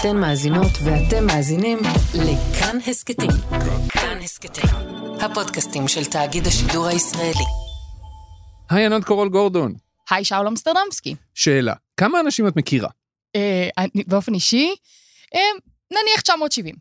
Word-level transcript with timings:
אתן 0.00 0.16
מאזינות 0.16 0.70
ואתם 0.84 1.26
מאזינים 1.26 1.78
לכאן 2.14 2.78
הסכתים. 2.86 3.30
כאן 3.88 4.18
הסכתים, 4.22 4.64
הפודקאסטים 5.20 5.88
של 5.88 6.04
תאגיד 6.04 6.46
השידור 6.46 6.86
הישראלי. 6.86 7.44
היי, 8.70 8.86
ענת 8.86 9.04
קורול 9.04 9.28
גורדון. 9.28 9.74
היי, 10.10 10.24
שאול 10.24 10.48
אמסטרדמסקי. 10.48 11.14
שאלה, 11.34 11.74
כמה 11.96 12.20
אנשים 12.20 12.48
את 12.48 12.56
מכירה? 12.56 12.88
אה, 13.36 13.68
אני- 13.78 14.04
באופן 14.06 14.34
אישי, 14.34 14.74
אה, 15.34 15.40
נניח 15.90 16.20
970. 16.20 16.74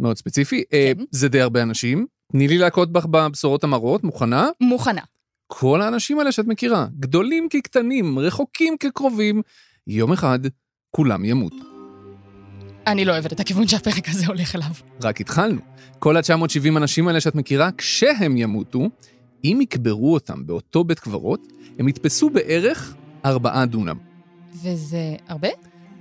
מאוד 0.00 0.16
ספציפי. 0.16 0.64
אה, 0.72 0.92
כן. 0.98 1.04
זה 1.10 1.28
די 1.28 1.40
הרבה 1.40 1.62
אנשים. 1.62 2.06
תני 2.32 2.48
לי 2.48 2.58
להכות 2.58 2.92
בך 2.92 3.06
בבשורות 3.06 3.64
המרות, 3.64 4.04
מוכנה? 4.04 4.48
מוכנה. 4.60 5.02
כל 5.46 5.82
האנשים 5.82 6.18
האלה 6.18 6.32
שאת 6.32 6.46
מכירה, 6.46 6.86
גדולים 7.00 7.48
כקטנים, 7.50 8.18
רחוקים 8.18 8.76
כקרובים, 8.80 9.42
יום 9.86 10.12
אחד 10.12 10.38
כולם 10.90 11.24
ימותו. 11.24 11.71
אני 12.86 13.04
לא 13.04 13.12
אוהבת 13.12 13.32
את 13.32 13.40
הכיוון 13.40 13.68
שהפרק 13.68 14.08
הזה 14.08 14.26
הולך 14.26 14.54
אליו. 14.54 14.70
רק 15.02 15.20
התחלנו. 15.20 15.60
כל 15.98 16.16
ה-970 16.16 16.76
אנשים 16.76 17.08
האלה 17.08 17.20
שאת 17.20 17.34
מכירה, 17.34 17.70
כשהם 17.78 18.36
ימותו, 18.36 18.88
אם 19.44 19.58
יקברו 19.62 20.14
אותם 20.14 20.46
באותו 20.46 20.84
בית 20.84 21.00
קברות, 21.00 21.40
הם 21.78 21.88
יתפסו 21.88 22.30
בערך 22.30 22.94
4 23.24 23.64
דונם. 23.64 23.96
וזה 24.62 25.16
הרבה? 25.28 25.48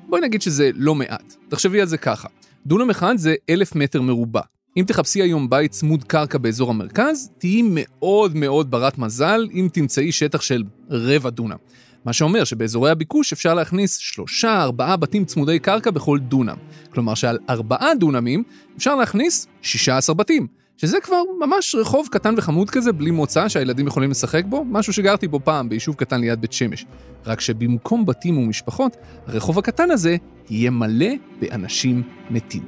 בואי 0.10 0.22
נגיד 0.22 0.42
שזה 0.42 0.70
לא 0.76 0.96
מעט. 0.96 1.36
תחשבי 1.50 1.82
על 1.82 1.88
זה 1.88 1.98
ככה, 1.98 2.28
דונם 2.66 2.90
אחד 2.90 3.18
זה 3.18 3.36
אלף 3.50 3.76
מטר 3.76 4.02
מרובע. 4.02 4.42
אם 4.78 4.84
תחפשי 4.88 5.22
היום 5.22 5.50
בית 5.50 5.72
צמוד 5.72 6.04
קרקע 6.04 6.38
באזור 6.38 6.70
המרכז, 6.70 7.32
תהיי 7.38 7.62
מאוד 7.66 8.36
מאוד 8.36 8.72
ברת 8.72 8.98
מזל 8.98 9.48
אם 9.54 9.68
תמצאי 9.74 10.12
שטח 10.12 10.42
של 10.42 10.64
רבע 10.90 11.30
דונם. 11.30 11.58
מה 12.06 12.14
שאומר 12.14 12.44
שבאזורי 12.44 12.92
הביקוש 12.92 13.34
אפשר 13.34 13.54
להכניס 13.54 13.98
שלושה, 13.98 14.62
ארבעה 14.62 14.98
בתים 14.98 15.26
צמודי 15.26 15.60
קרקע 15.60 15.92
בכל 15.92 16.20
דונם. 16.20 16.58
כלומר 16.90 17.14
שעל 17.14 17.40
ארבעה 17.50 17.96
דונמים 17.96 18.44
אפשר 18.78 18.96
להכניס 18.96 19.48
16 19.62 20.16
בתים. 20.16 20.48
שזה 20.78 20.98
כבר 21.02 21.22
ממש 21.40 21.76
רחוב 21.76 22.08
קטן 22.12 22.34
וחמוד 22.38 22.70
כזה, 22.70 22.92
בלי 22.92 23.12
מוצא 23.12 23.50
שהילדים 23.50 23.88
יכולים 23.88 24.12
לשחק 24.12 24.44
בו, 24.50 24.66
משהו 24.66 24.94
שגרתי 24.94 25.28
בו 25.28 25.40
פעם 25.44 25.70
ביישוב 25.70 25.96
קטן 25.96 26.22
ליד 26.22 26.42
בית 26.42 26.54
שמש. 26.54 26.86
רק 27.26 27.42
שבמקום 27.42 28.06
בתים 28.06 28.38
ומשפחות, 28.38 28.98
הרחוב 29.28 29.60
הקטן 29.60 29.92
הזה 29.92 30.16
יהיה 30.50 30.72
מלא 30.72 31.10
באנשים 31.40 32.04
מתים. 32.30 32.68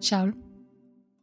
שאול? 0.00 0.32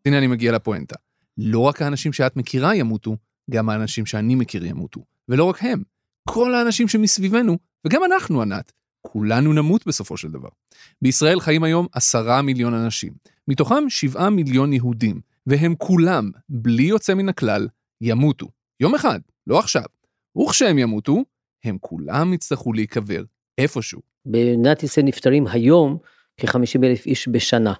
הנה 0.05 0.17
אני 0.17 0.27
מגיע 0.27 0.51
לפואנטה. 0.51 0.95
לא 1.37 1.59
רק 1.59 1.81
האנשים 1.81 2.13
שאת 2.13 2.37
מכירה 2.37 2.75
ימותו, 2.75 3.17
גם 3.49 3.69
האנשים 3.69 4.05
שאני 4.05 4.35
מכיר 4.35 4.65
ימותו. 4.65 5.01
ולא 5.29 5.43
רק 5.43 5.63
הם, 5.63 5.83
כל 6.29 6.55
האנשים 6.55 6.87
שמסביבנו, 6.87 7.57
וגם 7.85 8.03
אנחנו, 8.03 8.41
ענת, 8.41 8.71
כולנו 9.01 9.53
נמות 9.53 9.87
בסופו 9.87 10.17
של 10.17 10.31
דבר. 10.31 10.49
בישראל 11.01 11.39
חיים 11.39 11.63
היום 11.63 11.87
עשרה 11.91 12.41
מיליון 12.41 12.73
אנשים, 12.73 13.13
מתוכם 13.47 13.89
שבעה 13.89 14.29
מיליון 14.29 14.73
יהודים, 14.73 15.21
והם 15.47 15.75
כולם, 15.77 16.31
בלי 16.49 16.83
יוצא 16.83 17.13
מן 17.13 17.29
הכלל, 17.29 17.67
ימותו. 18.01 18.47
יום 18.79 18.95
אחד, 18.95 19.19
לא 19.47 19.59
עכשיו. 19.59 19.83
וכשהם 20.37 20.77
ימותו, 20.77 21.23
הם 21.63 21.77
כולם 21.81 22.33
יצטרכו 22.33 22.73
להיקבר 22.73 23.23
איפשהו. 23.57 24.01
במדינת 24.25 24.83
ישראל 24.83 25.05
נפטרים 25.05 25.47
היום 25.47 25.97
כ-50 26.37 26.83
אלף 26.83 27.05
איש 27.05 27.27
בשנה. 27.27 27.73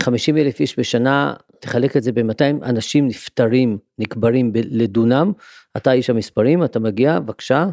50 0.00 0.36
אלף 0.36 0.60
איש 0.60 0.78
בשנה, 0.78 1.34
תחלק 1.60 1.96
את 1.96 2.02
זה 2.02 2.12
ב-200 2.12 2.64
אנשים 2.64 3.08
נפטרים, 3.08 3.78
נקברים 3.98 4.52
ב- 4.52 4.60
לדונם, 4.70 5.32
אתה 5.76 5.92
איש 5.92 6.10
המספרים, 6.10 6.64
אתה 6.64 6.78
מגיע, 6.78 7.20
בבקשה, 7.20 7.66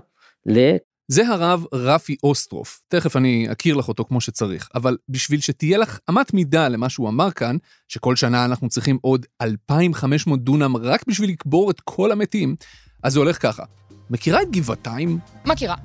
ל... 0.45 0.75
זה 1.07 1.27
הרב 1.27 1.65
רפי 1.73 2.15
אוסטרוף, 2.23 2.81
תכף 2.87 3.15
אני 3.15 3.47
אכיר 3.51 3.75
לך 3.75 3.87
אותו 3.87 4.05
כמו 4.05 4.21
שצריך, 4.21 4.69
אבל 4.75 4.97
בשביל 5.09 5.39
שתהיה 5.39 5.77
לך 5.77 5.99
אמת 6.09 6.33
מידה 6.33 6.67
למה 6.67 6.89
שהוא 6.89 7.09
אמר 7.09 7.31
כאן, 7.31 7.57
שכל 7.87 8.15
שנה 8.15 8.45
אנחנו 8.45 8.69
צריכים 8.69 8.97
עוד 9.01 9.25
2,500 9.41 10.43
דונם 10.43 10.77
רק 10.77 11.03
בשביל 11.07 11.29
לקבור 11.29 11.71
את 11.71 11.81
כל 11.83 12.11
המתים, 12.11 12.55
אז 13.03 13.13
זה 13.13 13.19
הולך 13.19 13.41
ככה. 13.41 13.63
מכירה 14.09 14.41
את 14.41 14.51
גבעתיים? 14.51 15.19
מכירה. 15.45 15.75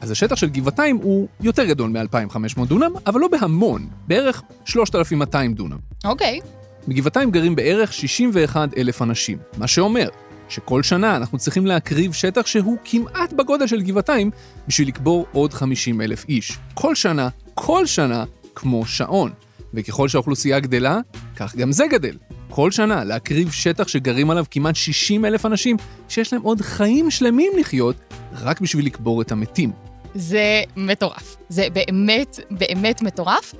אז 0.00 0.10
השטח 0.10 0.36
של 0.36 0.48
גבעתיים 0.48 0.96
הוא 0.96 1.28
יותר 1.40 1.64
גדול 1.64 1.90
מ-2,500 1.90 2.66
דונם, 2.66 2.92
אבל 3.06 3.20
לא 3.20 3.28
בהמון, 3.28 3.88
בערך 4.06 4.42
3,200 4.64 5.54
דונם. 5.54 5.78
אוקיי. 6.04 6.40
בגבעתיים 6.88 7.30
גרים 7.30 7.56
בערך 7.56 7.92
61 7.92 8.68
אלף 8.76 9.02
אנשים, 9.02 9.38
מה 9.58 9.66
שאומר 9.66 10.08
שכל 10.48 10.82
שנה 10.82 11.16
אנחנו 11.16 11.38
צריכים 11.38 11.66
להקריב 11.66 12.12
שטח 12.12 12.46
שהוא 12.46 12.76
כמעט 12.84 13.32
בגודל 13.32 13.66
של 13.66 13.82
גבעתיים 13.82 14.30
בשביל 14.68 14.88
לקבור 14.88 15.26
עוד 15.32 15.52
50 15.54 16.00
אלף 16.00 16.24
איש. 16.28 16.58
כל 16.74 16.94
שנה, 16.94 17.28
כל 17.54 17.86
שנה, 17.86 18.24
כמו 18.54 18.86
שעון. 18.86 19.30
וככל 19.74 20.08
שהאוכלוסייה 20.08 20.60
גדלה, 20.60 21.00
כך 21.36 21.56
גם 21.56 21.72
זה 21.72 21.86
גדל. 21.90 22.16
כל 22.50 22.70
שנה 22.70 23.04
להקריב 23.04 23.52
שטח 23.52 23.88
שגרים 23.88 24.30
עליו 24.30 24.44
כמעט 24.50 24.76
60 24.76 25.24
אלף 25.24 25.46
אנשים, 25.46 25.76
שיש 26.08 26.32
להם 26.32 26.42
עוד 26.42 26.60
חיים 26.60 27.10
שלמים 27.10 27.52
לחיות, 27.60 27.96
רק 28.32 28.60
בשביל 28.60 28.86
לקבור 28.86 29.22
את 29.22 29.32
המתים. 29.32 29.89
זה 30.14 30.62
מטורף. 30.76 31.36
זה 31.48 31.66
באמת, 31.72 32.38
באמת 32.50 33.02
מטורף. 33.02 33.54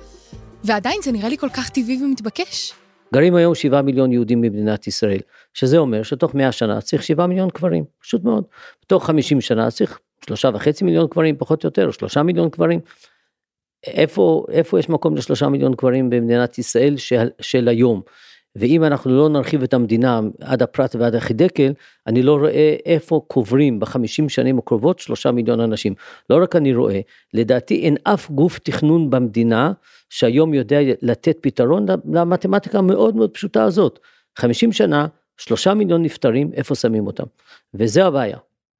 ועדיין 0.63 1.01
זה 1.03 1.11
נראה 1.11 1.29
לי 1.29 1.37
כל 1.37 1.49
כך 1.49 1.69
טבעי 1.69 2.03
ומתבקש. 2.03 2.73
גרים 3.13 3.35
היום 3.35 3.55
7 3.55 3.81
מיליון 3.81 4.11
יהודים 4.11 4.41
במדינת 4.41 4.87
ישראל, 4.87 5.19
שזה 5.53 5.77
אומר 5.77 6.03
שתוך 6.03 6.35
100 6.35 6.51
שנה 6.51 6.81
צריך 6.81 7.03
7 7.03 7.25
מיליון 7.25 7.49
קברים, 7.49 7.83
פשוט 7.99 8.23
מאוד. 8.23 8.43
בתוך 8.85 9.05
50 9.05 9.41
שנה 9.41 9.71
צריך 9.71 9.99
3.5 10.31 10.31
מיליון 10.81 11.07
קברים, 11.07 11.35
פחות 11.37 11.63
או 11.63 11.67
יותר, 11.67 11.87
או 11.87 11.93
3 11.93 12.17
מיליון 12.17 12.49
קברים. 12.49 12.79
איפה, 13.87 14.45
איפה 14.51 14.79
יש 14.79 14.89
מקום 14.89 15.15
לשלושה 15.15 15.49
מיליון 15.49 15.75
קברים 15.75 16.09
במדינת 16.09 16.57
ישראל 16.57 16.97
של, 16.97 17.29
של 17.41 17.67
היום? 17.67 18.01
ואם 18.55 18.83
אנחנו 18.83 19.17
לא 19.17 19.29
נרחיב 19.29 19.63
את 19.63 19.73
המדינה 19.73 20.19
עד 20.41 20.61
הפרט 20.61 20.95
ועד 20.95 21.15
החידקל, 21.15 21.73
אני 22.07 22.23
לא 22.23 22.35
רואה 22.35 22.75
איפה 22.85 23.21
קוברים 23.27 23.79
בחמישים 23.79 24.29
שנים 24.29 24.59
הקרובות 24.59 24.99
שלושה 24.99 25.31
מיליון 25.31 25.59
אנשים. 25.59 25.93
לא 26.29 26.43
רק 26.43 26.55
אני 26.55 26.73
רואה, 26.73 26.99
לדעתי 27.33 27.81
אין 27.81 27.95
אף 28.03 28.31
גוף 28.31 28.59
תכנון 28.59 29.09
במדינה 29.09 29.71
שהיום 30.09 30.53
יודע 30.53 30.79
לתת 31.01 31.37
פתרון 31.41 31.85
למתמטיקה 32.13 32.77
המאוד 32.77 33.15
מאוד 33.15 33.29
פשוטה 33.29 33.63
הזאת. 33.63 33.99
50 34.37 34.71
שנה, 34.71 35.07
שלושה 35.37 35.73
מיליון 35.73 36.03
נפטרים, 36.03 36.51
איפה 36.53 36.75
שמים 36.75 37.07
אותם? 37.07 37.23
וזה 37.73 38.05
הבעיה. 38.05 38.37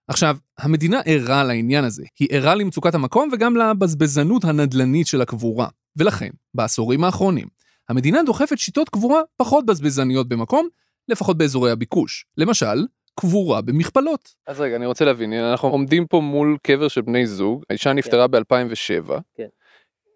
עכשיו, 0.08 0.38
המדינה 0.59 1.02
ערה 1.06 1.44
לעניין 1.44 1.84
הזה. 1.84 2.03
היא 2.20 2.28
ערה 2.32 2.56
למצוקת 2.56 2.96
המקום 2.96 3.30
וגם 3.34 3.56
לבזבזנות 3.56 4.44
הנדל"נית 4.44 5.08
של 5.08 5.22
הקבורה. 5.22 5.68
ולכן, 5.98 6.30
בעשורים 6.53 7.03
האחרונים, 7.03 7.48
המדינה 7.90 8.24
דוחפת 8.24 8.58
שיטות 8.58 8.90
קבורה 8.90 9.22
פחות 9.38 9.66
בזבזניות 9.66 10.28
במקום, 10.28 10.68
לפחות 11.08 11.38
באזורי 11.38 11.72
הביקוש. 11.72 12.25
למשל, 12.38 12.86
קבורה 13.16 13.62
במכפלות. 13.62 14.36
אז 14.47 14.62
רגע, 14.62 14.75
אני 14.75 14.86
רוצה 14.86 15.06
להבין, 15.06 15.34
אנחנו 15.34 15.69
עומדים 15.69 16.08
פה 16.08 16.20
מול 16.20 16.58
קבר 16.64 16.88
של 16.88 17.02
בני 17.02 17.28
זוג, 17.28 17.64
האישה 17.70 17.94
נפטרה 17.94 18.28
ב-2007. 18.28 19.12
כן. 19.36 19.47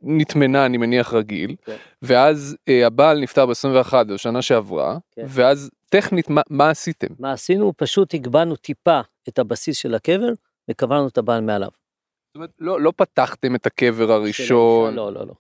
נטמנה, 0.01 0.65
אני 0.65 0.77
מניח, 0.77 1.13
רגיל, 1.13 1.55
כן. 1.65 1.75
ואז 2.01 2.57
אה, 2.69 2.87
הבעל 2.87 3.19
נפטר 3.19 3.45
ב-21 3.45 3.93
בשנה 4.03 4.41
שעברה, 4.41 4.97
כן. 5.11 5.25
ואז 5.27 5.69
טכנית, 5.89 6.29
מה, 6.29 6.41
מה 6.49 6.69
עשיתם? 6.69 7.07
מה 7.19 7.31
עשינו? 7.31 7.73
פשוט 7.77 8.13
הגבהנו 8.13 8.55
טיפה 8.55 8.99
את 9.29 9.39
הבסיס 9.39 9.77
של 9.77 9.95
הקבר 9.95 10.29
וקברנו 10.69 11.07
את 11.07 11.17
הבעל 11.17 11.41
מעליו. 11.41 11.69
זאת 11.69 12.35
אומרת, 12.35 12.49
לא, 12.59 12.81
לא 12.81 12.93
פתחתם 12.95 13.55
את 13.55 13.65
הקבר 13.65 14.11
הראשון. 14.11 14.95
לא, 14.95 15.13
לא, 15.13 15.27
לא. 15.27 15.33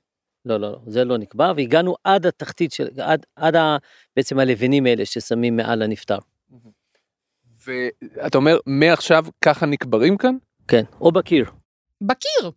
לא, 0.45 0.59
לא, 0.59 0.71
לא, 0.71 0.79
זה 0.87 1.05
לא 1.05 1.17
נקבע, 1.17 1.51
והגענו 1.55 1.95
עד 2.03 2.25
התחתית 2.25 2.71
של, 2.71 2.87
עד, 3.01 3.25
עד 3.35 3.55
ה, 3.55 3.77
בעצם 4.15 4.39
הלבנים 4.39 4.85
האלה 4.85 5.05
ששמים 5.05 5.55
מעל 5.55 5.81
הנפטר. 5.81 6.17
ואתה 7.65 8.37
אומר, 8.37 8.57
מעכשיו 8.65 9.25
ככה 9.41 9.65
נקברים 9.65 10.17
כאן? 10.17 10.35
כן, 10.67 10.83
או 11.01 11.11
בקיר. 11.11 11.45
בקיר. 12.01 12.51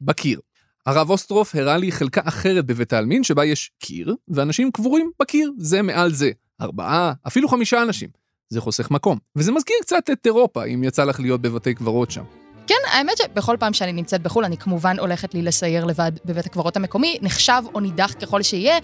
בקיר. 0.00 0.40
הרב 0.86 1.10
אוסטרוף 1.10 1.54
הראה 1.54 1.76
לי 1.76 1.92
חלקה 1.92 2.20
אחרת 2.24 2.66
בבית 2.66 2.92
העלמין 2.92 3.24
שבה 3.24 3.44
יש 3.44 3.70
קיר, 3.78 4.14
ואנשים 4.28 4.70
קבורים 4.70 5.10
בקיר, 5.22 5.52
זה 5.58 5.82
מעל 5.82 6.12
זה. 6.12 6.30
ארבעה, 6.60 7.12
אפילו 7.26 7.48
חמישה 7.48 7.82
אנשים. 7.82 8.08
זה 8.48 8.60
חוסך 8.60 8.90
מקום. 8.90 9.18
וזה 9.36 9.52
מזכיר 9.52 9.76
קצת 9.82 10.10
את 10.12 10.26
אירופה, 10.26 10.64
אם 10.64 10.84
יצא 10.84 11.04
לך 11.04 11.20
להיות 11.20 11.42
בבתי 11.42 11.74
קברות 11.74 12.10
שם. 12.10 12.43
כן, 12.66 12.74
האמת 12.92 13.18
שבכל 13.18 13.56
פעם 13.60 13.72
שאני 13.72 13.92
נמצאת 13.92 14.22
בחו"ל, 14.22 14.44
אני 14.44 14.56
כמובן 14.56 14.98
הולכת 14.98 15.34
לי 15.34 15.42
לסייר 15.42 15.84
לבד 15.84 16.12
בבית 16.24 16.46
הקברות 16.46 16.76
המקומי, 16.76 17.18
נחשב 17.22 17.62
או 17.74 17.80
נידח 17.80 18.14
ככל 18.22 18.42
שיהיה, 18.42 18.78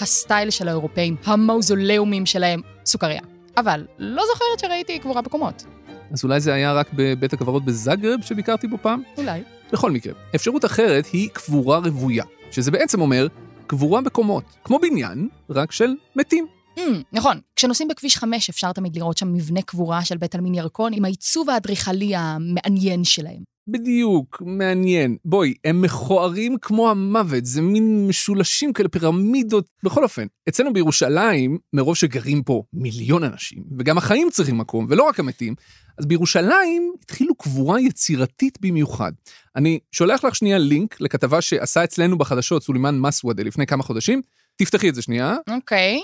הסטייל 0.00 0.50
של 0.50 0.68
האירופאים, 0.68 1.16
המאוזולאומים 1.24 2.26
שלהם, 2.26 2.60
סוכריה. 2.86 3.20
אבל 3.56 3.86
לא 3.98 4.22
זוכרת 4.32 4.58
שראיתי 4.60 4.98
קבורה 4.98 5.22
בקומות. 5.22 5.64
אז 6.12 6.24
אולי 6.24 6.40
זה 6.40 6.54
היה 6.54 6.72
רק 6.72 6.90
בבית 6.92 7.32
הקברות 7.32 7.64
בזאגרב 7.64 8.20
שביקרתי 8.22 8.66
בו 8.66 8.76
פעם? 8.82 9.02
אולי. 9.18 9.42
בכל 9.72 9.90
מקרה, 9.90 10.12
אפשרות 10.34 10.64
אחרת 10.64 11.06
היא 11.06 11.28
קבורה 11.32 11.78
רוויה, 11.78 12.24
שזה 12.50 12.70
בעצם 12.70 13.00
אומר 13.00 13.26
קבורה 13.66 14.00
בקומות, 14.00 14.44
כמו 14.64 14.78
בניין, 14.78 15.28
רק 15.50 15.72
של 15.72 15.94
מתים. 16.16 16.46
Mm, 16.78 16.80
נכון, 17.12 17.40
כשנוסעים 17.56 17.88
בכביש 17.88 18.16
5 18.16 18.50
אפשר 18.50 18.72
תמיד 18.72 18.96
לראות 18.96 19.18
שם 19.18 19.32
מבנה 19.32 19.62
קבורה 19.62 20.04
של 20.04 20.16
בית 20.16 20.34
עלמין 20.34 20.54
ירקון 20.54 20.92
עם 20.92 21.04
העיצוב 21.04 21.50
האדריכלי 21.50 22.12
המעניין 22.16 23.04
שלהם. 23.04 23.52
בדיוק, 23.68 24.42
מעניין. 24.46 25.16
בואי, 25.24 25.54
הם 25.64 25.82
מכוערים 25.82 26.56
כמו 26.62 26.90
המוות, 26.90 27.44
זה 27.44 27.62
מין 27.62 28.06
משולשים 28.08 28.72
כאלה, 28.72 28.88
פירמידות. 28.88 29.68
בכל 29.82 30.02
אופן, 30.02 30.26
אצלנו 30.48 30.72
בירושלים, 30.72 31.58
מרוב 31.72 31.96
שגרים 31.96 32.42
פה 32.42 32.62
מיליון 32.72 33.24
אנשים, 33.24 33.64
וגם 33.78 33.98
החיים 33.98 34.28
צריכים 34.30 34.58
מקום, 34.58 34.86
ולא 34.88 35.02
רק 35.02 35.20
המתים, 35.20 35.54
אז 35.98 36.06
בירושלים 36.06 36.92
התחילו 37.02 37.34
קבורה 37.34 37.80
יצירתית 37.80 38.58
במיוחד. 38.60 39.12
אני 39.56 39.78
שולח 39.92 40.24
לך 40.24 40.34
שנייה 40.34 40.58
לינק 40.58 41.00
לכתבה 41.00 41.40
שעשה 41.40 41.84
אצלנו 41.84 42.18
בחדשות 42.18 42.62
סולימאן 42.62 42.98
מסוודה 42.98 43.42
לפני 43.42 43.66
כמה 43.66 43.82
חודשים. 43.82 44.22
תפתחי 44.56 44.88
את 44.88 44.94
זה 44.94 45.02
שנייה, 45.02 45.36
אוקיי. 45.50 46.00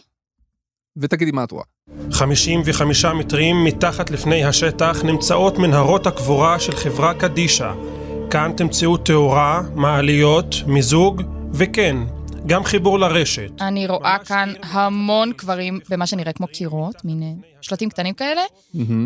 ותגידי 1.01 1.31
מה 1.31 1.45
את 1.45 1.51
רואה. 1.51 1.65
55 2.13 3.05
מטרים 3.05 3.65
מתחת 3.65 4.11
לפני 4.11 4.45
השטח 4.45 5.05
נמצאות 5.05 5.59
מנהרות 5.59 6.07
הקבורה 6.07 6.61
של 6.61 6.77
חברה 6.77 7.15
קדישא. 7.15 7.73
כאן 8.31 8.53
תמצאו 8.57 8.97
תאורה, 8.97 9.63
מעליות, 9.75 10.55
מיזוג, 10.67 11.23
וכן, 11.53 11.97
גם 12.47 12.65
חיבור 12.65 12.99
לרשת. 12.99 13.51
אני 13.61 13.87
רואה 13.87 14.17
כאן 14.25 14.49
עיר 14.49 14.61
המון 14.63 15.33
קברים 15.33 15.81
במה 15.91 16.07
שנראה 16.07 16.33
כמו 16.33 16.47
קירות, 16.47 17.05
מין 17.05 17.23
אה, 17.23 17.29
שלטים 17.61 17.91
קטנים 17.91 18.15
כאלה. 18.15 18.43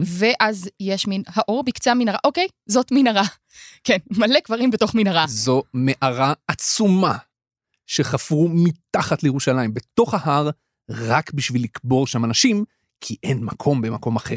ואז 0.04 0.68
יש 0.80 1.06
מין 1.06 1.22
האור 1.26 1.64
בקצה 1.64 1.90
המנהרה. 1.90 2.18
אוקיי, 2.24 2.46
זאת 2.66 2.92
מנהרה. 2.92 3.22
כן, 3.84 3.96
מלא 4.10 4.40
קברים 4.40 4.70
בתוך 4.70 4.94
מנהרה. 4.94 5.24
זו 5.28 5.62
מערה 5.74 6.32
עצומה 6.48 7.16
שחפרו 7.86 8.48
מתחת 8.48 9.22
לירושלים, 9.22 9.74
בתוך 9.74 10.14
ההר, 10.14 10.50
רק 10.90 11.32
בשביל 11.32 11.64
לקבור 11.64 12.06
שם 12.06 12.24
אנשים, 12.24 12.64
כי 13.00 13.16
אין 13.22 13.44
מקום 13.44 13.82
במקום 13.82 14.16
אחר. 14.16 14.36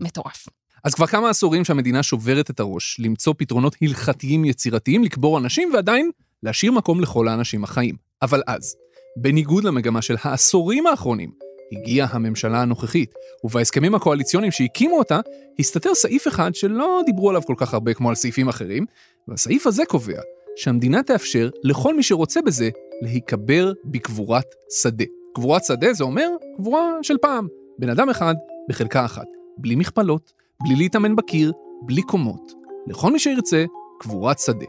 מטורף. 0.00 0.48
אז 0.84 0.94
כבר 0.94 1.06
כמה 1.06 1.30
עשורים 1.30 1.64
שהמדינה 1.64 2.02
שוברת 2.02 2.50
את 2.50 2.60
הראש 2.60 3.00
למצוא 3.00 3.34
פתרונות 3.38 3.76
הלכתיים 3.82 4.44
יצירתיים 4.44 5.04
לקבור 5.04 5.38
אנשים 5.38 5.70
ועדיין 5.74 6.10
להשאיר 6.42 6.72
מקום 6.72 7.00
לכל 7.00 7.28
האנשים 7.28 7.64
החיים. 7.64 7.96
אבל 8.22 8.42
אז, 8.46 8.76
בניגוד 9.16 9.64
למגמה 9.64 10.02
של 10.02 10.16
העשורים 10.22 10.86
האחרונים, 10.86 11.30
הגיעה 11.72 12.08
הממשלה 12.10 12.62
הנוכחית, 12.62 13.14
ובהסכמים 13.44 13.94
הקואליציוניים 13.94 14.52
שהקימו 14.52 14.98
אותה, 14.98 15.20
הסתתר 15.58 15.94
סעיף 15.94 16.28
אחד 16.28 16.54
שלא 16.54 17.00
דיברו 17.06 17.30
עליו 17.30 17.42
כל 17.42 17.54
כך 17.56 17.74
הרבה 17.74 17.94
כמו 17.94 18.08
על 18.08 18.14
סעיפים 18.14 18.48
אחרים, 18.48 18.86
והסעיף 19.28 19.66
הזה 19.66 19.82
קובע 19.88 20.20
שהמדינה 20.56 21.02
תאפשר 21.02 21.50
לכל 21.62 21.96
מי 21.96 22.02
שרוצה 22.02 22.42
בזה 22.42 22.70
להיקבר 23.02 23.72
בקבורת 23.84 24.54
שדה. 24.82 25.19
קבורת 25.34 25.64
שדה 25.64 25.92
זה 25.92 26.04
אומר 26.04 26.28
קבורה 26.56 26.92
של 27.02 27.18
פעם, 27.18 27.48
בן 27.78 27.88
אדם 27.88 28.08
אחד 28.08 28.34
בחלקה 28.68 29.04
אחת, 29.04 29.26
בלי 29.58 29.76
מכפלות, 29.76 30.32
בלי 30.62 30.76
להתאמן 30.76 31.16
בקיר, 31.16 31.52
בלי 31.82 32.02
קומות. 32.02 32.52
לכל 32.86 33.12
מי 33.12 33.18
שירצה, 33.18 33.64
קבורת 34.00 34.38
שדה. 34.38 34.66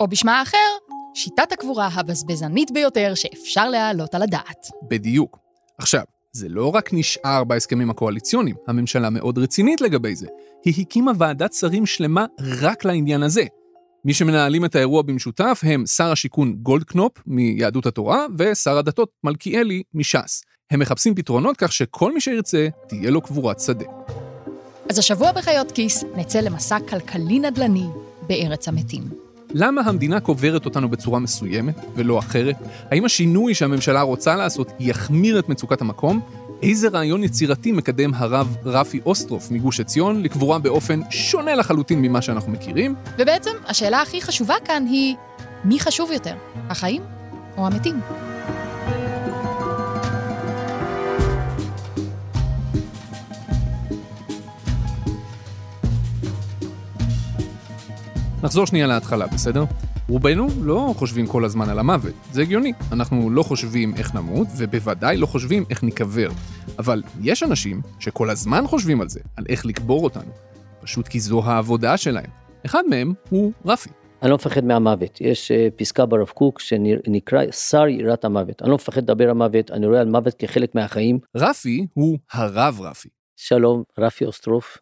או 0.00 0.08
בשמה 0.08 0.38
האחר, 0.38 0.58
שיטת 1.14 1.52
הקבורה 1.52 1.88
הבזבזנית 1.94 2.70
ביותר 2.70 3.12
שאפשר 3.14 3.68
להעלות 3.68 4.14
על 4.14 4.22
הדעת. 4.22 4.66
בדיוק. 4.88 5.38
עכשיו, 5.78 6.02
זה 6.32 6.48
לא 6.48 6.74
רק 6.74 6.90
נשאר 6.92 7.44
בהסכמים 7.44 7.90
הקואליציוניים, 7.90 8.56
הממשלה 8.66 9.10
מאוד 9.10 9.38
רצינית 9.38 9.80
לגבי 9.80 10.14
זה. 10.14 10.26
היא 10.64 10.74
הקימה 10.78 11.12
ועדת 11.18 11.52
שרים 11.52 11.86
שלמה 11.86 12.26
רק 12.60 12.84
לעניין 12.84 13.22
הזה. 13.22 13.42
מי 14.04 14.14
שמנהלים 14.14 14.64
את 14.64 14.74
האירוע 14.74 15.02
במשותף 15.02 15.60
הם 15.62 15.86
שר 15.86 16.12
השיכון 16.12 16.52
גולדקנופ 16.52 17.12
מיהדות 17.26 17.86
התורה 17.86 18.26
ושר 18.38 18.78
הדתות 18.78 19.10
מלכיאלי 19.24 19.82
מש"ס. 19.94 20.42
הם 20.70 20.80
מחפשים 20.80 21.14
פתרונות 21.14 21.56
כך 21.56 21.72
שכל 21.72 22.14
מי 22.14 22.20
שירצה, 22.20 22.68
תהיה 22.88 23.10
לו 23.10 23.20
קבורת 23.20 23.60
שדה. 23.60 23.84
אז 24.90 24.98
השבוע 24.98 25.32
בחיות 25.32 25.72
כיס 25.72 26.04
נצא 26.16 26.40
למסע 26.40 26.78
כלכלי 26.88 27.38
נדל"ני 27.38 27.86
בארץ 28.28 28.68
המתים. 28.68 29.02
למה 29.54 29.80
המדינה 29.80 30.20
קוברת 30.20 30.64
אותנו 30.64 30.88
בצורה 30.88 31.18
מסוימת 31.18 31.74
ולא 31.96 32.18
אחרת? 32.18 32.56
האם 32.90 33.04
השינוי 33.04 33.54
שהממשלה 33.54 34.02
רוצה 34.02 34.36
לעשות 34.36 34.68
יחמיר 34.80 35.38
את 35.38 35.48
מצוקת 35.48 35.80
המקום? 35.80 36.20
איזה 36.62 36.88
רעיון 36.88 37.24
יצירתי 37.24 37.72
מקדם 37.72 38.14
הרב 38.14 38.56
רפי 38.64 39.00
אוסטרוף 39.06 39.50
מגוש 39.50 39.80
עציון 39.80 40.22
לקבורה 40.22 40.58
באופן 40.58 41.00
שונה 41.10 41.54
לחלוטין 41.54 42.02
ממה 42.02 42.22
שאנחנו 42.22 42.52
מכירים? 42.52 42.94
ובעצם, 43.18 43.50
השאלה 43.66 44.02
הכי 44.02 44.22
חשובה 44.22 44.54
כאן 44.64 44.86
היא, 44.90 45.16
מי 45.64 45.80
חשוב 45.80 46.10
יותר, 46.10 46.34
החיים 46.68 47.02
או 47.56 47.66
המתים? 47.66 48.00
נחזור 58.42 58.66
שנייה 58.66 58.86
להתחלה, 58.86 59.26
בסדר? 59.26 59.64
רובנו 60.10 60.46
לא 60.60 60.92
חושבים 60.96 61.26
כל 61.26 61.44
הזמן 61.44 61.68
על 61.68 61.78
המוות, 61.78 62.14
זה 62.32 62.42
הגיוני. 62.42 62.72
אנחנו 62.92 63.30
לא 63.30 63.42
חושבים 63.42 63.94
איך 63.96 64.14
נמות, 64.14 64.48
ובוודאי 64.56 65.16
לא 65.16 65.26
חושבים 65.26 65.64
איך 65.70 65.82
ניקבר. 65.82 66.28
אבל 66.78 67.02
יש 67.22 67.42
אנשים 67.42 67.80
שכל 68.00 68.30
הזמן 68.30 68.66
חושבים 68.66 69.00
על 69.00 69.08
זה, 69.08 69.20
על 69.36 69.44
איך 69.48 69.66
לקבור 69.66 70.04
אותנו. 70.04 70.30
פשוט 70.80 71.08
כי 71.08 71.20
זו 71.20 71.42
העבודה 71.44 71.96
שלהם. 71.96 72.30
אחד 72.66 72.82
מהם 72.88 73.12
הוא 73.28 73.52
רפי. 73.66 73.88
אני 74.22 74.30
לא 74.30 74.36
מפחד 74.36 74.64
מהמוות. 74.64 75.20
יש 75.20 75.50
אה, 75.50 75.68
פסקה 75.76 76.06
ברב 76.06 76.28
קוק 76.28 76.60
שנקרא 76.60 77.50
שר 77.50 77.88
יראת 77.88 78.24
המוות. 78.24 78.62
אני 78.62 78.70
לא 78.70 78.74
מפחד 78.74 79.02
לדבר 79.02 79.28
על 79.28 79.34
מוות, 79.34 79.70
אני 79.70 79.86
רואה 79.86 80.00
על 80.00 80.08
מוות 80.08 80.34
כחלק 80.38 80.74
מהחיים. 80.74 81.18
רפי 81.36 81.86
הוא 81.94 82.18
הרב 82.32 82.80
רפי. 82.80 83.08
שלום, 83.36 83.82
רפי 83.98 84.24
אוסטרוף, 84.24 84.78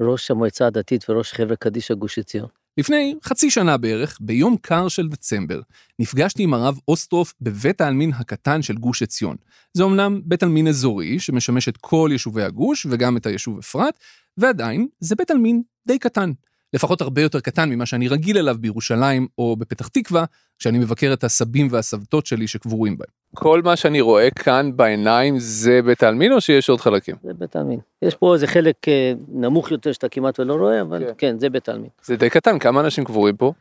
ראש 0.00 0.30
המועצה 0.30 0.66
הדתית 0.66 1.10
וראש 1.10 1.32
חברה 1.32 1.56
קדישא 1.56 1.94
גוש 1.94 2.18
עציון. 2.18 2.63
לפני 2.78 3.14
חצי 3.24 3.50
שנה 3.50 3.76
בערך, 3.76 4.18
ביום 4.20 4.56
קר 4.56 4.88
של 4.88 5.08
דצמבר, 5.08 5.60
נפגשתי 5.98 6.42
עם 6.42 6.54
הרב 6.54 6.78
אוסטרוף 6.88 7.34
בבית 7.40 7.80
העלמין 7.80 8.12
הקטן 8.12 8.62
של 8.62 8.74
גוש 8.74 9.02
עציון. 9.02 9.36
זה 9.74 9.82
אומנם 9.82 10.20
בית 10.24 10.42
עלמין 10.42 10.68
אזורי, 10.68 11.18
שמשמש 11.18 11.68
את 11.68 11.76
כל 11.76 12.08
יישובי 12.12 12.42
הגוש 12.42 12.86
וגם 12.90 13.16
את 13.16 13.26
היישוב 13.26 13.58
אפרת, 13.58 13.98
ועדיין 14.36 14.88
זה 15.00 15.14
בית 15.14 15.30
עלמין 15.30 15.62
די 15.86 15.98
קטן. 15.98 16.32
לפחות 16.74 17.00
הרבה 17.00 17.22
יותר 17.22 17.40
קטן 17.40 17.70
ממה 17.70 17.86
שאני 17.86 18.08
רגיל 18.08 18.38
אליו 18.38 18.56
בירושלים 18.60 19.26
או 19.38 19.56
בפתח 19.56 19.88
תקווה, 19.88 20.24
כשאני 20.58 20.78
מבקר 20.78 21.12
את 21.12 21.24
הסבים 21.24 21.68
והסבתות 21.70 22.26
שלי 22.26 22.48
שקבורים 22.48 22.98
בהם. 22.98 23.08
כל 23.34 23.62
מה 23.62 23.76
שאני 23.76 24.00
רואה 24.00 24.30
כאן 24.30 24.70
בעיניים 24.76 25.38
זה 25.38 25.80
בית 25.82 26.02
העלמין 26.02 26.32
או 26.32 26.40
שיש 26.40 26.68
עוד 26.68 26.80
חלקים? 26.80 27.16
זה 27.22 27.34
בית 27.34 27.56
העלמין. 27.56 27.80
יש 28.02 28.14
פה 28.14 28.34
איזה 28.34 28.46
חלק 28.46 28.88
אה, 28.88 29.12
נמוך 29.28 29.70
יותר 29.70 29.92
שאתה 29.92 30.08
כמעט 30.08 30.40
ולא 30.40 30.54
רואה, 30.54 30.80
אבל 30.80 31.04
כן. 31.04 31.12
כן, 31.18 31.38
זה 31.38 31.50
בית 31.50 31.68
העלמין. 31.68 31.90
זה 32.04 32.16
די 32.16 32.30
קטן, 32.30 32.58
כמה 32.58 32.80
אנשים 32.80 33.04
קבורים 33.04 33.36
פה? 33.36 33.52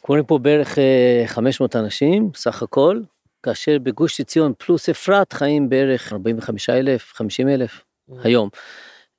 קוראים 0.00 0.24
פה 0.24 0.38
בערך 0.38 0.78
אה, 0.78 1.24
500 1.26 1.76
אנשים, 1.76 2.30
סך 2.34 2.62
הכל, 2.62 3.00
כאשר 3.42 3.78
בגוש 3.82 4.20
עציון 4.20 4.52
פלוס 4.58 4.88
אפרת 4.88 5.32
חיים 5.32 5.68
בערך 5.68 6.12
45 6.12 6.70
אלף, 6.70 7.12
50 7.14 7.48
אלף 7.48 7.84
היום. 8.22 8.48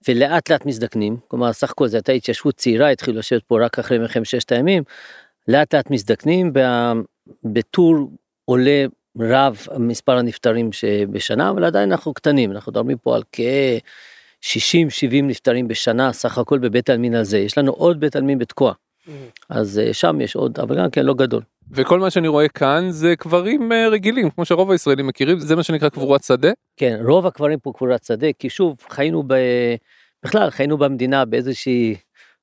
ולאט 0.07 0.51
לאט 0.51 0.65
מזדקנים, 0.65 1.17
כלומר 1.27 1.53
סך 1.53 1.71
הכל 1.71 1.87
זו 1.87 1.97
הייתה 1.97 2.11
התיישבות 2.11 2.55
צעירה, 2.55 2.89
התחילו 2.89 3.19
לשבת 3.19 3.43
פה 3.43 3.65
רק 3.65 3.79
אחרי 3.79 3.97
מלחמת 3.97 4.25
ששת 4.25 4.51
הימים, 4.51 4.83
לאט 5.47 5.75
לאט 5.75 5.91
מזדקנים, 5.91 6.53
בטור 7.43 7.95
עולה 8.45 8.85
רב 9.19 9.65
מספר 9.79 10.17
הנפטרים 10.17 10.71
שבשנה, 10.71 11.49
אבל 11.49 11.63
עדיין 11.63 11.91
אנחנו 11.91 12.13
קטנים, 12.13 12.51
אנחנו 12.51 12.71
מדברים 12.71 12.97
פה 12.97 13.15
על 13.15 13.23
כ-60-70 13.31 15.23
נפטרים 15.23 15.67
בשנה, 15.67 16.13
סך 16.13 16.37
הכל 16.37 16.59
בבית 16.59 16.89
העלמין 16.89 17.15
הזה, 17.15 17.37
יש 17.37 17.57
לנו 17.57 17.71
עוד 17.71 17.99
בית 17.99 18.15
עלמין 18.15 18.39
בתקוע, 18.39 18.73
אז 19.49 19.79
אה, 19.79 19.93
שם 19.93 20.21
יש 20.21 20.35
עוד, 20.35 20.59
אבל 20.59 20.77
גם 20.77 20.89
כן 20.89 21.05
לא 21.05 21.13
גדול. 21.13 21.41
וכל 21.71 21.99
מה 21.99 22.09
שאני 22.09 22.27
רואה 22.27 22.47
כאן 22.47 22.87
זה 22.89 23.15
קברים 23.15 23.71
אה, 23.71 23.89
רגילים, 23.89 24.29
כמו 24.29 24.45
שרוב 24.45 24.71
הישראלים 24.71 25.07
מכירים, 25.07 25.39
זה 25.39 25.55
מה 25.55 25.63
שנקרא 25.63 25.89
קבורת 25.89 26.23
שדה. 26.23 26.51
כן, 26.77 26.99
רוב 27.05 27.25
הקברים 27.25 27.59
פה 27.59 27.71
קבורת 27.75 28.03
שדה, 28.03 28.27
כי 28.39 28.49
שוב, 28.49 28.77
חיינו 28.89 29.23
ב... 29.27 29.33
בכלל, 30.23 30.49
חיינו 30.49 30.77
במדינה 30.77 31.25
באיזושהי 31.25 31.95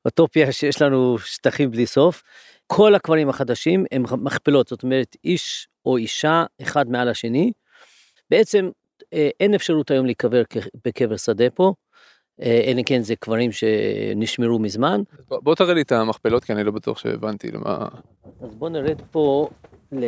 אוטופיה 0.04 0.52
שיש 0.52 0.82
לנו 0.82 1.18
שטחים 1.18 1.70
בלי 1.70 1.86
סוף. 1.86 2.22
כל 2.66 2.94
הקברים 2.94 3.28
החדשים 3.28 3.84
הם 3.92 4.04
מכפלות, 4.18 4.68
זאת 4.68 4.82
אומרת, 4.82 5.16
איש 5.24 5.68
או 5.86 5.96
אישה 5.96 6.44
אחד 6.62 6.90
מעל 6.90 7.08
השני. 7.08 7.52
בעצם 8.30 8.70
אה, 9.14 9.28
אין 9.40 9.54
אפשרות 9.54 9.90
היום 9.90 10.06
להיקבר 10.06 10.42
בקבר 10.86 11.16
שדה 11.16 11.50
פה, 11.50 11.72
אלא 12.42 12.78
אם 12.78 12.82
כן 12.82 13.02
זה 13.02 13.16
קברים 13.16 13.50
שנשמרו 13.52 14.58
מזמן. 14.58 15.02
בוא 15.28 15.40
בוא 15.42 15.54
תראה 15.54 15.74
לי 15.74 15.82
את 15.82 15.92
המכפלות, 15.92 16.44
כי 16.44 16.52
אני 16.52 16.64
לא 16.64 16.70
בטוח 16.70 16.98
שהבנתי 16.98 17.50
למה... 17.50 17.88
אז 18.40 18.54
בואו 18.54 18.70
נרד 18.70 19.00
פה 19.10 19.48
ל... 19.92 20.04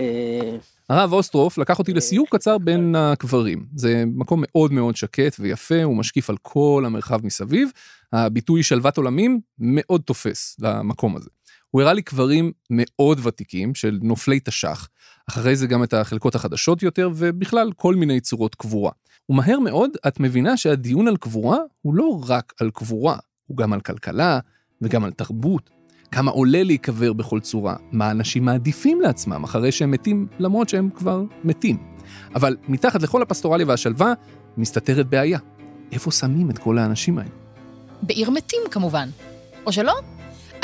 הרב 0.88 1.12
אוסטרוף 1.12 1.58
לקח 1.58 1.78
אותי 1.78 1.92
לסיור 1.92 2.26
קצר 2.30 2.58
בין 2.58 2.94
הקברים. 2.94 3.66
זה 3.74 4.04
מקום 4.06 4.42
מאוד 4.46 4.72
מאוד 4.72 4.96
שקט 4.96 5.36
ויפה, 5.40 5.82
הוא 5.82 5.96
משקיף 5.96 6.30
על 6.30 6.36
כל 6.42 6.82
המרחב 6.86 7.26
מסביב. 7.26 7.68
הביטוי 8.12 8.62
שלוות 8.62 8.96
עולמים 8.96 9.40
מאוד 9.58 10.00
תופס 10.00 10.56
למקום 10.60 11.16
הזה. 11.16 11.30
הוא 11.70 11.82
הראה 11.82 11.92
לי 11.92 12.02
קברים 12.02 12.52
מאוד 12.70 13.26
ותיקים 13.26 13.74
של 13.74 13.98
נופלי 14.02 14.40
תש"ח, 14.40 14.88
אחרי 15.28 15.56
זה 15.56 15.66
גם 15.66 15.82
את 15.82 15.94
החלקות 15.94 16.34
החדשות 16.34 16.82
יותר, 16.82 17.10
ובכלל 17.14 17.72
כל 17.76 17.94
מיני 17.94 18.20
צורות 18.20 18.54
קבורה. 18.54 18.90
ומהר 19.28 19.58
מאוד 19.58 19.90
את 20.08 20.20
מבינה 20.20 20.56
שהדיון 20.56 21.08
על 21.08 21.16
קבורה 21.16 21.58
הוא 21.82 21.94
לא 21.94 22.20
רק 22.26 22.52
על 22.60 22.70
קבורה, 22.70 23.16
הוא 23.46 23.56
גם 23.56 23.72
על 23.72 23.80
כלכלה 23.80 24.38
וגם 24.82 25.04
על 25.04 25.10
תרבות. 25.10 25.70
כמה 26.10 26.30
עולה 26.30 26.62
להיקבר 26.62 27.12
בכל 27.12 27.40
צורה, 27.40 27.76
מה 27.92 28.10
אנשים 28.10 28.44
מעדיפים 28.44 29.00
לעצמם 29.00 29.44
אחרי 29.44 29.72
שהם 29.72 29.90
מתים 29.90 30.26
למרות 30.38 30.68
שהם 30.68 30.90
כבר 30.94 31.22
מתים. 31.44 31.76
אבל 32.34 32.56
מתחת 32.68 33.02
לכל 33.02 33.22
הפסטורליה 33.22 33.66
והשלווה 33.66 34.12
מסתתרת 34.56 35.06
בעיה. 35.06 35.38
איפה 35.92 36.10
שמים 36.10 36.50
את 36.50 36.58
כל 36.58 36.78
האנשים 36.78 37.18
האלה? 37.18 37.30
בעיר 38.02 38.30
מתים 38.30 38.60
כמובן. 38.70 39.08
או 39.66 39.72
שלא? 39.72 39.94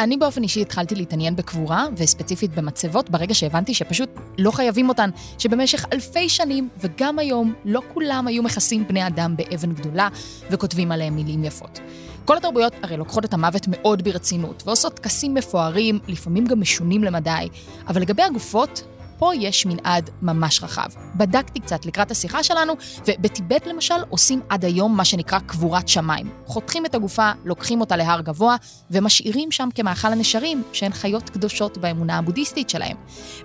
אני 0.02 0.16
באופן 0.16 0.42
אישי 0.42 0.60
התחלתי 0.60 0.94
להתעניין 0.94 1.36
בקבורה, 1.36 1.86
וספציפית 1.96 2.54
במצבות, 2.54 3.10
ברגע 3.10 3.34
שהבנתי 3.34 3.74
שפשוט 3.74 4.08
לא 4.38 4.50
חייבים 4.50 4.88
אותן, 4.88 5.10
שבמשך 5.38 5.84
אלפי 5.92 6.28
שנים, 6.28 6.68
וגם 6.78 7.18
היום, 7.18 7.54
לא 7.64 7.80
כולם 7.94 8.26
היו 8.26 8.42
מכסים 8.42 8.88
בני 8.88 9.06
אדם 9.06 9.34
באבן 9.36 9.72
גדולה, 9.72 10.08
וכותבים 10.50 10.92
עליהם 10.92 11.16
מילים 11.16 11.44
יפות. 11.44 11.80
כל 12.24 12.36
התרבויות 12.36 12.72
הרי 12.82 12.96
לוקחות 12.96 13.24
את 13.24 13.34
המוות 13.34 13.66
מאוד 13.68 14.04
ברצינות, 14.04 14.62
ועושות 14.66 14.94
טקסים 14.94 15.34
מפוארים, 15.34 15.98
לפעמים 16.08 16.46
גם 16.46 16.60
משונים 16.60 17.04
למדי, 17.04 17.48
אבל 17.88 18.00
לגבי 18.00 18.22
הגופות, 18.22 18.82
פה 19.22 19.34
יש 19.34 19.66
מנעד 19.66 20.10
ממש 20.22 20.62
רחב. 20.62 20.88
בדקתי 21.16 21.60
קצת 21.60 21.86
לקראת 21.86 22.10
השיחה 22.10 22.42
שלנו, 22.42 22.72
ובטיבט 23.08 23.66
למשל 23.66 23.94
עושים 24.08 24.40
עד 24.48 24.64
היום 24.64 24.96
מה 24.96 25.04
שנקרא 25.04 25.38
קבורת 25.38 25.88
שמיים. 25.88 26.30
חותכים 26.46 26.86
את 26.86 26.94
הגופה, 26.94 27.30
לוקחים 27.44 27.80
אותה 27.80 27.96
להר 27.96 28.20
גבוה, 28.20 28.56
ומשאירים 28.90 29.50
שם 29.50 29.68
כמאכל 29.74 30.08
הנשרים, 30.08 30.62
שהן 30.72 30.92
חיות 30.92 31.30
קדושות 31.30 31.78
באמונה 31.78 32.18
הבודהיסטית 32.18 32.70
שלהם. 32.70 32.96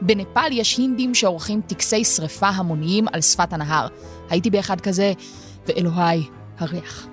בנפאל 0.01 0.51
יש 0.51 0.77
הינדים 0.77 1.15
שעורכים 1.15 1.61
טקסי 1.61 2.03
שרפה 2.03 2.49
המוניים 2.49 3.05
על 3.13 3.21
שפת 3.21 3.53
הנהר. 3.53 3.87
הייתי 4.29 4.49
באחד 4.49 4.81
כזה, 4.81 5.13
ואלוהי, 5.67 6.23
הריח. 6.59 7.07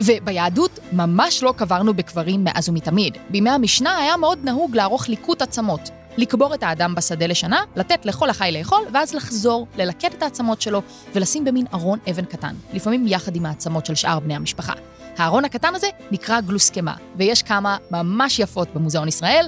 וביהדות 0.00 0.78
ממש 0.92 1.42
לא 1.42 1.54
קברנו 1.56 1.94
בקברים 1.94 2.44
מאז 2.44 2.68
ומתמיד. 2.68 3.16
בימי 3.30 3.50
המשנה 3.50 3.98
היה 3.98 4.16
מאוד 4.16 4.38
נהוג 4.44 4.76
לערוך 4.76 5.08
ליקוט 5.08 5.42
עצמות. 5.42 5.90
לקבור 6.18 6.54
את 6.54 6.62
האדם 6.62 6.94
בשדה 6.94 7.26
לשנה, 7.26 7.60
לתת 7.76 8.06
לכל 8.06 8.30
החי 8.30 8.50
לאכול, 8.52 8.82
ואז 8.92 9.14
לחזור, 9.14 9.66
ללקט 9.76 10.14
את 10.14 10.22
העצמות 10.22 10.62
שלו, 10.62 10.82
ולשים 11.14 11.44
במין 11.44 11.66
ארון 11.74 11.98
אבן 12.10 12.24
קטן, 12.24 12.54
לפעמים 12.72 13.06
יחד 13.06 13.36
עם 13.36 13.46
העצמות 13.46 13.86
של 13.86 13.94
שאר 13.94 14.20
בני 14.20 14.34
המשפחה. 14.34 14.72
הארון 15.16 15.44
הקטן 15.44 15.74
הזה 15.74 15.86
נקרא 16.10 16.40
גלוסקמה, 16.40 16.94
ויש 17.16 17.42
כמה 17.42 17.76
ממש 17.90 18.38
יפות 18.38 18.68
במוזיאון 18.74 19.08
ישראל, 19.08 19.46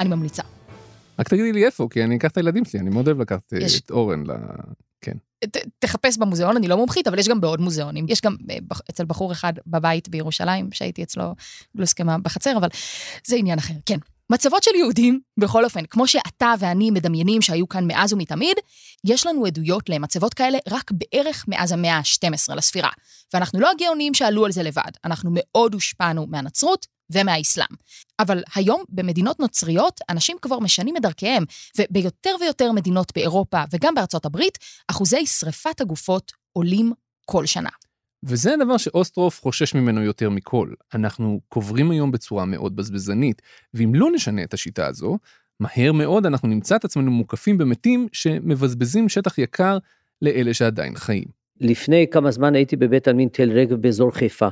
אני 0.00 0.08
ממליצה. 0.08 0.42
רק 1.18 1.28
תגידי 1.28 1.52
לי 1.52 1.66
איפה, 1.66 1.88
כי 1.90 2.04
אני 2.04 2.16
אקח 2.16 2.30
את 2.30 2.36
הילדים 2.36 2.64
שלי, 2.64 2.80
אני 2.80 2.90
מאוד 2.90 3.06
אוהב 3.06 3.20
לקחת 3.20 3.52
יש... 3.52 3.80
את 3.80 3.90
אורן 3.90 4.24
ל... 4.26 4.32
כן. 5.00 5.16
ת, 5.44 5.56
תחפש 5.78 6.18
במוזיאון, 6.18 6.56
אני 6.56 6.68
לא 6.68 6.76
מומחית, 6.76 7.08
אבל 7.08 7.18
יש 7.18 7.28
גם 7.28 7.40
בעוד 7.40 7.60
מוזיאונים. 7.60 8.06
יש 8.08 8.20
גם 8.20 8.36
אה, 8.50 8.56
אצל 8.90 9.04
בחור 9.04 9.32
אחד 9.32 9.52
בבית 9.66 10.08
בירושלים, 10.08 10.68
שהייתי 10.72 11.02
אצלו 11.02 11.34
גלוסקמה 11.76 12.18
בחצר, 12.18 12.56
אבל 12.56 12.68
זה 13.26 13.36
עניין 13.36 13.58
אחר, 13.58 13.74
כן. 13.86 13.98
מצבות 14.30 14.62
של 14.62 14.70
יהודים, 14.74 15.20
בכל 15.40 15.64
אופן, 15.64 15.86
כמו 15.86 16.06
שאתה 16.06 16.54
ואני 16.58 16.90
מדמיינים 16.90 17.42
שהיו 17.42 17.68
כאן 17.68 17.86
מאז 17.86 18.12
ומתמיד, 18.12 18.56
יש 19.04 19.26
לנו 19.26 19.46
עדויות 19.46 19.88
למצבות 19.88 20.34
כאלה 20.34 20.58
רק 20.68 20.90
בערך 20.90 21.44
מאז 21.48 21.72
המאה 21.72 21.96
ה-12 21.96 22.54
לספירה. 22.54 22.90
ואנחנו 23.34 23.60
לא 23.60 23.70
הגאונים 23.70 24.14
שעלו 24.14 24.44
על 24.44 24.52
זה 24.52 24.62
לבד, 24.62 24.90
אנחנו 25.04 25.30
מאוד 25.34 25.74
הושפענו 25.74 26.26
מהנצרות 26.26 26.86
ומהאסלאם. 27.12 27.76
אבל 28.18 28.42
היום 28.54 28.84
במדינות 28.88 29.40
נוצריות, 29.40 30.00
אנשים 30.08 30.36
כבר 30.42 30.58
משנים 30.58 30.96
את 30.96 31.02
דרכיהם, 31.02 31.44
וביותר 31.78 32.34
ויותר 32.40 32.72
מדינות 32.72 33.12
באירופה 33.14 33.62
וגם 33.72 33.94
בארצות 33.94 34.26
הברית, 34.26 34.58
אחוזי 34.88 35.26
שריפת 35.26 35.80
הגופות 35.80 36.32
עולים 36.52 36.92
כל 37.26 37.46
שנה. 37.46 37.70
וזה 38.24 38.54
הדבר 38.54 38.76
שאוסטרוף 38.76 39.40
חושש 39.42 39.74
ממנו 39.74 40.02
יותר 40.02 40.30
מכל. 40.30 40.68
אנחנו 40.94 41.40
קוברים 41.48 41.90
היום 41.90 42.12
בצורה 42.12 42.44
מאוד 42.44 42.76
בזבזנית, 42.76 43.42
ואם 43.74 43.94
לא 43.94 44.10
נשנה 44.14 44.42
את 44.42 44.54
השיטה 44.54 44.86
הזו, 44.86 45.18
מהר 45.60 45.92
מאוד 45.92 46.26
אנחנו 46.26 46.48
נמצא 46.48 46.76
את 46.76 46.84
עצמנו 46.84 47.10
מוקפים 47.10 47.58
במתים 47.58 48.08
שמבזבזים 48.12 49.08
שטח 49.08 49.38
יקר 49.38 49.78
לאלה 50.22 50.54
שעדיין 50.54 50.96
חיים. 50.96 51.24
לפני 51.60 52.06
כמה 52.10 52.30
זמן 52.30 52.54
הייתי 52.54 52.76
בבית 52.76 53.08
עלמין 53.08 53.28
תל 53.28 53.50
רגב 53.50 53.76
באזור 53.76 54.10
חיפה. 54.10 54.48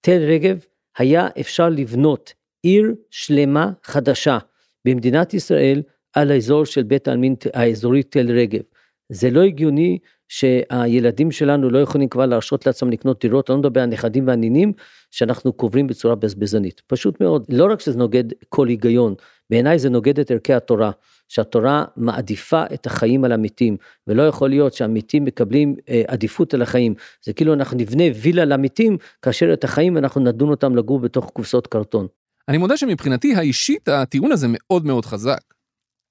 תל 0.00 0.18
רגב 0.28 0.64
היה 0.98 1.28
אפשר 1.40 1.68
לבנות 1.68 2.32
עיר 2.62 2.94
שלמה 3.10 3.72
חדשה 3.84 4.38
במדינת 4.84 5.34
ישראל 5.34 5.82
על 6.12 6.30
האזור 6.30 6.64
של 6.66 6.82
בית 6.82 7.08
העלמין 7.08 7.34
האזורי 7.54 8.02
תל 8.02 8.30
רגב. 8.30 8.62
זה 9.08 9.30
לא 9.30 9.42
הגיוני 9.42 9.98
שהילדים 10.30 11.30
שלנו 11.30 11.70
לא 11.70 11.78
יכולים 11.78 12.08
כבר 12.08 12.26
להרשות 12.26 12.66
לעצמם 12.66 12.90
לקנות 12.90 13.20
דירות, 13.20 13.50
אני 13.50 13.54
לא 13.54 13.58
מדבר 13.60 13.80
על 13.80 13.88
נכדים 13.88 14.26
והנינים, 14.26 14.72
שאנחנו 15.10 15.52
קוברים 15.52 15.86
בצורה 15.86 16.14
בזבזנית. 16.14 16.82
פשוט 16.86 17.20
מאוד, 17.20 17.44
לא 17.48 17.72
רק 17.72 17.80
שזה 17.80 17.98
נוגד 17.98 18.24
כל 18.48 18.68
היגיון, 18.68 19.14
בעיניי 19.50 19.78
זה 19.78 19.90
נוגד 19.90 20.20
את 20.20 20.30
ערכי 20.30 20.52
התורה, 20.52 20.90
שהתורה 21.28 21.84
מעדיפה 21.96 22.62
את 22.74 22.86
החיים 22.86 23.24
על 23.24 23.32
המתים, 23.32 23.76
ולא 24.06 24.22
יכול 24.22 24.48
להיות 24.50 24.72
שהמתים 24.72 25.24
מקבלים 25.24 25.76
אה, 25.88 26.02
עדיפות 26.08 26.54
על 26.54 26.62
החיים. 26.62 26.94
זה 27.24 27.32
כאילו 27.32 27.52
אנחנו 27.52 27.76
נבנה 27.76 28.04
וילה 28.22 28.44
למתים, 28.44 28.96
כאשר 29.22 29.52
את 29.52 29.64
החיים 29.64 29.98
אנחנו 29.98 30.20
נדון 30.20 30.50
אותם 30.50 30.76
לגור 30.76 30.98
בתוך 30.98 31.30
קופסאות 31.30 31.66
קרטון. 31.66 32.06
אני 32.48 32.58
מודה 32.58 32.76
שמבחינתי 32.76 33.34
האישית, 33.34 33.88
הטיעון 33.88 34.32
הזה 34.32 34.46
מאוד 34.50 34.86
מאוד 34.86 35.04
חזק. 35.04 35.40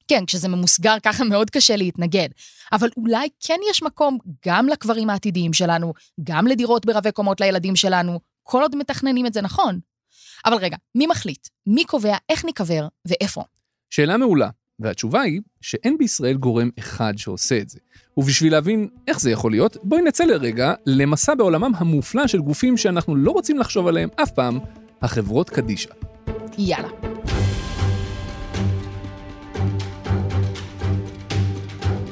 כן, 0.10 0.26
כשזה 0.26 0.48
ממוסגר 0.48 0.96
ככה 1.04 1.24
מאוד 1.24 1.50
קשה 1.50 1.76
להתנגד. 1.76 2.30
אבל 2.72 2.90
אולי 2.98 3.28
כן 3.40 3.60
יש 3.72 3.84
מקום 3.84 4.18
גם 4.48 4.68
לקברים 4.68 5.10
העתידיים 5.10 5.54
שלנו, 5.54 5.94
גם 6.24 6.48
לדירות 6.48 6.86
ברבי 6.86 7.12
קומות 7.12 7.42
לילדים 7.42 7.76
שלנו, 7.76 8.20
כל 8.44 8.62
עוד 8.62 8.76
מתכננים 8.76 9.26
את 9.26 9.34
זה 9.34 9.42
נכון. 9.42 9.80
אבל 10.46 10.56
רגע, 10.56 10.78
מי 10.96 11.08
מחליט? 11.08 11.48
מי 11.68 11.86
קובע 11.86 12.16
איך 12.30 12.46
ניקבר 12.46 12.88
ואיפה? 13.08 13.44
שאלה 13.90 14.18
מעולה, 14.18 14.50
והתשובה 14.80 15.22
היא 15.22 15.42
שאין 15.62 15.98
בישראל 15.98 16.36
גורם 16.36 16.70
אחד 16.80 17.14
שעושה 17.18 17.58
את 17.58 17.70
זה. 17.70 17.80
ובשביל 18.18 18.52
להבין 18.52 18.88
איך 19.08 19.20
זה 19.20 19.32
יכול 19.32 19.52
להיות, 19.52 19.78
בואי 19.84 20.02
נצא 20.02 20.24
לרגע 20.24 20.74
למסע 20.86 21.36
בעולמם 21.36 21.72
המופלא 21.76 22.28
של 22.28 22.40
גופים 22.40 22.78
שאנחנו 22.78 23.16
לא 23.16 23.32
רוצים 23.32 23.58
לחשוב 23.58 23.88
עליהם 23.88 24.10
אף 24.24 24.32
פעם, 24.32 24.60
החברות 25.02 25.50
קדישא. 25.50 25.90
יאללה. 26.58 27.19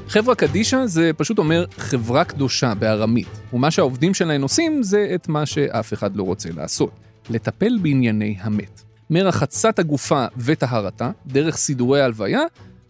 חברה 0.09 0.35
קדישא 0.35 0.85
זה 0.85 1.11
פשוט 1.17 1.37
אומר 1.37 1.65
חברה 1.77 2.23
קדושה 2.23 2.73
בארמית, 2.75 3.27
ומה 3.53 3.71
שהעובדים 3.71 4.13
שלהן 4.13 4.41
עושים 4.41 4.83
זה 4.83 5.11
את 5.15 5.27
מה 5.27 5.45
שאף 5.45 5.93
אחד 5.93 6.15
לא 6.15 6.23
רוצה 6.23 6.49
לעשות, 6.55 6.91
לטפל 7.29 7.77
בענייני 7.81 8.37
המת. 8.39 8.81
מרחצת 9.09 9.79
הגופה 9.79 10.25
וטהרתה, 10.37 11.11
דרך 11.25 11.57
סידורי 11.57 12.01
ההלוויה 12.01 12.41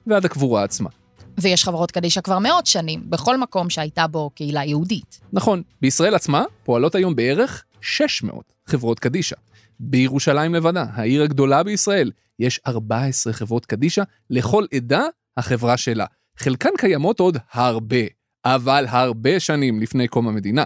ועד 0.08 0.26
הקבורה 0.26 0.64
עצמה. 0.64 0.90
ויש 1.38 1.64
חברות 1.64 1.92
קדישא 1.92 2.22
כבר 2.22 2.40
מאות 2.40 2.66
שנים, 2.66 3.02
בכל 3.10 3.38
מקום 3.38 3.70
שהייתה 3.70 4.08
בו 4.08 4.30
קהילה 4.30 4.66
יהודית. 4.66 5.20
נכון, 5.34 5.62
בישראל 5.82 6.16
עצמה 6.16 6.44
פועלות 6.64 6.96
היום 6.96 7.16
בערך 7.16 7.64
600 7.82 8.54
חברות 8.66 9.00
קדישא. 9.00 9.36
בירושלים 9.80 10.56
לבדה, 10.56 10.86
העיר 10.94 11.24
הגדולה 11.24 11.64
בישראל, 11.64 12.12
יש 12.40 12.60
14 12.68 13.34
חברות 13.34 13.66
קדישא, 13.66 14.04
לכל 14.30 14.66
עדה 14.74 15.04
החברה 15.38 15.78
שלה. 15.78 16.06
חלקן 16.38 16.70
קיימות 16.78 17.20
עוד 17.20 17.38
הרבה, 17.52 18.06
אבל 18.46 18.86
הרבה 18.88 19.40
שנים 19.40 19.80
לפני 19.82 20.08
קום 20.08 20.28
המדינה. 20.28 20.64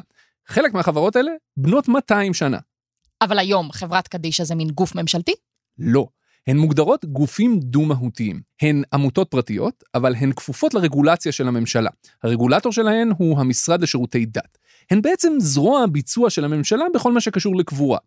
חלק 0.48 0.74
מהחברות 0.74 1.16
האלה 1.16 1.32
בנות 1.58 1.88
200 1.88 2.34
שנה. 2.34 2.58
אבל 3.22 3.40
היום 3.40 3.72
חברת 3.72 4.08
קדישא 4.08 4.44
זה 4.44 4.56
מין 4.56 4.70
גוף 4.70 4.96
ממשלתי? 4.96 5.34
לא. 5.80 6.08
הן 6.48 6.58
מוגדרות 6.58 7.06
גופים 7.06 7.60
דו-מהותיים. 7.60 8.42
הן 8.62 8.84
עמותות 8.94 9.32
פרטיות, 9.32 9.84
אבל 9.96 10.16
הן 10.16 10.32
כפופות 10.32 10.74
לרגולציה 10.74 11.32
של 11.32 11.48
הממשלה. 11.48 11.90
הרגולטור 12.24 12.72
שלהן 12.72 13.12
הוא 13.18 13.40
המשרד 13.40 13.82
לשירותי 13.82 14.26
דת. 14.26 14.58
הן 14.92 15.02
בעצם 15.02 15.34
זרוע 15.38 15.84
הביצוע 15.84 16.30
של 16.30 16.46
הממשלה 16.46 16.86
בכל 16.94 17.12
מה 17.12 17.22
שקשור 17.22 17.56
לקבורה. 17.56 18.00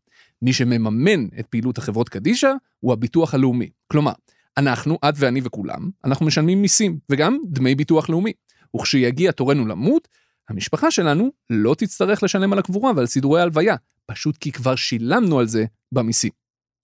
מי 0.42 0.52
שמממן 0.52 1.26
את 1.40 1.46
פעילות 1.46 1.78
החברות 1.78 2.08
קדישא 2.08 2.52
הוא 2.80 2.92
הביטוח 2.92 3.34
הלאומי. 3.34 3.68
כלומר, 3.86 4.12
אנחנו, 4.56 4.98
את 5.08 5.14
ואני 5.16 5.40
וכולם, 5.44 5.90
אנחנו 6.04 6.26
משלמים 6.26 6.62
מיסים 6.62 6.98
וגם 7.10 7.38
דמי 7.46 7.74
ביטוח 7.74 8.08
לאומי. 8.08 8.32
וכשיגיע 8.76 9.32
תורנו 9.32 9.66
למות, 9.66 10.08
המשפחה 10.48 10.90
שלנו 10.90 11.30
לא 11.50 11.74
תצטרך 11.78 12.22
לשלם 12.22 12.52
על 12.52 12.58
הקבורה 12.58 12.92
ועל 12.96 13.06
סידורי 13.06 13.42
הלוויה, 13.42 13.76
פשוט 14.06 14.36
כי 14.36 14.52
כבר 14.52 14.76
שילמנו 14.76 15.38
על 15.38 15.46
זה 15.46 15.64
במיסים. 15.92 16.30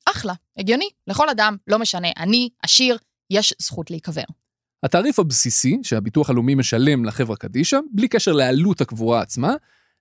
אחלה, 0.04 0.32
הגיוני. 0.58 0.88
לכל 1.06 1.28
אדם, 1.28 1.56
לא 1.66 1.78
משנה, 1.78 2.08
עני, 2.16 2.48
עשיר, 2.62 2.98
יש 3.30 3.54
זכות 3.58 3.90
להיקבר. 3.90 4.22
התעריף 4.82 5.18
הבסיסי 5.18 5.78
שהביטוח 5.82 6.30
הלאומי 6.30 6.54
משלם 6.54 7.04
לחברה 7.04 7.36
קדישא, 7.36 7.78
בלי 7.92 8.08
קשר 8.08 8.32
לעלות 8.32 8.80
הקבורה 8.80 9.20
עצמה, 9.20 9.54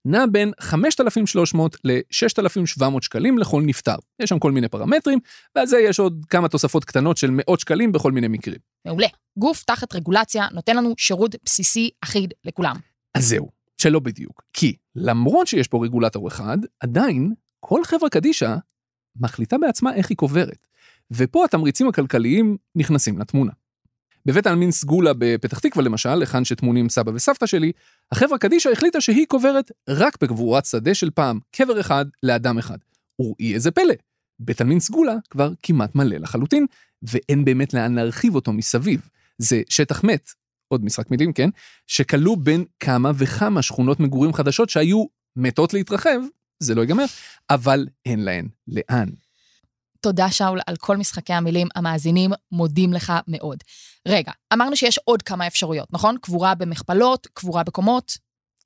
נע 0.05 0.25
בין 0.31 0.51
5,300 0.59 1.77
ל-6,700 1.83 3.01
שקלים 3.01 3.37
לכל 3.37 3.61
נפטר. 3.65 3.95
יש 4.19 4.29
שם 4.29 4.39
כל 4.39 4.51
מיני 4.51 4.67
פרמטרים, 4.67 5.19
ועל 5.55 5.65
זה 5.65 5.79
יש 5.79 5.99
עוד 5.99 6.25
כמה 6.29 6.47
תוספות 6.47 6.85
קטנות 6.85 7.17
של 7.17 7.29
מאות 7.31 7.59
שקלים 7.59 7.91
בכל 7.91 8.11
מיני 8.11 8.27
מקרים. 8.27 8.57
מעולה. 8.85 9.07
גוף 9.37 9.63
תחת 9.63 9.95
רגולציה 9.95 10.47
נותן 10.51 10.77
לנו 10.77 10.93
שירות 10.97 11.35
בסיסי 11.45 11.89
אחיד 12.03 12.33
לכולם. 12.45 12.75
אז 13.15 13.25
זהו, 13.25 13.49
שלא 13.77 13.99
בדיוק. 13.99 14.43
כי 14.53 14.75
למרות 14.95 15.47
שיש 15.47 15.67
פה 15.67 15.83
רגולטור 15.83 16.27
אחד, 16.27 16.57
עדיין 16.79 17.33
כל 17.59 17.83
חברה 17.83 18.09
קדישא 18.09 18.55
מחליטה 19.19 19.57
בעצמה 19.57 19.95
איך 19.95 20.09
היא 20.09 20.17
קוברת. 20.17 20.67
ופה 21.11 21.45
התמריצים 21.45 21.87
הכלכליים 21.87 22.57
נכנסים 22.75 23.19
לתמונה. 23.19 23.51
בבית 24.29 24.47
העלמין 24.47 24.71
סגולה 24.71 25.11
בפתח 25.17 25.59
תקווה 25.59 25.83
למשל, 25.83 26.21
היכן 26.21 26.45
שטמונים 26.45 26.89
סבא 26.89 27.11
וסבתא 27.15 27.45
שלי, 27.45 27.71
החברה 28.11 28.37
קדישא 28.37 28.69
החליטה 28.69 29.01
שהיא 29.01 29.25
קוברת 29.27 29.71
רק 29.89 30.17
בקבורת 30.21 30.65
שדה 30.65 30.93
של 30.93 31.09
פעם, 31.09 31.39
קבר 31.51 31.79
אחד 31.79 32.05
לאדם 32.23 32.57
אחד. 32.57 32.77
וראי 33.19 33.53
איזה 33.53 33.71
פלא, 33.71 33.93
בית 34.39 34.61
עלמין 34.61 34.79
סגולה 34.79 35.15
כבר 35.29 35.51
כמעט 35.63 35.95
מלא 35.95 36.17
לחלוטין, 36.17 36.65
ואין 37.03 37.45
באמת 37.45 37.73
לאן 37.73 37.95
להרחיב 37.95 38.35
אותו 38.35 38.53
מסביב. 38.53 39.01
זה 39.37 39.61
שטח 39.69 40.03
מת, 40.03 40.29
עוד 40.67 40.85
משחק 40.85 41.11
מילים, 41.11 41.33
כן? 41.33 41.49
שכלוא 41.87 42.37
בין 42.39 42.65
כמה 42.79 43.11
וכמה 43.15 43.61
שכונות 43.61 43.99
מגורים 43.99 44.33
חדשות 44.33 44.69
שהיו 44.69 45.05
מתות 45.35 45.73
להתרחב, 45.73 46.19
זה 46.59 46.75
לא 46.75 46.81
ייגמר, 46.81 47.05
אבל 47.49 47.87
אין 48.05 48.19
להן 48.19 48.47
לאן. 48.67 49.09
תודה, 50.01 50.31
שאול, 50.31 50.59
על 50.67 50.75
כל 50.75 50.97
משחקי 50.97 51.33
המילים. 51.33 51.67
המאזינים 51.75 52.31
מודים 52.51 52.93
לך 52.93 53.13
מאוד. 53.27 53.57
רגע, 54.07 54.31
אמרנו 54.53 54.75
שיש 54.75 54.99
עוד 55.05 55.21
כמה 55.21 55.47
אפשרויות, 55.47 55.87
נכון? 55.93 56.17
קבורה 56.21 56.55
במכפלות, 56.55 57.27
קבורה 57.33 57.63
בקומות. 57.63 58.17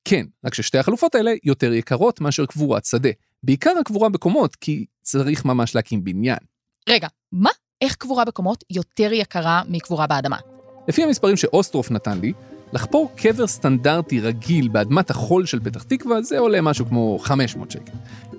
כן, 0.05 0.25
רק 0.45 0.53
ששתי 0.53 0.77
החלופות 0.77 1.15
האלה 1.15 1.31
יותר 1.43 1.73
יקרות 1.73 2.21
מאשר 2.21 2.45
קבורת 2.45 2.85
שדה. 2.85 3.09
בעיקר 3.43 3.73
הקבורה 3.81 4.09
בקומות, 4.09 4.55
כי 4.55 4.85
צריך 5.01 5.45
ממש 5.45 5.75
להקים 5.75 6.03
בניין. 6.03 6.37
רגע, 6.89 7.07
מה? 7.31 7.49
איך 7.81 7.95
קבורה 7.95 8.25
בקומות 8.25 8.63
יותר 8.69 9.13
יקרה 9.13 9.61
מקבורה 9.67 10.07
באדמה? 10.07 10.37
לפי 10.87 11.03
המספרים 11.03 11.37
שאוסטרוף 11.37 11.91
נתן 11.91 12.19
לי, 12.19 12.33
לחפור 12.73 13.11
קבר 13.15 13.47
סטנדרטי 13.47 14.19
רגיל 14.19 14.67
באדמת 14.67 15.09
החול 15.09 15.45
של 15.45 15.59
פתח 15.59 15.83
תקווה 15.83 16.21
זה 16.21 16.39
עולה 16.39 16.61
משהו 16.61 16.85
כמו 16.85 17.19
500 17.19 17.71
שקל. 17.71 17.91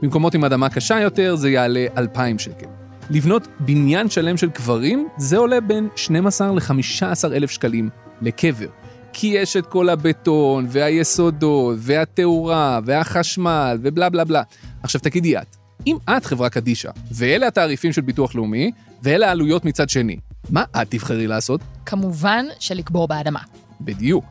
במקומות 0.02 0.34
עם 0.34 0.44
אדמה 0.44 0.70
קשה 0.70 1.00
יותר 1.00 1.36
זה 1.36 1.50
יעלה 1.50 1.86
2,000 1.96 2.38
שקל. 2.38 2.83
לבנות 3.10 3.48
בניין 3.60 4.10
שלם 4.10 4.36
של 4.36 4.50
קברים 4.50 5.08
זה 5.16 5.36
עולה 5.36 5.60
בין 5.60 5.88
12 5.96 6.52
ל-15 6.52 7.32
אלף 7.32 7.50
שקלים 7.50 7.90
לקבר. 8.22 8.68
כי 9.12 9.26
יש 9.26 9.56
את 9.56 9.66
כל 9.66 9.88
הבטון, 9.88 10.66
והיסודות, 10.68 11.76
והתאורה, 11.78 12.80
והחשמל, 12.84 13.78
ובלה 13.82 14.08
בלה 14.08 14.24
בלה. 14.24 14.42
עכשיו 14.82 15.00
תגידי 15.00 15.38
את, 15.38 15.56
אם 15.86 15.96
את 16.10 16.24
חברה 16.24 16.50
קדישא, 16.50 16.90
ואלה 17.12 17.46
התעריפים 17.46 17.92
של 17.92 18.00
ביטוח 18.00 18.34
לאומי, 18.34 18.70
ואלה 19.02 19.28
העלויות 19.28 19.64
מצד 19.64 19.88
שני, 19.88 20.16
מה 20.50 20.64
את 20.82 20.90
תבחרי 20.90 21.26
לעשות? 21.26 21.60
כמובן 21.86 22.46
שלקבור 22.58 23.08
באדמה. 23.08 23.40
בדיוק. 23.80 24.24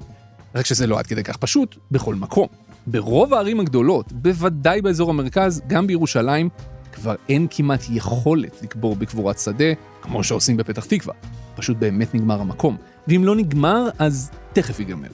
רק 0.56 0.66
שזה 0.66 0.88
לא 0.88 1.00
עד 1.00 1.08
כדי 1.08 1.24
כך 1.24 1.38
פשוט 1.38 1.76
בכל 1.92 2.16
מקום. 2.16 2.48
ברוב 2.88 3.34
הערים 3.34 3.60
הגדולות, 3.60 4.12
בוודאי 4.12 4.82
באזור 4.82 5.10
המרכז, 5.10 5.62
גם 5.68 5.88
בירושלים, 5.88 6.50
כבר 6.94 7.16
אין 7.30 7.48
כמעט 7.50 7.82
יכולת 7.90 8.62
לקבור 8.62 8.96
בקבורת 8.96 9.40
שדה, 9.40 9.74
כמו 10.02 10.24
שעושים 10.24 10.58
בפתח 10.58 10.86
תקווה. 10.86 11.14
פשוט 11.56 11.78
באמת 11.78 12.16
נגמר 12.16 12.42
המקום. 12.42 12.78
ואם 13.08 13.24
לא 13.26 13.36
נגמר, 13.36 13.90
אז 14.00 14.32
תכף 14.54 14.80
ייגמר. 14.80 15.08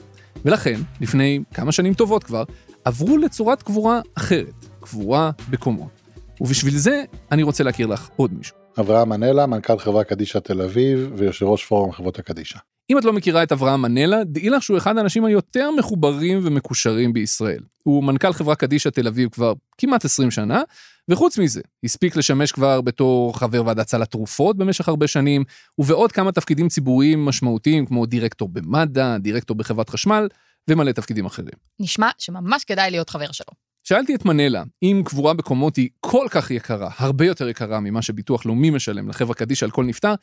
ולכן, 0.44 0.80
לפני 1.00 1.40
כמה 1.54 1.72
שנים 1.72 1.94
טובות 1.94 2.24
כבר, 2.24 2.44
עברו 2.84 3.18
לצורת 3.18 3.62
קבורה 3.62 4.00
אחרת, 4.14 4.66
קבורה 4.80 5.30
בקומות. 5.50 6.00
ובשביל 6.40 6.76
זה, 6.76 7.04
אני 7.32 7.42
רוצה 7.42 7.64
להכיר 7.64 7.86
לך 7.86 8.08
עוד 8.16 8.34
מישהו. 8.34 8.56
אברהם 8.80 9.08
מנלה, 9.08 9.46
מנכ"ל 9.46 9.78
חברה 9.78 10.04
קדישא 10.04 10.38
תל 10.38 10.62
אביב 10.62 11.12
ויושב 11.16 11.46
ראש 11.46 11.64
פורום 11.64 11.92
חברות 11.92 12.18
הקדישא. 12.18 12.58
אם 12.90 12.98
את 12.98 13.04
לא 13.04 13.12
מכירה 13.12 13.42
את 13.42 13.52
אברהם 13.52 13.82
מנלה, 13.82 14.24
דעי 14.24 14.50
לך 14.50 14.62
שהוא 14.62 14.78
אחד 14.78 14.98
האנשים 14.98 15.24
היותר 15.24 15.70
מחוברים 15.78 16.40
ומקושרים 16.42 17.12
בישראל. 17.12 17.62
הוא 17.82 18.04
מנכ"ל 18.04 18.32
חברה 18.32 18.54
קדישא 18.54 18.90
תל 18.90 19.06
אביב 19.06 19.28
כבר 19.28 19.52
כמעט 19.78 20.04
20 20.04 20.30
שנה, 20.30 20.62
וחוץ 21.10 21.38
מזה, 21.38 21.60
הספיק 21.84 22.16
לשמש 22.16 22.52
כבר 22.52 22.80
בתור 22.80 23.38
חבר 23.38 23.66
ועדת 23.66 23.88
סל 23.88 24.02
התרופות 24.02 24.56
במשך 24.56 24.88
הרבה 24.88 25.06
שנים, 25.06 25.44
ובעוד 25.78 26.12
כמה 26.12 26.32
תפקידים 26.32 26.68
ציבוריים 26.68 27.24
משמעותיים 27.24 27.86
כמו 27.86 28.06
דירקטור 28.06 28.48
במד"א, 28.48 29.16
דירקטור 29.18 29.56
בחברת 29.56 29.88
חשמל, 29.88 30.28
ומלא 30.70 30.92
תפקידים 30.92 31.26
אחרים. 31.26 31.54
נשמע 31.80 32.10
שממש 32.18 32.64
כדאי 32.64 32.90
להיות 32.90 33.10
חבר 33.10 33.32
שלו. 33.32 33.52
שאלתי 33.84 34.14
את 34.14 34.24
מנלה, 34.24 34.62
אם 34.82 35.02
קבורה 35.04 35.34
בקומות 35.34 35.76
היא 35.76 35.88
כל 36.00 36.26
כך 36.30 36.50
יקרה, 36.50 36.90
הרבה 36.96 37.26
יותר 37.26 37.48
יקרה 37.48 37.80
ממה 37.80 38.02
שביטוח 38.02 38.46
לאומי 38.46 38.70
משלם 38.70 39.08
לחברה 39.08 39.34
קדישא 39.34 39.66
על 39.66 39.70
כל 39.70 39.84
נפטר, 39.84 40.14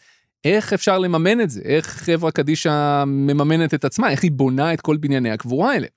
איך 0.44 0.74
אפשר 0.74 0.98
לממן 0.98 1.42
את 1.42 1.50
זה? 1.50 1.62
איך 1.66 1.88
חברה 1.88 2.32
קדישא 2.32 3.04
מממנת 3.08 3.74
את 3.74 3.86
עצמה? 3.86 4.10
איך 4.10 4.24
היא 4.24 4.32
בונה 4.32 4.74
את 4.74 4.82
כל 4.82 4.98
בנייני 4.98 5.32
הקבורה 5.32 5.72
האלה? 5.72 5.88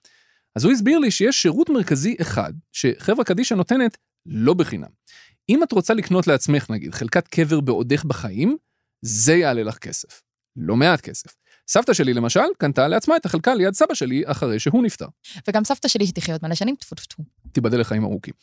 אז 0.56 0.64
הוא 0.64 0.72
הסביר 0.72 0.98
לי 0.98 1.10
שיש 1.10 1.42
שירות 1.42 1.70
מרכזי 1.70 2.16
אחד 2.20 2.52
שחברה 2.72 3.24
קדישא 3.24 3.54
נותנת 3.54 3.96
לא 4.30 4.54
בחינם. 4.54 4.88
אם 5.48 5.62
את 5.62 5.72
רוצה 5.72 5.94
לקנות 5.94 6.26
לעצמך, 6.26 6.70
נגיד, 6.70 6.94
חלקת 6.94 7.28
קבר 7.28 7.60
בעודך 7.60 8.04
בחיים, 8.04 8.56
זה 9.02 9.34
יעלה 9.34 9.62
לך 9.62 9.78
כסף. 9.78 10.22
לא 10.56 10.76
מעט 10.76 11.00
כסף. 11.00 11.34
סבתא 11.68 11.92
שלי, 11.92 12.14
למשל, 12.14 12.40
קנתה 12.58 12.88
לעצמה 12.88 13.16
את 13.16 13.26
החלקה 13.26 13.54
ליד 13.54 13.74
סבא 13.74 13.94
שלי 13.94 14.22
אחרי 14.26 14.58
שהוא 14.58 14.82
נפטר. 14.82 15.06
וגם 15.48 15.64
סבתא 15.64 15.88
שלי 15.88 16.06
שתחיה 16.06 16.34
עוד 16.34 16.40
מלא 16.42 16.54
שנים, 16.54 16.76
טפו 16.76 16.94
טפו 16.94 17.06
טפו. 17.06 17.22
תיבדל 17.52 17.80
לחיים 17.80 18.04
ארוכים. 18.04 18.34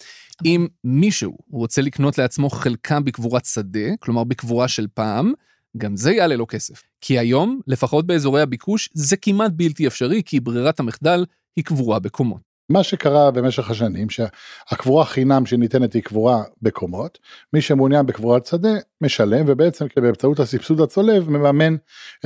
אם 0.45 0.67
מישהו 0.83 1.37
רוצה 1.51 1.81
לקנות 1.81 2.17
לעצמו 2.17 2.49
חלקה 2.49 2.99
בקבורת 2.99 3.45
שדה, 3.45 3.95
כלומר 3.99 4.23
בקבורה 4.23 4.67
של 4.67 4.87
פעם, 4.93 5.33
גם 5.77 5.95
זה 5.95 6.11
יעלה 6.11 6.35
לו 6.35 6.47
כסף. 6.47 6.83
כי 7.01 7.19
היום, 7.19 7.61
לפחות 7.67 8.07
באזורי 8.07 8.41
הביקוש, 8.41 8.89
זה 8.93 9.17
כמעט 9.17 9.51
בלתי 9.55 9.87
אפשרי, 9.87 10.21
כי 10.25 10.39
ברירת 10.39 10.79
המחדל 10.79 11.25
היא 11.55 11.65
קבורה 11.65 11.99
בקומות. 11.99 12.46
מה 12.69 12.83
שקרה 12.83 13.31
במשך 13.31 13.69
השנים 13.69 14.07
שהקבורה 14.09 15.05
חינם 15.05 15.45
שניתנת 15.45 15.93
היא 15.93 16.03
קבורה 16.03 16.43
בקומות 16.61 17.19
מי 17.53 17.61
שמעוניין 17.61 18.05
בקבורת 18.05 18.45
שדה 18.45 18.73
משלם 19.01 19.45
ובעצם 19.47 19.85
באמצעות 19.95 20.39
הסבסוד 20.39 20.81
הצולב 20.81 21.29
מממן 21.29 21.75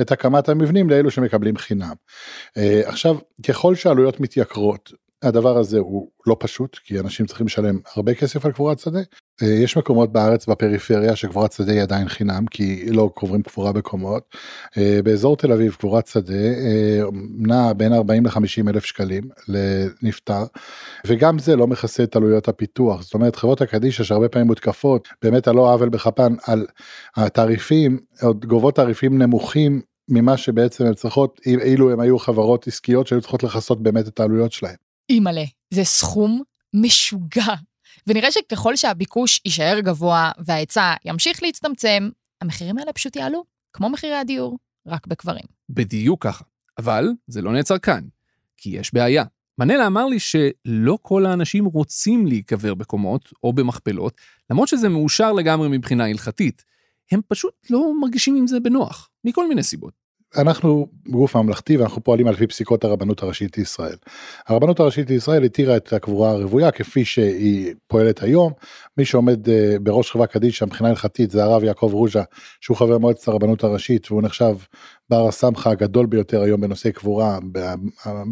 את 0.00 0.12
הקמת 0.12 0.48
המבנים 0.48 0.90
לאלו 0.90 1.10
שמקבלים 1.10 1.56
חינם. 1.56 1.94
אה, 2.56 2.80
עכשיו 2.84 3.16
ככל 3.48 3.74
שהעלויות 3.74 4.20
מתייקרות 4.20 4.92
הדבר 5.22 5.58
הזה 5.58 5.78
הוא 5.78 6.10
לא 6.26 6.36
פשוט 6.40 6.78
כי 6.84 7.00
אנשים 7.00 7.26
צריכים 7.26 7.46
לשלם 7.46 7.78
הרבה 7.96 8.14
כסף 8.14 8.46
על 8.46 8.52
קבורת 8.52 8.78
שדה. 8.78 9.00
אה, 9.42 9.48
יש 9.48 9.76
מקומות 9.76 10.12
בארץ 10.12 10.46
בפריפריה 10.46 11.16
שקבורת 11.16 11.52
שדה 11.52 11.72
היא 11.72 11.82
עדיין 11.82 12.08
חינם 12.08 12.46
כי 12.46 12.90
לא 12.90 13.10
קוברים 13.14 13.42
קבורה 13.42 13.72
בקומות. 13.72 14.22
אה, 14.78 15.00
באזור 15.04 15.36
תל 15.36 15.52
אביב 15.52 15.74
קבורת 15.74 16.06
שדה 16.06 16.34
אה, 16.34 17.00
נע 17.38 17.72
בין 17.72 17.92
40 17.92 18.26
ל-50 18.26 18.68
אלף 18.68 18.84
שקלים 18.84 19.28
לנפטר 19.48 20.44
וגם 21.06 21.38
זה 21.38 21.56
לא 21.56 21.66
מכסה 21.66 22.02
את 22.02 22.16
עלויות 22.16 22.48
הפיתוח 22.48 23.02
זאת 23.02 23.14
אומרת 23.14 23.36
חברות 23.36 23.60
הקדישא 23.60 24.04
שהרבה 24.04 24.28
פעמים 24.28 24.46
מותקפות 24.46 25.08
באמת 25.22 25.48
על 25.48 25.56
לא 25.56 25.72
עוול 25.72 25.88
בכפן 25.88 26.34
על 26.46 26.66
התעריפים 27.16 27.98
עוד 28.22 28.46
גובות 28.46 28.76
תעריפים 28.76 29.22
נמוכים 29.22 29.80
ממה 30.08 30.36
שבעצם 30.36 30.86
הן 30.86 30.94
צריכות 30.94 31.40
אילו 31.46 31.90
הם 31.90 32.00
היו 32.00 32.18
חברות 32.18 32.66
עסקיות 32.66 33.06
שהיו 33.06 33.20
צריכות 33.20 33.42
לכסות 33.42 33.82
באמת 33.82 34.08
את 34.08 34.20
העלויות 34.20 34.52
שלהם. 34.52 34.74
אימא'לה, 35.10 35.44
זה 35.74 35.84
סכום 35.84 36.42
משוגע. 36.74 37.54
ונראה 38.06 38.32
שככל 38.32 38.76
שהביקוש 38.76 39.40
יישאר 39.44 39.80
גבוה 39.80 40.30
וההיצע 40.38 40.94
ימשיך 41.04 41.42
להצטמצם, 41.42 42.08
המחירים 42.40 42.78
האלה 42.78 42.92
פשוט 42.92 43.16
יעלו, 43.16 43.44
כמו 43.72 43.90
מחירי 43.90 44.14
הדיור, 44.16 44.58
רק 44.86 45.06
בקברים. 45.06 45.44
בדיוק 45.70 46.24
ככה. 46.24 46.44
אבל 46.78 47.08
זה 47.26 47.42
לא 47.42 47.52
נעצר 47.52 47.78
כאן, 47.78 48.04
כי 48.56 48.70
יש 48.70 48.94
בעיה. 48.94 49.24
מנלה 49.58 49.86
אמר 49.86 50.06
לי 50.06 50.18
שלא 50.20 50.98
כל 51.02 51.26
האנשים 51.26 51.64
רוצים 51.64 52.26
להיקבר 52.26 52.74
בקומות 52.74 53.32
או 53.42 53.52
במכפלות, 53.52 54.20
למרות 54.50 54.68
שזה 54.68 54.88
מאושר 54.88 55.32
לגמרי 55.32 55.68
מבחינה 55.68 56.06
הלכתית. 56.06 56.64
הם 57.10 57.20
פשוט 57.28 57.54
לא 57.70 58.00
מרגישים 58.00 58.36
עם 58.36 58.46
זה 58.46 58.60
בנוח, 58.60 59.10
מכל 59.24 59.48
מיני 59.48 59.62
סיבות. 59.62 60.01
אנחנו 60.36 60.86
גוף 61.08 61.36
ממלכתי 61.36 61.76
ואנחנו 61.76 62.04
פועלים 62.04 62.26
על 62.26 62.34
פי 62.34 62.46
פסיקות 62.46 62.84
הרבנות 62.84 63.22
הראשית 63.22 63.58
לישראל. 63.58 63.96
הרבנות 64.46 64.80
הראשית 64.80 65.10
לישראל 65.10 65.44
התירה 65.44 65.76
את 65.76 65.92
הקבורה 65.92 66.30
הרוויה 66.30 66.70
כפי 66.70 67.04
שהיא 67.04 67.74
פועלת 67.86 68.22
היום. 68.22 68.52
מי 68.96 69.04
שעומד 69.04 69.48
אה, 69.48 69.76
בראש 69.80 70.10
חברה 70.10 70.26
קדישא 70.26 70.64
מבחינה 70.64 70.88
הלכתית 70.88 71.30
זה 71.30 71.44
הרב 71.44 71.64
יעקב 71.64 71.90
רוז'ה 71.92 72.22
שהוא 72.60 72.76
חבר 72.76 72.98
מועצת 72.98 73.28
הרבנות 73.28 73.64
הראשית 73.64 74.10
והוא 74.10 74.22
נחשב 74.22 74.56
בר 75.12 75.28
הסמכה 75.28 75.70
הגדול 75.70 76.06
ביותר 76.06 76.42
היום 76.42 76.60
בנושאי 76.60 76.92
קבורה 76.92 77.38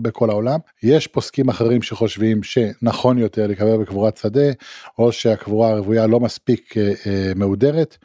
בכל 0.03 0.31
העולם. 0.31 0.59
יש 0.83 1.07
פוסקים 1.07 1.49
אחרים 1.49 1.83
שחושבים 1.83 2.43
שנכון 2.43 3.19
יותר 3.19 3.47
להיקבר 3.47 3.77
בקבורת 3.77 4.17
שדה 4.17 4.51
או 4.99 5.13
שהקבורה 5.13 5.71
הרוויה 5.71 6.07
לא 6.07 6.21
מספיק 6.21 6.77
אה, 6.77 6.93
אה, 7.07 7.33
מהודרת 7.37 7.97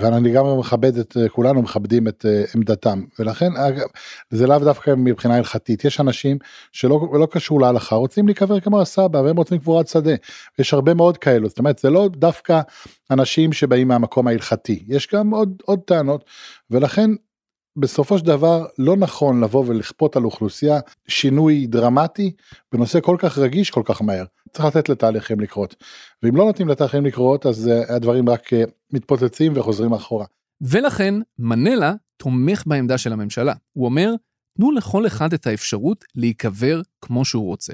ואני 0.00 0.32
גם 0.32 0.58
מכבד 0.58 0.98
את 0.98 1.16
כולנו 1.28 1.62
מכבדים 1.62 2.08
את 2.08 2.26
עמדתם. 2.54 3.02
ולכן 3.18 3.48
זה 4.30 4.46
לאו 4.46 4.58
דווקא 4.58 4.94
מבחינה 4.96 5.36
הלכתית. 5.36 5.84
יש 5.84 6.00
אנשים 6.00 6.38
שלא 6.72 7.08
לא 7.12 7.26
קשור 7.30 7.60
להלכה 7.60 7.96
רוצים 7.96 8.26
להיקבר 8.26 8.60
כמו 8.60 8.80
הסבא 8.80 9.18
והם 9.18 9.36
רוצים 9.36 9.58
קבורת 9.58 9.88
שדה. 9.88 10.14
יש 10.58 10.74
הרבה 10.74 10.94
מאוד 10.94 11.18
כאלו 11.18 11.48
זאת 11.48 11.58
אומרת 11.58 11.78
זה 11.78 11.90
לא 11.90 12.08
דווקא 12.12 12.60
אנשים 13.10 13.52
שבאים 13.52 13.88
מהמקום 13.88 14.26
ההלכתי. 14.26 14.84
יש 14.88 15.08
גם 15.14 15.30
עוד 15.30 15.62
עוד 15.64 15.80
טענות. 15.86 16.24
ולכן 16.70 17.10
בסופו 17.80 18.18
של 18.18 18.24
דבר 18.24 18.66
לא 18.78 18.96
נכון 18.96 19.44
לבוא 19.44 19.64
ולכפות 19.66 20.16
על 20.16 20.24
אוכלוסייה 20.24 20.80
שינוי 21.08 21.66
דרמטי 21.66 22.32
בנושא 22.72 23.00
כל 23.00 23.16
כך 23.18 23.38
רגיש 23.38 23.70
כל 23.70 23.82
כך 23.84 24.02
מהר. 24.02 24.24
צריך 24.52 24.64
לתת 24.64 24.88
לתהליכים 24.88 25.40
לקרות. 25.40 25.76
ואם 26.22 26.36
לא 26.36 26.44
נותנים 26.44 26.68
לתהליכים 26.68 27.06
לקרות 27.06 27.46
אז 27.46 27.70
הדברים 27.88 28.28
רק 28.28 28.50
מתפוצצים 28.92 29.52
וחוזרים 29.56 29.92
אחורה. 29.92 30.26
ולכן 30.60 31.14
מנלה 31.38 31.94
תומך 32.16 32.62
בעמדה 32.66 32.98
של 32.98 33.12
הממשלה. 33.12 33.54
הוא 33.72 33.84
אומר, 33.84 34.14
תנו 34.56 34.72
לכל 34.72 35.06
אחד 35.06 35.32
את 35.32 35.46
האפשרות 35.46 36.04
להיקבר 36.14 36.80
כמו 37.02 37.24
שהוא 37.24 37.46
רוצה. 37.46 37.72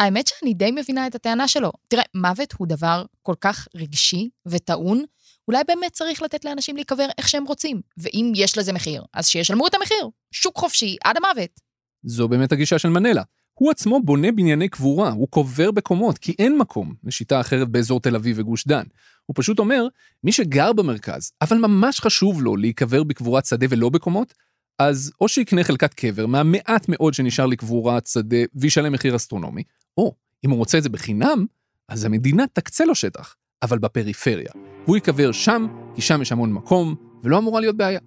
האמת 0.00 0.26
שאני 0.26 0.54
די 0.54 0.70
מבינה 0.70 1.06
את 1.06 1.14
הטענה 1.14 1.48
שלו. 1.48 1.72
תראה, 1.88 2.02
מוות 2.14 2.54
הוא 2.58 2.66
דבר 2.66 3.04
כל 3.22 3.34
כך 3.40 3.68
רגשי 3.74 4.28
וטעון, 4.46 5.04
אולי 5.50 5.62
באמת 5.68 5.92
צריך 5.92 6.22
לתת 6.22 6.44
לאנשים 6.44 6.76
להיקבר 6.76 7.06
איך 7.18 7.28
שהם 7.28 7.44
רוצים. 7.44 7.80
ואם 7.98 8.32
יש 8.36 8.58
לזה 8.58 8.72
מחיר, 8.72 9.04
אז 9.14 9.28
שישלמו 9.28 9.66
את 9.66 9.74
המחיר. 9.74 10.08
שוק 10.30 10.56
חופשי 10.56 10.96
עד 11.04 11.16
המוות. 11.16 11.60
זו 12.04 12.28
באמת 12.28 12.52
הגישה 12.52 12.78
של 12.78 12.88
מנלה. 12.88 13.22
הוא 13.54 13.70
עצמו 13.70 14.00
בונה 14.04 14.32
בנייני 14.32 14.68
קבורה, 14.68 15.10
הוא 15.10 15.28
קובר 15.28 15.70
בקומות, 15.70 16.18
כי 16.18 16.34
אין 16.38 16.58
מקום 16.58 16.94
לשיטה 17.04 17.40
אחרת 17.40 17.68
באזור 17.68 18.00
תל 18.00 18.16
אביב 18.16 18.36
וגוש 18.38 18.66
דן. 18.66 18.84
הוא 19.26 19.34
פשוט 19.38 19.58
אומר, 19.58 19.86
מי 20.24 20.32
שגר 20.32 20.72
במרכז, 20.72 21.32
אבל 21.40 21.56
ממש 21.56 22.00
חשוב 22.00 22.42
לו 22.42 22.56
להיקבר 22.56 23.02
בקבורת 23.02 23.46
שדה 23.46 23.66
ולא 23.70 23.88
בקומות, 23.88 24.34
אז 24.78 25.12
או 25.20 25.28
שיקנה 25.28 25.64
חלקת 25.64 25.94
קבר 25.94 26.26
מהמעט 26.26 26.86
מאוד 26.88 27.14
שנשאר 27.14 27.46
לקבורת 27.46 28.06
שדה 28.06 28.36
וישלם 28.54 28.92
מחיר 28.92 29.16
אסטרונומי, 29.16 29.62
או 29.96 30.14
אם 30.44 30.50
הוא 30.50 30.58
רוצה 30.58 30.78
את 30.78 30.82
זה 30.82 30.88
בחינם, 30.88 31.46
אז 31.88 32.04
המדינה 32.04 32.44
תקצה 32.52 32.84
לו 32.84 32.94
שטח, 32.94 33.36
אבל 33.62 33.78
בפריפריה. 33.78 34.50
והוא 34.84 34.96
ייקבר 34.96 35.32
שם, 35.32 35.66
כי 35.94 36.00
שם 36.00 36.22
יש 36.22 36.32
המון 36.32 36.52
מקום, 36.52 36.94
ולא 37.24 37.38
אמורה 37.38 37.60
להיות 37.60 37.76
בעיה. 37.76 38.00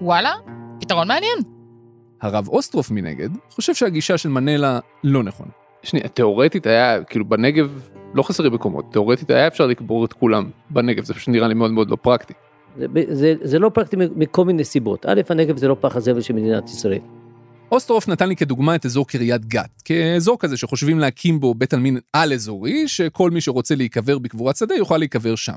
וואלה, 0.00 0.32
פתרון 0.80 1.08
מעניין. 1.08 1.38
הרב 2.22 2.48
אוסטרוף 2.48 2.90
מנגד, 2.90 3.28
חושב 3.50 3.74
שהגישה 3.74 4.18
של 4.18 4.28
מנלה 4.28 4.78
לא 5.04 5.22
נכונה. 5.22 5.50
שנייה, 5.82 6.08
תיאורטית 6.08 6.66
היה, 6.66 7.04
כאילו 7.04 7.24
בנגב 7.24 7.88
לא 8.14 8.22
חסרים 8.22 8.52
מקומות, 8.52 8.84
תיאורטית 8.92 9.30
היה 9.30 9.46
אפשר 9.46 9.66
לקבור 9.66 10.04
את 10.04 10.12
כולם 10.12 10.50
בנגב, 10.70 11.04
זה 11.04 11.14
פשוט 11.14 11.28
נראה 11.28 11.48
לי 11.48 11.54
מאוד 11.54 11.70
מאוד 11.70 11.90
לא 11.90 11.96
פרקטי. 12.02 12.34
זה, 12.76 12.86
זה, 13.08 13.34
זה 13.42 13.58
לא 13.58 13.68
פרקטי 13.68 13.96
מכל 14.16 14.44
מיני 14.44 14.64
סיבות. 14.64 15.06
א', 15.06 15.20
הנגב 15.30 15.56
זה 15.56 15.68
לא 15.68 15.76
פח 15.80 15.96
הזבל 15.96 16.20
של 16.20 16.34
מדינת 16.34 16.68
ישראל. 16.68 17.00
אוסטרוף 17.72 18.08
נתן 18.08 18.28
לי 18.28 18.36
כדוגמה 18.36 18.74
את 18.74 18.86
אזור 18.86 19.08
קריית 19.08 19.44
גת, 19.44 19.82
כאזור 19.84 20.38
כזה 20.38 20.56
שחושבים 20.56 20.98
להקים 20.98 21.40
בו 21.40 21.54
בית 21.54 21.74
עלמין 21.74 21.98
על-אזורי, 22.12 22.88
שכל 22.88 23.30
מי 23.30 23.40
שרוצה 23.40 23.74
להיקבר 23.74 24.18
בקבורת 24.18 24.56
שדה 24.56 24.74
יוכל 24.74 24.98
להיקבר 24.98 25.36
שם. 25.36 25.54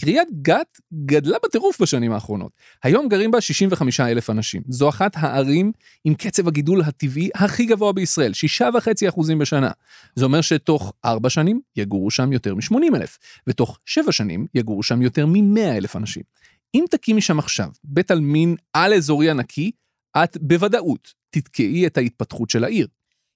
קריית 0.00 0.28
גת 0.42 0.80
גדלה 1.04 1.36
בטירוף 1.44 1.82
בשנים 1.82 2.12
האחרונות. 2.12 2.52
היום 2.82 3.08
גרים 3.08 3.30
בה 3.30 3.40
65 3.40 4.00
אלף 4.00 4.30
אנשים. 4.30 4.62
זו 4.68 4.88
אחת 4.88 5.12
הערים 5.16 5.72
עם 6.04 6.14
קצב 6.14 6.48
הגידול 6.48 6.82
הטבעי 6.82 7.28
הכי 7.34 7.66
גבוה 7.66 7.92
בישראל, 7.92 8.32
6.5 8.60 9.08
אחוזים 9.08 9.38
בשנה. 9.38 9.70
זה 10.14 10.24
אומר 10.24 10.40
שתוך 10.40 10.92
4 11.04 11.30
שנים 11.30 11.60
יגורו 11.76 12.10
שם 12.10 12.32
יותר 12.32 12.54
מ-80 12.54 12.96
אלף, 12.96 13.18
ותוך 13.46 13.78
7 13.86 14.12
שנים 14.12 14.46
יגורו 14.54 14.82
שם 14.82 15.02
יותר 15.02 15.26
מ-100 15.26 15.60
אלף 15.60 15.96
אנשים. 15.96 16.22
אם 16.74 16.84
תקימי 16.90 17.20
שם 17.20 17.38
עכשיו 17.38 17.68
בית 17.84 18.10
עלמין 18.10 18.56
על-אזורי 18.72 19.30
ענקי, 19.30 19.70
את 20.16 20.36
בוודאות 20.40 21.12
תתקעי 21.30 21.86
את 21.86 21.96
ההתפתחות 21.96 22.50
של 22.50 22.64
העיר. 22.64 22.86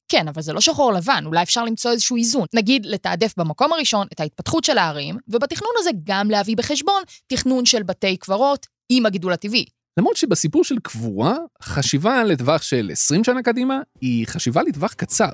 כן, 0.08 0.28
אבל 0.28 0.42
זה 0.42 0.52
לא 0.52 0.60
שחור 0.60 0.92
לבן, 0.92 1.22
אולי 1.26 1.42
אפשר 1.42 1.64
למצוא 1.64 1.90
איזשהו 1.90 2.16
איזון. 2.16 2.46
נגיד, 2.54 2.87
לתעדף 2.87 3.34
במקום 3.37 3.72
הראשון 3.72 4.06
את 4.12 4.20
ההתפתחות 4.20 4.64
של 4.64 4.78
הערים, 4.78 5.16
ובתכנון 5.28 5.72
הזה 5.78 5.90
גם 6.04 6.30
להביא 6.30 6.56
בחשבון 6.56 7.02
תכנון 7.26 7.66
של 7.66 7.82
בתי 7.82 8.16
קברות 8.16 8.66
עם 8.88 9.06
הגידול 9.06 9.32
הטבעי. 9.32 9.64
למרות 9.98 10.16
שבסיפור 10.16 10.64
של 10.64 10.78
קבורה, 10.82 11.37
חשיבה 11.62 12.24
לטווח 12.24 12.62
של 12.62 12.88
20 12.92 13.24
שנה 13.24 13.42
קדימה 13.42 13.80
היא 14.00 14.26
חשיבה 14.26 14.62
לטווח 14.62 14.92
קצר. 14.92 15.30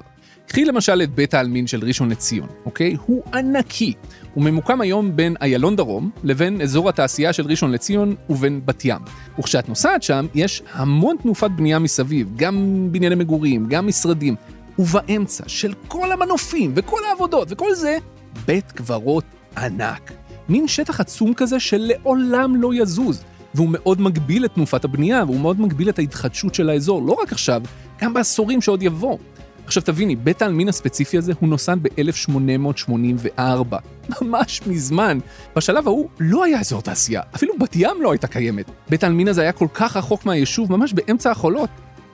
קחי 0.46 0.64
למשל 0.64 1.02
את 1.02 1.14
בית 1.14 1.34
העלמין 1.34 1.66
של 1.66 1.84
ראשון 1.84 2.10
לציון, 2.10 2.48
אוקיי? 2.64 2.96
הוא 3.06 3.22
ענקי. 3.34 3.94
הוא 4.34 4.44
ממוקם 4.44 4.80
היום 4.80 5.16
בין 5.16 5.36
איילון 5.42 5.76
דרום 5.76 6.10
לבין 6.24 6.60
אזור 6.60 6.88
התעשייה 6.88 7.32
של 7.32 7.46
ראשון 7.46 7.72
לציון 7.72 8.14
ובין 8.30 8.60
בת 8.64 8.84
ים. 8.84 9.00
וכשאת 9.38 9.68
נוסעת 9.68 10.02
שם, 10.02 10.26
יש 10.34 10.62
המון 10.72 11.16
תנופת 11.22 11.50
בנייה 11.50 11.78
מסביב, 11.78 12.32
גם 12.36 12.88
בנייני 12.90 13.14
מגורים, 13.14 13.66
גם 13.68 13.86
משרדים. 13.86 14.34
ובאמצע 14.78 15.44
של 15.46 15.72
כל 15.88 16.12
המנופים 16.12 16.72
וכל 16.76 17.00
העבודות 17.08 17.48
וכל 17.50 17.74
זה, 17.74 17.98
בית 18.46 18.72
קברות 18.72 19.24
ענק. 19.56 20.12
מין 20.48 20.68
שטח 20.68 21.00
עצום 21.00 21.34
כזה 21.34 21.60
שלעולם 21.60 22.56
לא 22.56 22.74
יזוז, 22.74 23.24
והוא 23.54 23.68
מאוד 23.72 24.00
מגביל 24.00 24.44
את 24.44 24.54
תנופת 24.54 24.84
הבנייה, 24.84 25.24
והוא 25.24 25.40
מאוד 25.40 25.60
מגביל 25.60 25.88
את 25.88 25.98
ההתחדשות 25.98 26.54
של 26.54 26.70
האזור, 26.70 27.02
לא 27.02 27.12
רק 27.22 27.32
עכשיו, 27.32 27.62
גם 28.00 28.14
בעשורים 28.14 28.60
שעוד 28.60 28.82
יבואו. 28.82 29.18
עכשיו 29.66 29.82
תביני, 29.82 30.16
בית 30.16 30.42
העלמין 30.42 30.68
הספציפי 30.68 31.18
הזה 31.18 31.32
הוא 31.40 31.48
נוסד 31.48 31.76
ב-1884, 31.82 33.76
ממש 34.22 34.60
מזמן. 34.66 35.18
בשלב 35.56 35.86
ההוא 35.86 36.08
לא 36.20 36.44
היה 36.44 36.60
אזור 36.60 36.82
תעשייה, 36.82 37.22
אפילו 37.34 37.54
בת 37.58 37.76
ים 37.76 38.02
לא 38.02 38.12
הייתה 38.12 38.26
קיימת. 38.26 38.70
בית 38.88 39.04
העלמין 39.04 39.28
הזה 39.28 39.42
היה 39.42 39.52
כל 39.52 39.66
כך 39.74 39.96
רחוק 39.96 40.26
מהיישוב, 40.26 40.72
ממש 40.72 40.92
באמצע 40.92 41.30
החולות. 41.30 41.70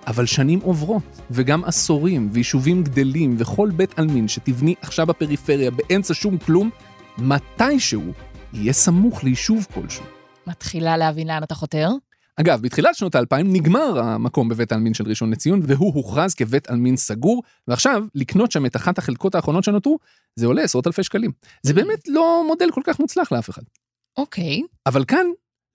אבל 0.07 0.27
שנים 0.27 0.61
עוברות, 0.63 1.03
וגם 1.31 1.65
עשורים, 1.65 2.29
ויישובים 2.33 2.83
גדלים, 2.83 3.37
וכל 3.39 3.71
בית 3.77 3.99
עלמין 3.99 4.29
שתבני 4.29 4.75
עכשיו 4.83 5.07
בפריפריה 5.07 5.71
באמצע 5.71 6.15
שום 6.15 6.39
כלום, 6.39 6.71
מתישהו 7.19 8.03
יהיה 8.53 8.73
סמוך 8.73 9.25
ליישוב 9.25 9.67
כלשהו. 9.75 10.05
מתחילה 10.47 10.97
להבין 10.97 11.29
לאן 11.29 11.43
אתה 11.43 11.55
חותר? 11.55 11.89
אגב, 12.41 12.63
בתחילת 12.63 12.95
שנות 12.95 13.15
האלפיים 13.15 13.53
נגמר 13.53 13.99
המקום 13.99 14.49
בבית 14.49 14.73
העלמין 14.73 14.95
של 14.95 15.05
ראשון 15.09 15.31
לציון, 15.31 15.61
והוא 15.63 15.95
הוכרז 15.95 16.35
כבית 16.35 16.71
עלמין 16.71 16.97
סגור, 16.97 17.43
ועכשיו, 17.69 18.05
לקנות 18.15 18.53
שם 18.53 18.67
את 18.67 18.77
אחת 18.77 18.99
החלקות 18.99 19.35
האחרונות 19.35 19.65
שנותרו, 19.65 19.99
זה 20.37 20.47
עולה 20.47 20.63
עשרות 20.63 20.87
אלפי 20.87 21.03
שקלים. 21.03 21.31
זה 21.63 21.75
באמת 21.75 22.09
לא 22.09 22.45
מודל 22.47 22.71
כל 22.71 22.81
כך 22.85 23.01
מוצלח 23.01 23.33
לאף 23.33 23.51
אחד. 23.51 23.63
אוקיי. 24.17 24.63
אבל 24.87 25.05
כאן 25.05 25.27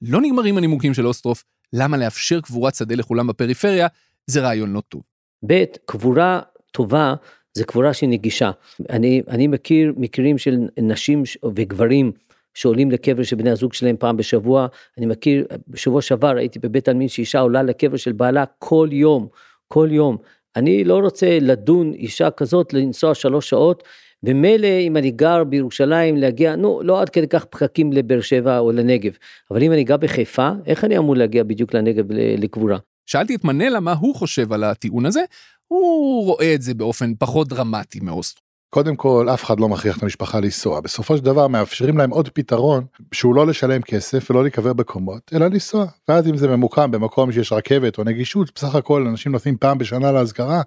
לא 0.01 0.21
נגמרים 0.21 0.57
הנימוקים 0.57 0.93
של 0.93 1.07
אוסטרוף, 1.07 1.43
למה 1.73 1.97
לאפשר 1.97 2.41
קבורת 2.41 2.75
שדה 2.75 2.95
לכולם 2.95 3.27
בפריפריה, 3.27 3.87
זה 4.27 4.41
רעיון 4.41 4.73
לא 4.73 4.81
טוב. 4.89 5.01
ב', 5.47 5.63
קבורה 5.85 6.39
טובה 6.71 7.13
זה 7.53 7.63
קבורה 7.63 7.93
שהיא 7.93 8.09
נגישה. 8.09 8.51
אני, 8.89 9.21
אני 9.27 9.47
מכיר 9.47 9.93
מקרים 9.97 10.37
של 10.37 10.57
נשים 10.77 11.23
וגברים 11.55 12.11
שעולים 12.53 12.91
לקבר 12.91 13.23
של 13.23 13.35
בני 13.35 13.49
הזוג 13.49 13.73
שלהם 13.73 13.95
פעם 13.99 14.17
בשבוע. 14.17 14.67
אני 14.97 15.05
מכיר, 15.05 15.45
בשבוע 15.67 16.01
שעבר 16.01 16.37
הייתי 16.37 16.59
בבית 16.59 16.87
עלמין 16.87 17.07
שאישה 17.07 17.39
עולה 17.39 17.63
לקבר 17.63 17.97
של 17.97 18.11
בעלה 18.11 18.43
כל 18.59 18.89
יום, 18.91 19.27
כל 19.67 19.89
יום. 19.91 20.17
אני 20.55 20.83
לא 20.83 20.99
רוצה 20.99 21.37
לדון 21.41 21.93
אישה 21.93 22.31
כזאת 22.31 22.73
לנסוע 22.73 23.15
שלוש 23.15 23.49
שעות, 23.49 23.83
ומילא 24.23 24.67
אם 24.67 24.97
אני 24.97 25.11
גר 25.11 25.43
בירושלים 25.43 26.17
להגיע, 26.17 26.55
נו, 26.55 26.81
לא 26.83 27.01
עד 27.01 27.09
כדי 27.09 27.27
כך 27.27 27.45
פקקים 27.45 27.93
לבאר 27.93 28.21
שבע 28.21 28.59
או 28.59 28.71
לנגב, 28.71 29.11
אבל 29.51 29.63
אם 29.63 29.71
אני 29.71 29.83
גר 29.83 29.97
בחיפה, 29.97 30.49
איך 30.65 30.83
אני 30.83 30.97
אמור 30.97 31.15
להגיע 31.15 31.43
בדיוק 31.43 31.73
לנגב 31.73 32.05
לקבורה? 32.11 32.77
שאלתי 33.05 33.35
את 33.35 33.43
מנלה 33.43 33.79
מה 33.79 33.93
הוא 33.93 34.15
חושב 34.15 34.53
על 34.53 34.63
הטיעון 34.63 35.05
הזה, 35.05 35.21
הוא 35.67 36.25
רואה 36.25 36.53
את 36.55 36.61
זה 36.61 36.73
באופן 36.73 37.13
פחות 37.19 37.47
דרמטי 37.47 37.99
מאוסטרו. 37.99 38.50
קודם 38.73 38.95
כל 38.95 39.27
אף 39.33 39.43
אחד 39.43 39.59
לא 39.59 39.69
מכריח 39.69 39.97
את 39.97 40.03
המשפחה 40.03 40.39
לנסוע 40.39 40.79
בסופו 40.81 41.17
של 41.17 41.23
דבר 41.23 41.47
מאפשרים 41.47 41.97
להם 41.97 42.09
עוד 42.09 42.29
פתרון 42.29 42.85
שהוא 43.11 43.35
לא 43.35 43.47
לשלם 43.47 43.81
כסף 43.81 44.31
ולא 44.31 44.43
להיקבר 44.43 44.73
בקומות 44.73 45.31
אלא 45.33 45.47
לנסוע 45.47 45.85
ואז 46.07 46.27
אם 46.27 46.37
זה 46.37 46.47
ממוקם 46.47 46.91
במקום 46.91 47.31
שיש 47.31 47.51
רכבת 47.51 47.97
או 47.97 48.03
נגישות 48.03 48.51
בסך 48.55 48.75
הכל 48.75 49.07
אנשים 49.07 49.31
נוסעים 49.31 49.57
פעם 49.57 49.77
בשנה 49.77 50.11
להשכרה 50.11 50.61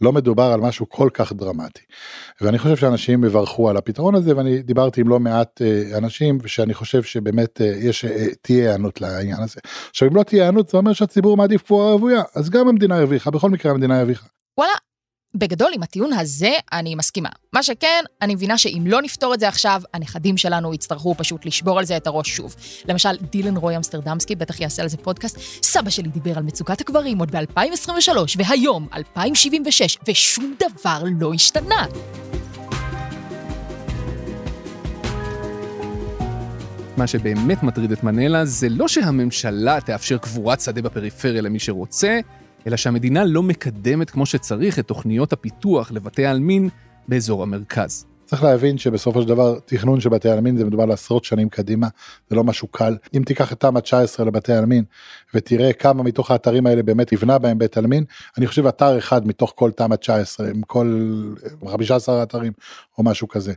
לא 0.00 0.12
מדובר 0.12 0.42
על 0.42 0.60
משהו 0.60 0.88
כל 0.88 1.08
כך 1.14 1.32
דרמטי. 1.32 1.82
ואני 2.40 2.58
חושב 2.58 2.76
שאנשים 2.76 3.24
יברכו 3.24 3.70
על 3.70 3.76
הפתרון 3.76 4.14
הזה 4.14 4.36
ואני 4.36 4.62
דיברתי 4.62 5.00
עם 5.00 5.08
לא 5.08 5.20
מעט 5.20 5.62
אה, 5.62 5.98
אנשים 5.98 6.38
ושאני 6.42 6.74
חושב 6.74 7.02
שבאמת 7.02 7.60
אה, 7.60 7.66
יש 7.66 8.04
אה, 8.04 8.26
תהיה 8.42 8.68
היענות 8.68 9.00
לעניין 9.00 9.42
הזה. 9.42 9.60
עכשיו 9.90 10.08
אם 10.08 10.16
לא 10.16 10.22
תהיה 10.22 10.42
היענות 10.42 10.68
זה 10.68 10.78
אומר 10.78 10.92
שהציבור 10.92 11.36
מעדיף 11.36 11.62
קבורה 11.62 11.92
רוויה 11.92 12.22
אז 12.34 12.50
גם 12.50 12.68
המדינה 12.68 12.96
הרוויחה 12.96 13.30
בכל 13.30 13.50
מקרה 13.50 13.72
המדינה 13.72 13.98
הרוויחה. 13.98 14.26
וואלה, 14.58 14.72
בגדול, 15.34 15.70
עם 15.74 15.82
הטיעון 15.82 16.12
הזה, 16.12 16.52
אני 16.72 16.94
מסכימה. 16.94 17.28
מה 17.52 17.62
שכן, 17.62 18.04
אני 18.22 18.34
מבינה 18.34 18.58
שאם 18.58 18.82
לא 18.86 19.02
נפתור 19.02 19.34
את 19.34 19.40
זה 19.40 19.48
עכשיו, 19.48 19.82
הנכדים 19.94 20.36
שלנו 20.36 20.74
יצטרכו 20.74 21.14
פשוט 21.14 21.46
לשבור 21.46 21.78
על 21.78 21.84
זה 21.84 21.96
את 21.96 22.06
הראש 22.06 22.28
שוב. 22.28 22.54
למשל, 22.88 23.16
דילן 23.30 23.56
רוי 23.56 23.76
אמסטרדמסקי 23.76 24.34
בטח 24.34 24.60
יעשה 24.60 24.82
על 24.82 24.88
זה 24.88 24.96
פודקאסט. 24.96 25.38
סבא 25.62 25.90
שלי 25.90 26.08
דיבר 26.08 26.38
על 26.38 26.42
מצוקת 26.42 26.80
הקברים 26.80 27.18
עוד 27.18 27.36
ב-2023, 27.36 28.10
והיום, 28.36 28.88
2076, 28.94 29.98
ושום 30.08 30.54
דבר 30.58 31.02
לא 31.20 31.34
השתנה. 31.34 31.86
מה 36.96 37.06
שבאמת 37.06 37.62
מטריד 37.62 37.92
את 37.92 38.04
מנלה 38.04 38.44
זה 38.44 38.68
לא 38.68 38.88
שהממשלה 38.88 39.80
תאפשר 39.80 40.18
קבורת 40.18 40.60
שדה 40.60 40.82
בפריפריה 40.82 41.42
למי 41.42 41.58
שרוצה, 41.58 42.20
אלא 42.66 42.76
שהמדינה 42.76 43.24
לא 43.24 43.42
מקדמת 43.42 44.10
כמו 44.10 44.26
שצריך 44.26 44.78
את 44.78 44.86
תוכניות 44.86 45.32
הפיתוח 45.32 45.92
לבתי 45.92 46.26
העלמין 46.26 46.68
באזור 47.08 47.42
המרכז. 47.42 48.06
צריך 48.32 48.44
להבין 48.44 48.78
שבסופו 48.78 49.22
של 49.22 49.28
דבר 49.28 49.58
תכנון 49.64 50.00
של 50.00 50.08
בתי 50.08 50.28
עלמין 50.28 50.56
זה 50.56 50.64
מדובר 50.64 50.82
על 50.82 50.90
עשרות 50.90 51.24
שנים 51.24 51.48
קדימה, 51.48 51.88
זה 52.30 52.36
לא 52.36 52.44
משהו 52.44 52.68
קל. 52.68 52.96
אם 53.14 53.22
תיקח 53.26 53.52
את 53.52 53.60
תמ"א 53.60 53.80
19 53.80 54.26
לבתי 54.26 54.52
עלמין 54.52 54.84
ותראה 55.34 55.72
כמה 55.72 56.02
מתוך 56.02 56.30
האתרים 56.30 56.66
האלה 56.66 56.82
באמת 56.82 57.12
יבנה 57.12 57.38
בהם 57.38 57.58
בית 57.58 57.76
עלמין, 57.76 58.04
אני 58.38 58.46
חושב 58.46 58.66
אתר 58.66 58.98
אחד 58.98 59.26
מתוך 59.26 59.52
כל 59.56 59.70
תמ"א 59.70 59.96
19, 59.96 60.48
עם 60.48 60.62
כל 60.62 61.08
15 61.72 62.22
אתרים 62.22 62.52
או 62.98 63.02
משהו 63.02 63.28
כזה. 63.28 63.52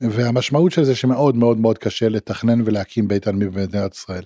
והמשמעות 0.00 0.72
של 0.72 0.84
זה 0.84 0.94
שמאוד 0.94 1.36
מאוד 1.36 1.58
מאוד 1.58 1.78
קשה 1.78 2.08
לתכנן 2.08 2.62
ולהקים 2.64 3.08
בית 3.08 3.28
עלמין 3.28 3.50
במדינת 3.50 3.94
ישראל. 3.94 4.22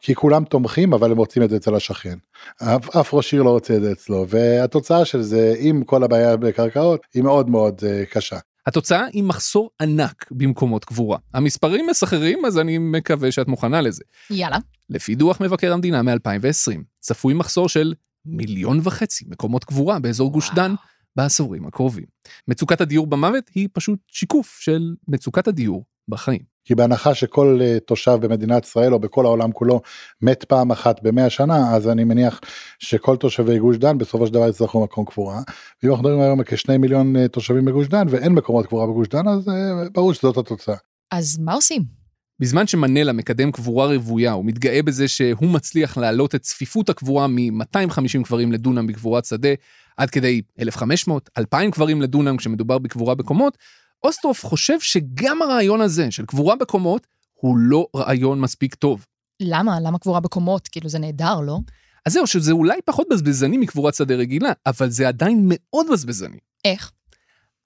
כי 0.00 0.14
כולם 0.14 0.44
תומכים 0.44 0.92
אבל 0.92 1.10
הם 1.10 1.18
רוצים 1.18 1.42
את 1.42 1.50
זה 1.50 1.56
אצל 1.56 1.74
השכן. 1.74 2.16
אף, 2.62 2.96
אף 2.96 3.14
ראש 3.14 3.32
עיר 3.32 3.42
לא 3.42 3.50
רוצה 3.50 3.76
את 3.76 3.82
זה 3.82 3.92
אצלו 3.92 4.26
והתוצאה 4.28 5.04
של 5.04 5.22
זה 5.22 5.54
עם 5.58 5.84
כל 5.84 6.04
הבעיה 6.04 6.36
בקרקעות 6.36 7.00
היא 7.14 7.22
מאוד 7.22 7.50
מאוד 7.50 7.80
uh, 7.80 8.12
קשה. 8.12 8.38
התוצאה 8.66 9.06
היא 9.12 9.22
מחסור 9.22 9.70
ענק 9.82 10.26
במקומות 10.30 10.84
קבורה. 10.84 11.18
המספרים 11.34 11.86
מסחררים 11.86 12.44
אז 12.44 12.58
אני 12.58 12.78
מקווה 12.78 13.32
שאת 13.32 13.48
מוכנה 13.48 13.80
לזה. 13.80 14.04
יאללה. 14.30 14.58
לפי 14.90 15.14
דוח 15.14 15.40
מבקר 15.40 15.72
המדינה 15.72 16.02
מ-2020 16.02 16.80
צפוי 17.00 17.34
מחסור 17.34 17.68
של 17.68 17.94
מיליון 18.24 18.80
וחצי 18.82 19.24
מקומות 19.28 19.64
קבורה 19.64 19.98
באזור 19.98 20.32
גוש 20.32 20.50
דן 20.54 20.74
בעשורים 21.16 21.66
הקרובים. 21.66 22.04
מצוקת 22.48 22.80
הדיור 22.80 23.06
במוות 23.06 23.50
היא 23.54 23.68
פשוט 23.72 23.98
שיקוף 24.08 24.58
של 24.60 24.94
מצוקת 25.08 25.48
הדיור 25.48 25.84
בחיים. 26.08 26.53
כי 26.64 26.74
בהנחה 26.74 27.14
שכל 27.14 27.60
uh, 27.60 27.80
תושב 27.80 28.18
במדינת 28.20 28.64
ישראל 28.64 28.92
או 28.94 28.98
בכל 28.98 29.24
העולם 29.24 29.52
כולו 29.52 29.80
מת 30.22 30.44
פעם 30.44 30.70
אחת 30.70 31.02
במאה 31.02 31.30
שנה 31.30 31.74
אז 31.74 31.88
אני 31.88 32.04
מניח 32.04 32.40
שכל 32.78 33.16
תושבי 33.16 33.58
גוש 33.58 33.76
דן 33.76 33.98
בסופו 33.98 34.26
של 34.26 34.32
דבר 34.32 34.48
יצטרכו 34.48 34.84
מקום 34.84 35.04
קבורה. 35.04 35.40
ואם 35.82 35.90
אנחנו 35.90 36.04
מדברים 36.04 36.20
היום 36.20 36.38
על 36.38 36.44
כשני 36.44 36.78
מיליון 36.78 37.16
uh, 37.16 37.28
תושבים 37.28 37.64
בגוש 37.64 37.88
דן 37.88 38.06
ואין 38.10 38.32
מקומות 38.32 38.66
קבורה 38.66 38.86
בגוש 38.86 39.08
דן 39.08 39.28
אז 39.28 39.48
uh, 39.48 39.52
ברור 39.92 40.14
שזאת 40.14 40.36
התוצאה. 40.36 40.76
אז 41.10 41.38
מה 41.38 41.54
עושים? 41.54 42.04
בזמן 42.40 42.66
שמנלה 42.66 43.12
מקדם 43.12 43.52
קבורה 43.52 43.86
רוויה, 43.86 44.32
הוא 44.32 44.44
מתגאה 44.44 44.82
בזה 44.82 45.08
שהוא 45.08 45.48
מצליח 45.48 45.98
להעלות 45.98 46.34
את 46.34 46.40
צפיפות 46.40 46.90
הקבורה 46.90 47.26
מ-250 47.26 48.24
קברים 48.24 48.52
לדונם 48.52 48.86
בקבורת 48.86 49.24
שדה, 49.24 49.48
עד 49.96 50.10
כדי 50.10 50.42
1,500, 50.60 51.30
2,000 51.38 51.70
קברים 51.70 52.02
לדונם 52.02 52.36
כשמדובר 52.36 52.78
בקבורה 52.78 53.14
בקומות, 53.14 53.58
אוסטרוף 54.04 54.46
חושב 54.46 54.80
שגם 54.80 55.42
הרעיון 55.42 55.80
הזה 55.80 56.10
של 56.10 56.26
קבורה 56.26 56.56
בקומות 56.56 57.06
הוא 57.34 57.56
לא 57.58 57.86
רעיון 57.96 58.40
מספיק 58.40 58.74
טוב. 58.74 59.06
למה? 59.40 59.80
למה 59.80 59.98
קבורה 59.98 60.20
בקומות? 60.20 60.68
כאילו 60.68 60.88
זה 60.88 60.98
נהדר, 60.98 61.40
לא? 61.40 61.58
אז 62.06 62.12
זהו, 62.12 62.26
שזה 62.26 62.52
אולי 62.52 62.82
פחות 62.84 63.06
בזבזני 63.10 63.58
מקבורת 63.58 63.94
שדה 63.94 64.14
רגילה, 64.14 64.52
אבל 64.66 64.90
זה 64.90 65.08
עדיין 65.08 65.42
מאוד 65.44 65.86
בזבזני. 65.92 66.38
איך? 66.64 66.92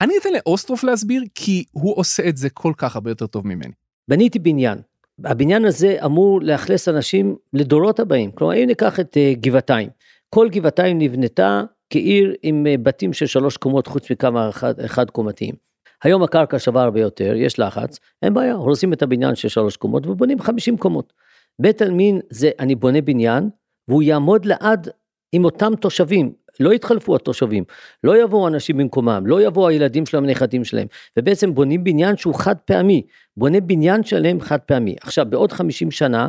אני 0.01 0.14
אתן 0.20 0.29
לאוסטרוף 0.33 0.85
להסביר, 0.85 1.22
כי 1.35 1.64
הוא 1.72 1.96
עושה 1.96 2.29
את 2.29 2.37
זה 2.37 2.51
כל 2.51 2.72
כך 2.77 2.94
הרבה 2.94 3.11
יותר 3.11 3.27
טוב 3.27 3.46
ממני. 3.46 3.72
בניתי 4.09 4.38
בניין. 4.38 4.79
הבניין 5.24 5.64
הזה 5.64 5.96
אמור 6.05 6.40
לאכלס 6.42 6.88
אנשים 6.88 7.37
לדורות 7.53 8.01
הבאים. 8.01 8.31
כלומר, 8.33 8.55
אם 8.55 8.64
ניקח 8.66 9.01
את 9.01 9.16
uh, 9.16 9.40
גבעתיים, 9.40 9.88
כל 10.31 10.48
גבעתיים 10.48 10.98
נבנתה 10.98 11.62
כעיר 11.90 12.35
עם 12.42 12.66
uh, 12.66 12.81
בתים 12.83 13.12
של 13.12 13.27
שלוש 13.27 13.57
קומות 13.57 13.87
חוץ 13.87 14.11
מכמה 14.11 14.48
אחד, 14.48 14.81
אחד 14.81 15.11
קומתיים. 15.11 15.67
היום 16.04 16.22
הקרקע 16.22 16.58
שווה 16.58 16.82
הרבה 16.82 17.00
יותר, 17.00 17.32
יש 17.37 17.58
לחץ, 17.58 17.98
אין 18.22 18.34
בעיה, 18.34 18.54
הורסים 18.54 18.92
את 18.92 19.02
הבניין 19.02 19.34
של 19.34 19.48
שלוש 19.48 19.76
קומות 19.76 20.06
ובונים 20.06 20.40
50 20.40 20.76
קומות. 20.76 21.12
בית 21.58 21.82
עלמין 21.82 22.20
זה 22.30 22.50
אני 22.58 22.74
בונה 22.74 23.00
בניין 23.00 23.50
והוא 23.88 24.02
יעמוד 24.02 24.44
לעד 24.44 24.88
עם 25.32 25.44
אותם 25.44 25.72
תושבים, 25.80 26.32
לא 26.61 26.74
יתחלפו 26.74 27.16
התושבים, 27.16 27.64
לא 28.04 28.22
יבואו 28.22 28.48
אנשים 28.48 28.76
במקומם, 28.76 29.22
לא 29.26 29.42
יבואו 29.42 29.68
הילדים 29.68 30.06
שלהם, 30.06 30.24
הנכדים 30.24 30.64
שלהם, 30.64 30.87
ובעצם 31.16 31.54
בונים 31.54 31.84
בניין 31.84 32.16
שהוא 32.16 32.34
חד 32.34 32.56
פעמי, 32.64 33.02
בונה 33.37 33.61
בניין 33.61 34.02
שלם 34.02 34.40
חד 34.40 34.58
פעמי. 34.58 34.96
עכשיו 35.00 35.26
בעוד 35.30 35.52
50 35.52 35.90
שנה, 35.90 36.28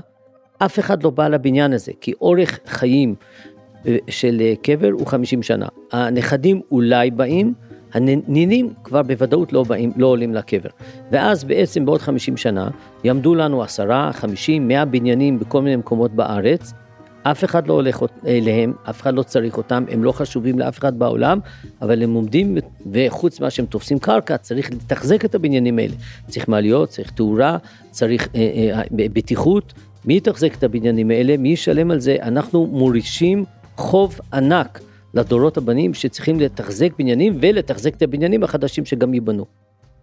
אף 0.57 0.79
אחד 0.79 1.03
לא 1.03 1.09
בא 1.09 1.27
לבניין 1.27 1.73
הזה, 1.73 1.91
כי 2.01 2.13
אורך 2.21 2.59
חיים 2.65 3.15
אה, 3.87 3.97
של 4.09 4.41
אה, 4.41 4.53
קבר 4.61 4.89
הוא 4.91 5.07
50 5.07 5.43
שנה. 5.43 5.67
הנכדים 5.91 6.61
אולי 6.71 7.11
באים, 7.11 7.53
הנינים 7.93 8.73
כבר 8.83 9.03
בוודאות 9.03 9.53
לא, 9.53 9.63
באים, 9.63 9.91
לא 9.95 10.07
עולים 10.07 10.33
לקבר. 10.33 10.69
ואז 11.11 11.43
בעצם 11.43 11.85
בעוד 11.85 12.01
50 12.01 12.37
שנה 12.37 12.69
יעמדו 13.03 13.35
לנו 13.35 13.63
10, 13.63 14.11
50, 14.11 14.67
100 14.67 14.85
בניינים 14.85 15.39
בכל 15.39 15.61
מיני 15.61 15.75
מקומות 15.75 16.11
בארץ, 16.11 16.73
אף 17.23 17.43
אחד 17.43 17.67
לא 17.67 17.73
הולך 17.73 18.03
אליהם, 18.27 18.73
אף 18.89 19.01
אחד 19.01 19.13
לא 19.13 19.23
צריך 19.23 19.57
אותם, 19.57 19.83
הם 19.89 20.03
לא 20.03 20.11
חשובים 20.11 20.59
לאף 20.59 20.79
אחד 20.79 20.99
בעולם, 20.99 21.39
אבל 21.81 22.03
הם 22.03 22.13
עומדים, 22.13 22.57
וחוץ 22.91 23.39
ממה 23.39 23.49
שהם 23.49 23.65
תופסים 23.65 23.99
קרקע, 23.99 24.37
צריך 24.37 24.71
לתחזק 24.71 25.25
את 25.25 25.35
הבניינים 25.35 25.79
האלה. 25.79 25.93
צריך 26.27 26.47
מעליות, 26.47 26.89
צריך 26.89 27.11
תאורה, 27.11 27.57
צריך 27.91 28.29
אה, 28.35 28.39
אה, 28.73 28.83
בטיחות. 28.91 29.73
מי 30.05 30.17
יתחזק 30.17 30.55
את 30.55 30.63
הבניינים 30.63 31.11
האלה? 31.11 31.37
מי 31.37 31.49
ישלם 31.49 31.91
על 31.91 31.99
זה? 31.99 32.17
אנחנו 32.21 32.67
מורישים 32.67 33.45
חוב 33.75 34.19
ענק 34.33 34.79
לדורות 35.13 35.57
הבנים 35.57 35.93
שצריכים 35.93 36.39
לתחזק 36.39 36.89
בניינים 36.99 37.37
ולתחזק 37.41 37.95
את 37.95 38.01
הבניינים 38.01 38.43
החדשים 38.43 38.85
שגם 38.85 39.13
ייבנו. 39.13 39.45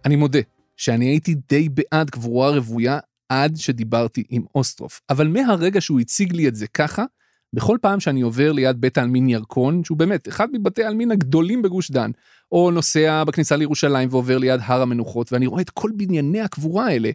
אני 0.05 0.15
מודה 0.15 0.39
שאני 0.77 1.05
הייתי 1.05 1.35
די 1.49 1.69
בעד 1.69 2.09
קבורה 2.09 2.49
רוויה 2.49 2.99
עד 3.29 3.55
שדיברתי 3.55 4.23
עם 4.29 4.43
אוסטרוף, 4.55 5.01
אבל 5.09 5.27
מהרגע 5.27 5.81
שהוא 5.81 5.99
הציג 5.99 6.33
לי 6.33 6.47
את 6.47 6.55
זה 6.55 6.67
ככה, 6.67 7.05
בכל 7.53 7.77
פעם 7.81 7.99
שאני 7.99 8.21
עובר 8.21 8.51
ליד 8.51 8.81
בית 8.81 8.97
העלמין 8.97 9.29
ירקון, 9.29 9.83
שהוא 9.83 9.97
באמת 9.97 10.27
אחד 10.27 10.47
מבתי 10.53 10.83
העלמין 10.83 11.11
הגדולים 11.11 11.61
בגוש 11.61 11.91
דן, 11.91 12.11
או 12.51 12.71
נוסע 12.71 13.23
בכניסה 13.23 13.55
לירושלים 13.55 14.09
ועובר 14.11 14.37
ליד 14.37 14.59
הר 14.63 14.81
המנוחות, 14.81 15.33
ואני 15.33 15.47
רואה 15.47 15.61
את 15.61 15.69
כל 15.69 15.91
בנייני 15.95 16.41
הקבורה 16.41 16.85
האלה, 16.85 17.09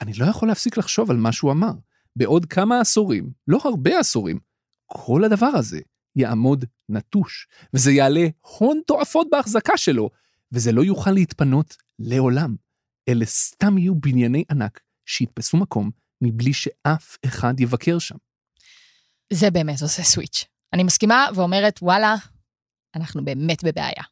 אני 0.00 0.12
לא 0.18 0.26
יכול 0.26 0.48
להפסיק 0.48 0.76
לחשוב 0.76 1.10
על 1.10 1.16
מה 1.16 1.32
שהוא 1.32 1.52
אמר. 1.52 1.72
בעוד 2.16 2.46
כמה 2.46 2.80
עשורים, 2.80 3.30
לא 3.48 3.60
הרבה 3.64 3.98
עשורים, 3.98 4.38
כל 4.86 5.24
הדבר 5.24 5.46
הזה 5.46 5.80
יעמוד 6.18 6.64
נטוש, 6.88 7.46
וזה 7.74 7.92
יעלה 7.92 8.26
הון 8.40 8.80
תועפות 8.86 9.26
בהחזקה 9.30 9.76
שלו, 9.76 10.10
וזה 10.52 10.72
לא 10.72 10.82
יוכל 10.84 11.10
להתפנות 11.10 11.76
לעולם. 11.98 12.56
אלה 13.08 13.24
סתם 13.24 13.78
יהיו 13.78 13.94
בנייני 13.94 14.44
ענק 14.50 14.80
שיתפסו 15.06 15.56
מקום 15.56 15.90
מבלי 16.20 16.52
שאף 16.52 17.16
אחד 17.26 17.60
יבקר 17.60 17.98
שם. 17.98 18.16
זה 19.32 19.50
באמת 19.50 19.82
עושה 19.82 20.02
סוויץ'. 20.02 20.44
אני 20.72 20.84
מסכימה 20.84 21.26
ואומרת, 21.34 21.78
וואלה, 21.82 22.14
אנחנו 22.94 23.24
באמת 23.24 23.64
בבעיה. 23.64 24.02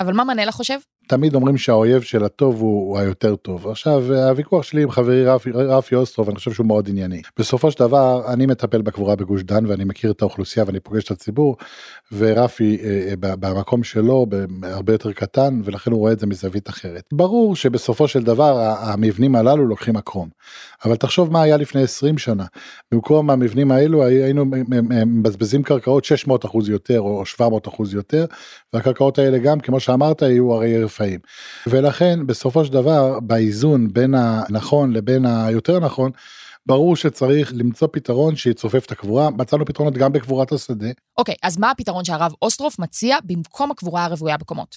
אבל 0.00 0.12
מה 0.12 0.24
מנלה 0.24 0.52
חושב? 0.52 0.78
תמיד 1.10 1.34
אומרים 1.34 1.56
שהאויב 1.56 2.02
של 2.02 2.24
הטוב 2.24 2.60
הוא, 2.60 2.88
הוא 2.88 2.98
היותר 2.98 3.36
טוב. 3.36 3.68
עכשיו 3.68 4.14
הוויכוח 4.14 4.62
שלי 4.62 4.82
עם 4.82 4.90
חברי 4.90 5.24
רפי, 5.24 5.50
רפי 5.52 5.94
אוסטרוב 5.94 6.28
אני 6.28 6.36
חושב 6.36 6.52
שהוא 6.52 6.66
מאוד 6.66 6.88
ענייני. 6.88 7.22
בסופו 7.38 7.70
של 7.70 7.78
דבר 7.78 8.32
אני 8.32 8.46
מטפל 8.46 8.82
בקבורה 8.82 9.16
בגוש 9.16 9.42
דן 9.42 9.66
ואני 9.66 9.84
מכיר 9.84 10.10
את 10.10 10.22
האוכלוסייה 10.22 10.66
ואני 10.66 10.80
פוגש 10.80 11.04
את 11.04 11.10
הציבור 11.10 11.56
ורפי 12.12 12.78
אה, 12.82 12.88
אה 12.88 13.36
במקום 13.36 13.84
שלו 13.84 14.26
הרבה 14.62 14.92
יותר 14.92 15.12
קטן 15.12 15.60
ולכן 15.64 15.92
הוא 15.92 16.00
רואה 16.00 16.12
את 16.12 16.18
זה 16.18 16.26
מזווית 16.26 16.68
אחרת. 16.68 17.04
ברור 17.12 17.56
שבסופו 17.56 18.08
של 18.08 18.22
דבר 18.22 18.74
המבנים 18.80 19.36
הללו 19.36 19.66
לוקחים 19.66 19.94
מקום. 19.94 20.28
אבל 20.84 20.96
תחשוב 20.96 21.32
מה 21.32 21.42
היה 21.42 21.56
לפני 21.56 21.82
20 21.82 22.18
שנה. 22.18 22.44
במקום 22.92 23.30
המבנים 23.30 23.70
האלו 23.70 24.04
היינו 24.04 24.44
מבזבזים 25.06 25.62
קרקעות 25.62 26.04
600 26.04 26.44
אחוז 26.44 26.68
יותר 26.68 27.00
או 27.00 27.26
700 27.26 27.68
אחוז 27.68 27.94
יותר 27.94 28.24
והקרקעות 28.72 29.18
האלה 29.18 29.38
גם 29.38 29.60
כמו 29.60 29.80
שאמרת 29.80 30.22
יהיו 30.22 30.52
הרי 30.52 30.84
רפאים. 31.00 31.20
ולכן 31.66 32.26
בסופו 32.26 32.64
של 32.64 32.72
דבר 32.72 33.20
באיזון 33.20 33.92
בין 33.92 34.14
הנכון 34.14 34.92
לבין 34.92 35.26
היותר 35.26 35.80
נכון 35.80 36.10
ברור 36.66 36.96
שצריך 36.96 37.52
למצוא 37.54 37.88
פתרון 37.92 38.36
שיצופף 38.36 38.86
את 38.86 38.92
הקבורה, 38.92 39.30
מצאנו 39.30 39.64
פתרונות 39.64 39.94
גם 39.94 40.12
בקבורת 40.12 40.52
השדה. 40.52 40.88
אוקיי, 41.18 41.34
אז 41.42 41.58
מה 41.58 41.70
הפתרון 41.70 42.04
שהרב 42.04 42.32
אוסטרוף 42.42 42.78
מציע 42.78 43.16
במקום 43.24 43.70
הקבורה 43.70 44.04
הרוויה 44.04 44.36
בקומות? 44.36 44.76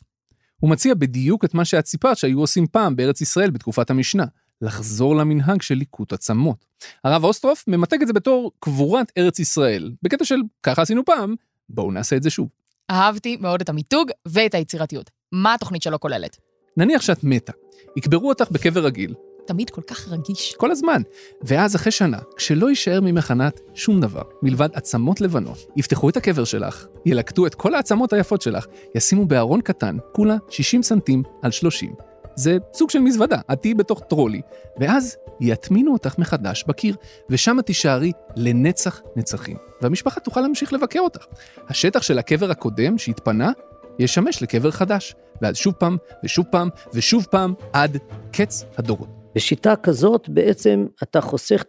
הוא 0.59 0.69
מציע 0.69 0.93
בדיוק 0.93 1.45
את 1.45 1.53
מה 1.53 1.65
שאת 1.65 1.85
סיפרת 1.85 2.17
שהיו 2.17 2.39
עושים 2.39 2.67
פעם 2.67 2.95
בארץ 2.95 3.21
ישראל 3.21 3.49
בתקופת 3.49 3.89
המשנה, 3.89 4.25
לחזור 4.61 5.15
למנהג 5.15 5.61
של 5.61 5.75
ליקוט 5.75 6.13
עצמות. 6.13 6.65
הרב 7.03 7.23
אוסטרוף 7.23 7.63
ממתג 7.67 8.01
את 8.01 8.07
זה 8.07 8.13
בתור 8.13 8.51
קבורת 8.59 9.11
ארץ 9.17 9.39
ישראל, 9.39 9.91
בקטע 10.01 10.25
של 10.25 10.35
ככה 10.63 10.81
עשינו 10.81 11.05
פעם, 11.05 11.35
בואו 11.69 11.91
נעשה 11.91 12.15
את 12.15 12.23
זה 12.23 12.29
שוב. 12.29 12.49
אהבתי 12.91 13.37
מאוד 13.37 13.61
את 13.61 13.69
המיתוג 13.69 14.11
ואת 14.27 14.53
היצירתיות. 14.55 15.11
מה 15.33 15.53
התוכנית 15.53 15.81
שלו 15.81 15.99
כוללת? 15.99 16.37
נניח 16.77 17.01
שאת 17.01 17.23
מתה, 17.23 17.51
יקברו 17.97 18.29
אותך 18.29 18.51
בקבר 18.51 18.85
רגיל. 18.85 19.13
תמיד 19.45 19.69
כל 19.69 19.81
כך 19.81 20.07
רגיש. 20.07 20.55
כל 20.57 20.71
הזמן. 20.71 21.01
ואז 21.41 21.75
אחרי 21.75 21.91
שנה, 21.91 22.17
כשלא 22.35 22.69
יישאר 22.69 22.99
ממחנת 23.01 23.59
שום 23.73 24.01
דבר, 24.01 24.21
מלבד 24.41 24.69
עצמות 24.73 25.21
לבנות, 25.21 25.57
יפתחו 25.75 26.09
את 26.09 26.17
הקבר 26.17 26.43
שלך, 26.43 26.85
ילקטו 27.05 27.47
את 27.47 27.55
כל 27.55 27.75
העצמות 27.75 28.13
היפות 28.13 28.41
שלך, 28.41 28.65
ישימו 28.95 29.25
בארון 29.25 29.61
קטן, 29.61 29.97
כולה 30.11 30.35
60 30.49 30.83
סנטים 30.83 31.23
על 31.41 31.51
30. 31.51 31.93
זה 32.35 32.57
סוג 32.73 32.89
של 32.89 32.99
מזוודה, 32.99 33.39
את 33.53 33.61
תהיי 33.61 33.73
בתוך 33.73 34.01
טרולי, 34.09 34.41
ואז 34.79 35.17
יטמינו 35.41 35.93
אותך 35.93 36.15
מחדש 36.17 36.63
בקיר, 36.67 36.95
ושם 37.29 37.57
תישארי 37.65 38.11
לנצח 38.35 39.01
נצחים, 39.15 39.57
והמשפחה 39.81 40.19
תוכל 40.19 40.41
להמשיך 40.41 40.73
לבקר 40.73 40.99
אותך. 40.99 41.25
השטח 41.69 42.01
של 42.01 42.19
הקבר 42.19 42.51
הקודם 42.51 42.97
שהתפנה 42.97 43.51
ישמש 43.99 44.43
לקבר 44.43 44.71
חדש, 44.71 45.15
ואז 45.41 45.55
שוב 45.55 45.73
פעם, 45.73 45.97
ושוב 46.23 46.45
פעם, 46.51 46.69
ושוב 46.93 47.25
פעם, 47.31 47.53
עד 47.73 47.97
קץ 48.31 48.65
הדורות. 48.77 49.09
בשיטה 49.35 49.75
כזאת 49.75 50.29
בעצם 50.29 50.87
אתה 51.03 51.21
חוסך 51.21 51.63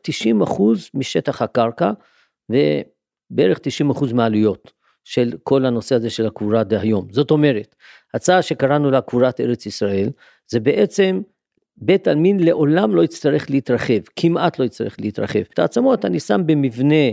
90% 0.48 0.62
משטח 0.94 1.42
הקרקע 1.42 1.90
ובערך 2.50 3.58
90% 3.90 4.14
מהעלויות 4.14 4.72
של 5.04 5.32
כל 5.42 5.66
הנושא 5.66 5.94
הזה 5.94 6.10
של 6.10 6.26
הקבורה 6.26 6.64
דהיום. 6.64 7.06
זאת 7.10 7.30
אומרת, 7.30 7.74
הצעה 8.14 8.42
שקראנו 8.42 8.90
לה 8.90 9.00
קבורת 9.00 9.40
ארץ 9.40 9.66
ישראל, 9.66 10.10
זה 10.48 10.60
בעצם 10.60 11.20
בית 11.76 12.08
עלמין 12.08 12.40
לעולם 12.40 12.94
לא 12.94 13.02
יצטרך 13.02 13.50
להתרחב, 13.50 14.00
כמעט 14.16 14.58
לא 14.58 14.64
יצטרך 14.64 14.96
להתרחב. 14.98 15.42
את 15.54 15.58
העצמות 15.58 16.04
אני 16.04 16.20
שם 16.20 16.40
במבנה 16.46 17.04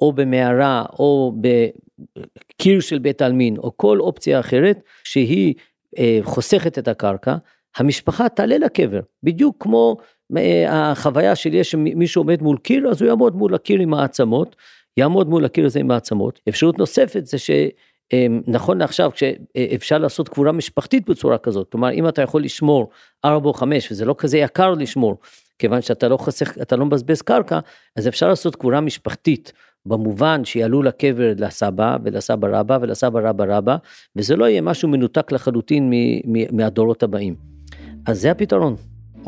או 0.00 0.12
במערה 0.12 0.84
או 0.98 1.32
בקיר 1.40 2.80
של 2.80 2.98
בית 2.98 3.22
עלמין 3.22 3.56
או 3.56 3.76
כל 3.76 4.00
אופציה 4.00 4.40
אחרת 4.40 4.80
שהיא 5.04 5.54
אה, 5.98 6.18
חוסכת 6.22 6.78
את 6.78 6.88
הקרקע, 6.88 7.36
המשפחה 7.76 8.28
תעלה 8.28 8.58
לקבר, 8.58 9.00
בדיוק 9.22 9.56
כמו 9.60 9.96
אה, 10.36 10.90
החוויה 10.90 11.36
שלי 11.36 11.64
שמישהו 11.64 12.22
עומד 12.22 12.42
מול 12.42 12.58
קיר, 12.58 12.88
אז 12.88 13.02
הוא 13.02 13.08
יעמוד 13.08 13.36
מול 13.36 13.54
הקיר 13.54 13.80
עם 13.80 13.94
העצמות, 13.94 14.56
יעמוד 14.96 15.28
מול 15.28 15.44
הקיר 15.44 15.66
הזה 15.66 15.80
עם 15.80 15.90
העצמות. 15.90 16.40
אפשרות 16.48 16.78
נוספת 16.78 17.26
זה 17.26 17.36
שנכון 17.38 18.78
לעכשיו 18.78 19.10
כשאפשר 19.14 19.98
לעשות 19.98 20.28
קבורה 20.28 20.52
משפחתית 20.52 21.10
בצורה 21.10 21.38
כזאת, 21.38 21.68
כלומר 21.72 21.92
אם 21.92 22.08
אתה 22.08 22.22
יכול 22.22 22.42
לשמור 22.42 22.90
4 23.24 23.48
או 23.48 23.54
5 23.54 23.92
וזה 23.92 24.04
לא 24.04 24.14
כזה 24.18 24.38
יקר 24.38 24.70
לשמור, 24.70 25.16
כיוון 25.58 25.82
שאתה 25.82 26.08
לא 26.08 26.16
חוסך, 26.16 26.58
אתה 26.62 26.76
לא 26.76 26.86
מבזבז 26.86 27.22
קרקע, 27.22 27.58
אז 27.96 28.08
אפשר 28.08 28.28
לעשות 28.28 28.56
קבורה 28.56 28.80
משפחתית. 28.80 29.52
במובן 29.88 30.44
שיעלו 30.44 30.82
לקבר 30.82 31.32
לסבא 31.36 31.96
ולסבא 32.04 32.48
רבא 32.52 32.78
ולסבא 32.80 33.20
רבא 33.28 33.44
רבא, 33.48 33.76
וזה 34.16 34.36
לא 34.36 34.48
יהיה 34.48 34.60
משהו 34.60 34.88
מנותק 34.88 35.32
לחלוטין 35.32 35.92
מהדורות 36.52 37.02
הבאים. 37.02 37.34
אז 38.06 38.20
זה 38.20 38.30
הפתרון. 38.30 38.76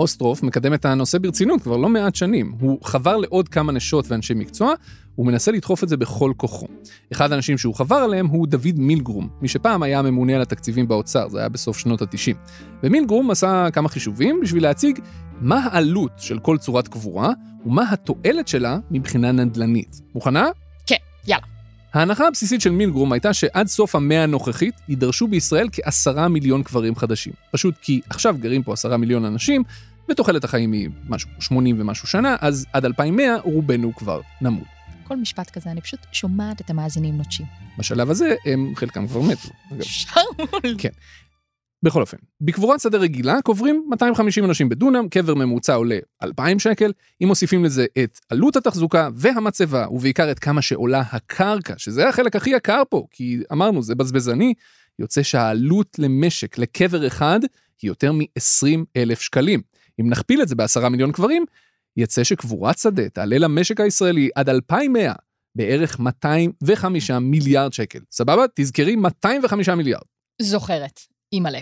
אוסטרוף 0.01 0.43
מקדם 0.43 0.75
את 0.75 0.85
הנושא 0.85 1.19
ברצינות 1.19 1.63
כבר 1.63 1.77
לא 1.77 1.89
מעט 1.89 2.15
שנים. 2.15 2.53
הוא 2.61 2.79
חבר 2.85 3.17
לעוד 3.17 3.49
כמה 3.49 3.73
נשות 3.73 4.11
ואנשי 4.11 4.35
מקצוע, 4.35 4.75
הוא 5.15 5.27
מנסה 5.27 5.53
לדחוף 5.53 5.85
את 5.85 5.89
זה 5.89 5.97
בכל 5.97 6.33
כוחו. 6.37 6.67
אחד 7.13 7.33
האנשים 7.33 7.59
שהוא 7.59 7.75
חבר 7.75 7.97
עליהם 7.97 8.27
הוא 8.27 8.47
דוד 8.47 8.75
מילגרום, 8.77 9.29
מי 9.43 9.49
שפעם 9.49 9.83
היה 9.83 9.99
הממונה 9.99 10.35
על 10.37 10.43
התקציבים 10.43 10.89
באוצר, 10.89 11.29
זה 11.29 11.39
היה 11.39 11.49
בסוף 11.49 11.79
שנות 11.79 12.03
ה-90. 12.03 12.37
ומילגרום 12.83 13.31
עשה 13.31 13.69
כמה 13.73 13.89
חישובים 13.89 14.41
בשביל 14.43 14.63
להציג 14.63 14.99
מה 15.41 15.69
העלות 15.73 16.13
של 16.19 16.39
כל 16.39 16.59
צורת 16.59 16.89
קבורה, 16.89 17.33
ומה 17.67 17.93
התועלת 17.93 18.49
שלה 18.49 18.79
מבחינה 18.91 19.33
נדל"נית. 19.33 20.01
מוכנה? 20.15 20.49
כן, 20.87 20.97
יאללה. 21.27 21.45
ההנחה 21.95 22.29
הבסיסית 22.29 22.61
של 22.61 22.71
מילגרום 22.71 23.13
הייתה 23.13 23.33
שעד 23.33 23.67
סוף 23.67 23.95
המאה 23.95 24.23
הנוכחית 24.23 24.75
יידרשו 24.89 25.29
בישראל 25.29 25.69
כעשרה 25.73 26.29
מיליון 26.29 26.63
קברים 26.63 26.97
חדשים. 26.97 27.33
פשוט 27.53 27.75
כי 27.83 28.01
עכשיו 28.09 28.37
גרים 28.41 28.63
פה 28.63 28.73
עשרה 28.73 28.97
מיליון 28.97 29.25
אנשים, 29.25 29.63
ותוחלת 30.11 30.45
החיים 30.45 30.73
היא 30.73 30.89
משהו 31.09 31.31
80 31.41 31.81
ומשהו 31.81 32.09
שנה, 32.09 32.37
אז 32.41 32.67
עד 32.73 32.85
2100 32.85 33.37
רובנו 33.41 33.95
כבר 33.95 34.21
נמות. 34.41 34.67
כל 35.05 35.17
משפט 35.17 35.51
כזה, 35.51 35.71
אני 35.71 35.81
פשוט 35.81 36.01
שומעת 36.13 36.61
את 36.61 36.71
המאזינים 36.71 37.19
נוטשים. 37.19 37.47
בשלב 37.79 38.11
הזה 38.11 38.35
הם 38.47 38.73
חלקם 38.77 39.07
כבר 39.07 39.21
מתו. 39.21 39.49
שאול. 39.83 40.75
כן. 40.79 40.89
בכל 41.83 42.01
אופן, 42.01 42.17
בקבורת 42.41 42.81
שדה 42.81 42.99
רגילה 42.99 43.43
קוברים 43.43 43.85
250 43.91 44.45
אנשים 44.45 44.69
בדונם, 44.69 45.09
קבר 45.09 45.35
ממוצע 45.35 45.75
עולה 45.75 45.99
2,000 46.23 46.59
שקל, 46.59 46.93
אם 47.23 47.29
מוסיפים 47.29 47.65
לזה 47.65 47.87
את 48.05 48.19
עלות 48.29 48.57
התחזוקה 48.57 49.09
והמצבה, 49.15 49.87
ובעיקר 49.91 50.31
את 50.31 50.39
כמה 50.39 50.63
שעולה 50.63 51.03
הקרקע, 51.13 51.75
שזה 51.77 52.09
החלק 52.09 52.37
הכי 52.37 52.51
יקר 52.51 52.83
פה, 52.91 53.07
כי 53.11 53.41
אמרנו, 53.53 53.83
זה 53.83 53.95
בזבזני, 53.95 54.55
יוצא 54.99 55.23
שהעלות 55.23 55.99
למשק, 55.99 56.59
לקבר 56.59 57.07
אחד, 57.07 57.41
היא 57.83 57.89
יותר 57.89 58.13
מ-20 58.13 58.85
אלף 58.97 59.21
שקלים. 59.21 59.61
אם 60.01 60.11
נכפיל 60.11 60.43
את 60.43 60.49
זה 60.49 60.55
בעשרה 60.55 60.89
מיליון 60.89 61.13
קברים, 61.13 61.45
יצא 61.97 62.25
שקבורת 62.25 62.79
שדה 62.79 63.09
תעלה 63.09 63.39
למשק 63.39 63.81
הישראלי 63.81 64.29
עד 64.35 64.49
2100 64.49 65.13
בערך 65.55 66.01
205 66.01 67.11
מיליארד 67.11 67.73
שקל. 67.73 67.99
סבבה? 68.11 68.45
תזכרי 68.55 68.97
205 68.97 69.69
מיליארד. 69.69 70.03
זוכרת, 70.43 71.01
אימא'לה. 71.33 71.61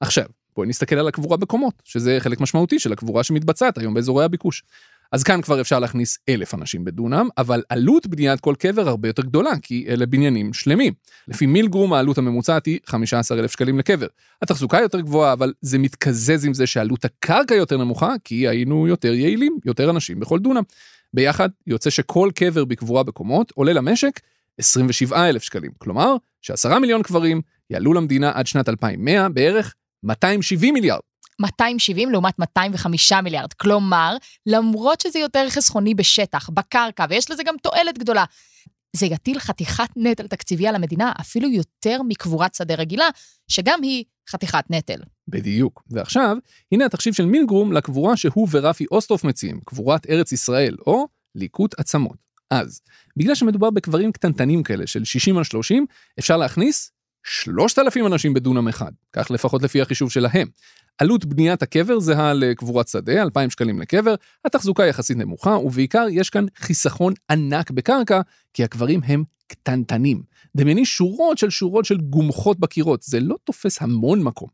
עכשיו, 0.00 0.24
בואי 0.56 0.68
נסתכל 0.68 0.96
על 0.96 1.08
הקבורה 1.08 1.36
בקומות, 1.36 1.82
שזה 1.84 2.16
חלק 2.20 2.40
משמעותי 2.40 2.78
של 2.78 2.92
הקבורה 2.92 3.24
שמתבצעת 3.24 3.78
היום 3.78 3.94
באזורי 3.94 4.24
הביקוש. 4.24 4.62
אז 5.12 5.22
כאן 5.22 5.42
כבר 5.42 5.60
אפשר 5.60 5.78
להכניס 5.78 6.18
אלף 6.28 6.54
אנשים 6.54 6.84
בדונם, 6.84 7.28
אבל 7.38 7.62
עלות 7.68 8.06
בניית 8.06 8.40
כל 8.40 8.54
קבר 8.58 8.88
הרבה 8.88 9.08
יותר 9.08 9.22
גדולה, 9.22 9.50
כי 9.62 9.84
אלה 9.88 10.06
בניינים 10.06 10.52
שלמים. 10.52 10.92
לפי 11.28 11.46
מילגרום 11.46 11.92
העלות 11.92 12.18
הממוצעת 12.18 12.66
היא 12.66 12.78
15,000 12.86 13.52
שקלים 13.52 13.78
לקבר. 13.78 14.06
התחזוקה 14.42 14.80
יותר 14.80 15.00
גבוהה, 15.00 15.32
אבל 15.32 15.52
זה 15.60 15.78
מתקזז 15.78 16.44
עם 16.44 16.54
זה 16.54 16.66
שעלות 16.66 17.04
הקרקע 17.04 17.54
יותר 17.54 17.76
נמוכה, 17.76 18.14
כי 18.24 18.48
היינו 18.48 18.88
יותר 18.88 19.14
יעילים, 19.14 19.58
יותר 19.64 19.90
אנשים 19.90 20.20
בכל 20.20 20.38
דונם. 20.38 20.62
ביחד 21.14 21.48
יוצא 21.66 21.90
שכל 21.90 22.30
קבר 22.34 22.64
בקבורה 22.64 23.02
בקומות 23.02 23.52
עולה 23.54 23.72
למשק 23.72 24.20
27,000 24.58 25.42
שקלים. 25.42 25.70
כלומר, 25.78 26.16
שעשרה 26.42 26.78
מיליון 26.78 27.02
קברים 27.02 27.40
יעלו 27.70 27.92
למדינה 27.94 28.32
עד 28.34 28.46
שנת 28.46 28.68
2100 28.68 29.28
בערך 29.28 29.74
270 30.02 30.74
מיליארד. 30.74 31.00
270 31.40 32.10
לעומת 32.10 32.38
205 32.38 33.12
מיליארד. 33.12 33.52
כלומר, 33.52 34.16
למרות 34.46 35.00
שזה 35.00 35.18
יותר 35.18 35.46
חסכוני 35.50 35.94
בשטח, 35.94 36.50
בקרקע, 36.50 37.06
ויש 37.08 37.30
לזה 37.30 37.42
גם 37.42 37.54
תועלת 37.62 37.98
גדולה, 37.98 38.24
זה 38.96 39.06
יטיל 39.06 39.38
חתיכת 39.38 39.88
נטל 39.96 40.26
תקציבי 40.26 40.66
על 40.66 40.74
המדינה, 40.74 41.12
אפילו 41.20 41.48
יותר 41.48 42.02
מקבורת 42.02 42.54
שדה 42.54 42.74
רגילה, 42.74 43.08
שגם 43.48 43.82
היא 43.82 44.04
חתיכת 44.30 44.64
נטל. 44.70 44.98
בדיוק. 45.28 45.82
ועכשיו, 45.90 46.36
הנה 46.72 46.86
התחשיב 46.86 47.14
של 47.14 47.24
מילגרום 47.24 47.72
לקבורה 47.72 48.16
שהוא 48.16 48.48
ורפי 48.50 48.86
אוסטרוף 48.90 49.24
מציעים, 49.24 49.60
קבורת 49.64 50.06
ארץ 50.10 50.32
ישראל, 50.32 50.76
או 50.86 51.06
ליקוט 51.34 51.80
עצמות. 51.80 52.16
אז, 52.50 52.80
בגלל 53.16 53.34
שמדובר 53.34 53.70
בקברים 53.70 54.12
קטנטנים 54.12 54.62
כאלה 54.62 54.86
של 54.86 55.04
60 55.04 55.38
על 55.38 55.44
30, 55.44 55.86
אפשר 56.18 56.36
להכניס 56.36 56.90
3,000 57.26 58.06
אנשים 58.06 58.34
בדונם 58.34 58.68
אחד, 58.68 58.92
כך 59.12 59.30
לפחות 59.30 59.62
לפי 59.62 59.80
החישוב 59.80 60.10
שלהם. 60.10 60.48
עלות 60.98 61.24
בניית 61.24 61.62
הקבר 61.62 62.00
זהה 62.00 62.32
לקבורת 62.32 62.88
שדה, 62.88 63.22
2,000 63.22 63.50
שקלים 63.50 63.80
לקבר, 63.80 64.14
התחזוקה 64.44 64.86
יחסית 64.86 65.16
נמוכה, 65.16 65.50
ובעיקר 65.50 66.06
יש 66.10 66.30
כאן 66.30 66.46
חיסכון 66.56 67.14
ענק 67.30 67.70
בקרקע, 67.70 68.20
כי 68.54 68.64
הקברים 68.64 69.00
הם 69.04 69.24
קטנטנים. 69.46 70.22
דמייני 70.56 70.84
שורות 70.84 71.38
של 71.38 71.50
שורות 71.50 71.84
של 71.84 71.96
גומחות 71.96 72.60
בקירות, 72.60 73.02
זה 73.02 73.20
לא 73.20 73.36
תופס 73.44 73.82
המון 73.82 74.22
מקום. 74.22 74.48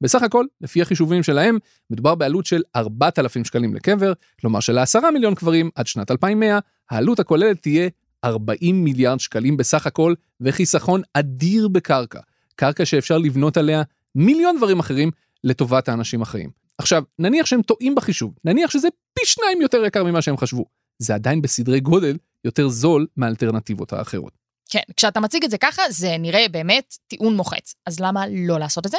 בסך 0.00 0.22
הכל, 0.22 0.44
לפי 0.60 0.82
החישובים 0.82 1.22
שלהם, 1.22 1.58
מדובר 1.90 2.14
בעלות 2.14 2.46
של 2.46 2.62
4,000 2.76 3.44
שקלים 3.44 3.74
לקבר, 3.74 4.12
כלומר 4.40 4.60
שלעשרה 4.60 5.10
מיליון 5.10 5.34
קברים 5.34 5.70
עד 5.74 5.86
שנת 5.86 6.10
2100, 6.10 6.58
העלות 6.90 7.20
הכוללת 7.20 7.62
תהיה 7.62 7.88
40 8.24 8.84
מיליארד 8.84 9.20
שקלים 9.20 9.56
בסך 9.56 9.86
הכל, 9.86 10.14
וחיסכון 10.40 11.02
אדיר 11.14 11.68
בקרקע. 11.68 12.20
קרקע 12.56 12.84
שאפשר 12.84 13.18
לבנות 13.18 13.56
עליה 13.56 13.82
מיליון 14.14 14.56
דברים 14.56 14.78
אחרים 14.78 15.10
לטובת 15.46 15.88
האנשים 15.88 16.22
החיים. 16.22 16.50
עכשיו, 16.78 17.02
נניח 17.18 17.46
שהם 17.46 17.62
טועים 17.62 17.94
בחישוב, 17.94 18.34
נניח 18.44 18.70
שזה 18.70 18.88
פי 19.14 19.26
שניים 19.26 19.60
יותר 19.60 19.84
יקר 19.84 20.04
ממה 20.04 20.22
שהם 20.22 20.36
חשבו. 20.36 20.64
זה 20.98 21.14
עדיין 21.14 21.42
בסדרי 21.42 21.80
גודל 21.80 22.16
יותר 22.44 22.68
זול 22.68 23.06
מהאלטרנטיבות 23.16 23.92
האחרות. 23.92 24.32
כן, 24.70 24.80
כשאתה 24.96 25.20
מציג 25.20 25.44
את 25.44 25.50
זה 25.50 25.58
ככה, 25.58 25.82
זה 25.90 26.16
נראה 26.18 26.48
באמת 26.50 26.96
טיעון 27.06 27.36
מוחץ. 27.36 27.74
אז 27.86 28.00
למה 28.00 28.24
לא 28.28 28.58
לעשות 28.58 28.86
את 28.86 28.90
זה? 28.90 28.96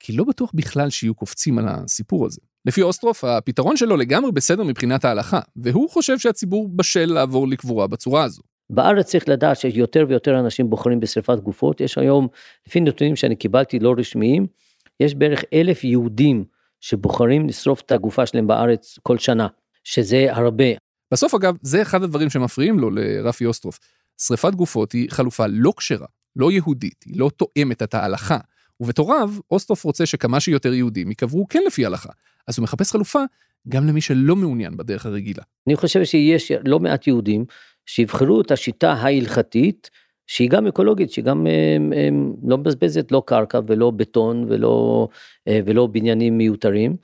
כי 0.00 0.12
לא 0.12 0.24
בטוח 0.24 0.50
בכלל 0.54 0.90
שיהיו 0.90 1.14
קופצים 1.14 1.58
על 1.58 1.64
הסיפור 1.68 2.26
הזה. 2.26 2.40
לפי 2.64 2.82
אוסטרוף, 2.82 3.24
הפתרון 3.24 3.76
שלו 3.76 3.96
לגמרי 3.96 4.32
בסדר 4.32 4.62
מבחינת 4.62 5.04
ההלכה, 5.04 5.40
והוא 5.56 5.90
חושב 5.90 6.18
שהציבור 6.18 6.68
בשל 6.68 7.06
לעבור 7.06 7.48
לקבורה 7.48 7.86
בצורה 7.86 8.24
הזו. 8.24 8.42
בארץ 8.70 9.06
צריך 9.06 9.28
לדעת 9.28 9.56
שיש 9.56 9.76
יותר 9.76 10.04
ויותר 10.08 10.40
אנשים 10.40 10.70
בוחרים 10.70 11.00
בשרפת 11.00 11.38
גופות, 11.38 11.80
יש 11.80 11.98
היום, 11.98 12.28
לפי 12.66 12.80
נתונים 12.80 13.16
שאני 13.16 13.36
קיבלתי 13.36 13.78
לא 13.78 13.94
רשמיים, 13.98 14.46
יש 15.00 15.14
בערך 15.14 15.44
אלף 15.52 15.84
יהודים 15.84 16.44
שבוחרים 16.80 17.48
לשרוף 17.48 17.80
את 17.80 17.92
הגופה 17.92 18.26
שלהם 18.26 18.46
בארץ 18.46 18.98
כל 19.02 19.18
שנה, 19.18 19.48
שזה 19.84 20.26
הרבה. 20.30 20.64
בסוף 21.12 21.34
אגב, 21.34 21.56
זה 21.62 21.82
אחד 21.82 22.02
הדברים 22.02 22.30
שמפריעים 22.30 22.78
לו 22.78 22.90
לרפי 22.90 23.46
אוסטרוף. 23.46 23.78
שרפת 24.20 24.54
גופות 24.54 24.92
היא 24.92 25.10
חלופה 25.10 25.46
לא 25.46 25.72
כשרה, 25.76 26.06
לא 26.36 26.52
יהודית, 26.52 27.04
היא 27.06 27.20
לא 27.20 27.30
תואמת 27.36 27.82
את 27.82 27.94
ההלכה. 27.94 28.38
ובתור 28.80 29.14
רב, 29.14 29.40
אוסטרוף 29.50 29.84
רוצה 29.84 30.06
שכמה 30.06 30.40
שיותר 30.40 30.74
יהודים 30.74 31.08
ייקברו 31.08 31.48
כן 31.48 31.62
לפי 31.66 31.84
ההלכה. 31.84 32.08
אז 32.48 32.58
הוא 32.58 32.64
מחפש 32.64 32.92
חלופה 32.92 33.22
גם 33.68 33.86
למי 33.86 34.00
שלא 34.00 34.36
מעוניין 34.36 34.76
בדרך 34.76 35.06
הרגילה. 35.06 35.42
אני 35.66 35.76
חושב 35.76 36.04
שיש 36.04 36.52
לא 36.64 36.80
מעט 36.80 37.06
יהודים 37.06 37.44
שיבחרו 37.86 38.40
את 38.40 38.50
השיטה 38.50 38.92
ההלכתית, 38.92 39.90
שהיא 40.26 40.50
גם 40.50 40.66
אקולוגית, 40.66 41.10
שהיא 41.10 41.24
גם 41.24 41.46
הם, 41.46 41.92
הם, 41.96 42.34
לא 42.44 42.58
מבזבזת 42.58 43.12
לא 43.12 43.22
קרקע 43.26 43.60
ולא 43.66 43.90
בטון 43.90 44.44
ולא, 44.48 45.08
אה, 45.48 45.60
ולא 45.64 45.86
בניינים 45.86 46.38
מיותרים. 46.38 46.96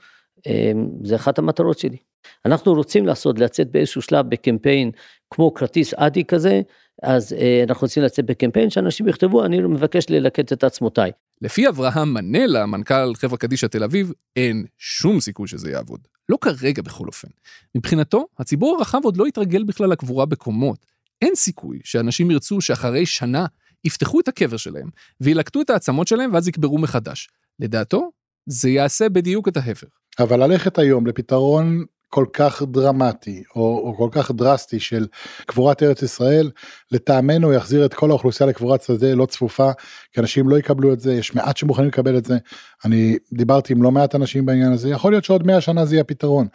זה 1.03 1.15
אחת 1.15 1.39
המטרות 1.39 1.79
שלי. 1.79 1.97
אנחנו 2.45 2.73
רוצים 2.73 3.05
לעשות, 3.07 3.39
לצאת 3.39 3.71
באיזשהו 3.71 4.01
שלב 4.01 4.29
בקמפיין 4.29 4.91
כמו 5.29 5.53
כרטיס 5.53 5.93
אדי 5.93 6.25
כזה, 6.25 6.61
אז 7.03 7.33
אה, 7.33 7.63
אנחנו 7.69 7.85
רוצים 7.85 8.03
לצאת 8.03 8.25
בקמפיין 8.25 8.69
שאנשים 8.69 9.07
יכתבו, 9.07 9.45
אני 9.45 9.59
מבקש 9.59 10.05
ללקט 10.09 10.53
את 10.53 10.63
עצמותיי. 10.63 11.11
לפי 11.41 11.67
אברהם 11.67 12.13
מנלה, 12.13 12.65
מנכ"ל 12.65 13.15
חברה 13.15 13.37
קדישא 13.37 13.67
תל 13.67 13.83
אביב, 13.83 14.11
אין 14.35 14.65
שום 14.77 15.19
סיכוי 15.19 15.47
שזה 15.47 15.71
יעבוד. 15.71 15.99
לא 16.29 16.37
כרגע 16.41 16.81
בכל 16.81 17.07
אופן. 17.07 17.27
מבחינתו, 17.75 18.25
הציבור 18.39 18.75
הרחב 18.77 18.99
עוד 19.03 19.17
לא 19.17 19.25
התרגל 19.25 19.63
בכלל 19.63 19.89
לקבורה 19.89 20.25
בקומות. 20.25 20.90
אין 21.21 21.35
סיכוי 21.35 21.79
שאנשים 21.83 22.31
ירצו 22.31 22.61
שאחרי 22.61 23.05
שנה 23.05 23.45
יפתחו 23.83 24.19
את 24.19 24.27
הקבר 24.27 24.57
שלהם, 24.57 24.89
וילקטו 25.21 25.61
את 25.61 25.69
העצמות 25.69 26.07
שלהם 26.07 26.33
ואז 26.33 26.47
יקברו 26.47 26.77
מחדש. 26.77 27.29
לדעתו, 27.59 28.11
זה 28.45 28.69
יעשה 28.69 29.09
בדיוק 29.09 29.47
את 29.47 29.57
ההפך. 29.57 29.87
אבל 30.19 30.43
ללכת 30.43 30.77
היום 30.77 31.07
לפתרון 31.07 31.85
כל 32.13 32.25
כך 32.33 32.61
דרמטי 32.61 33.43
או, 33.55 33.61
או 33.61 33.97
כל 33.97 34.09
כך 34.11 34.31
דרסטי 34.31 34.79
של 34.79 35.07
קבורת 35.45 35.83
ארץ 35.83 36.01
ישראל 36.01 36.51
לטעמנו 36.91 37.53
יחזיר 37.53 37.85
את 37.85 37.93
כל 37.93 38.09
האוכלוסייה 38.09 38.49
לקבורת 38.49 38.81
שדה 38.81 39.13
לא 39.13 39.25
צפופה 39.25 39.71
כי 40.13 40.19
אנשים 40.19 40.49
לא 40.49 40.59
יקבלו 40.59 40.93
את 40.93 40.99
זה 40.99 41.13
יש 41.13 41.35
מעט 41.35 41.57
שמוכנים 41.57 41.87
לקבל 41.87 42.17
את 42.17 42.25
זה 42.25 42.37
אני 42.85 43.17
דיברתי 43.33 43.73
עם 43.73 43.83
לא 43.83 43.91
מעט 43.91 44.15
אנשים 44.15 44.45
בעניין 44.45 44.71
הזה 44.71 44.89
יכול 44.89 45.11
להיות 45.11 45.23
שעוד 45.23 45.47
100 45.47 45.61
שנה 45.61 45.85
זה 45.85 45.95
יהיה 45.95 46.03
פתרון 46.03 46.47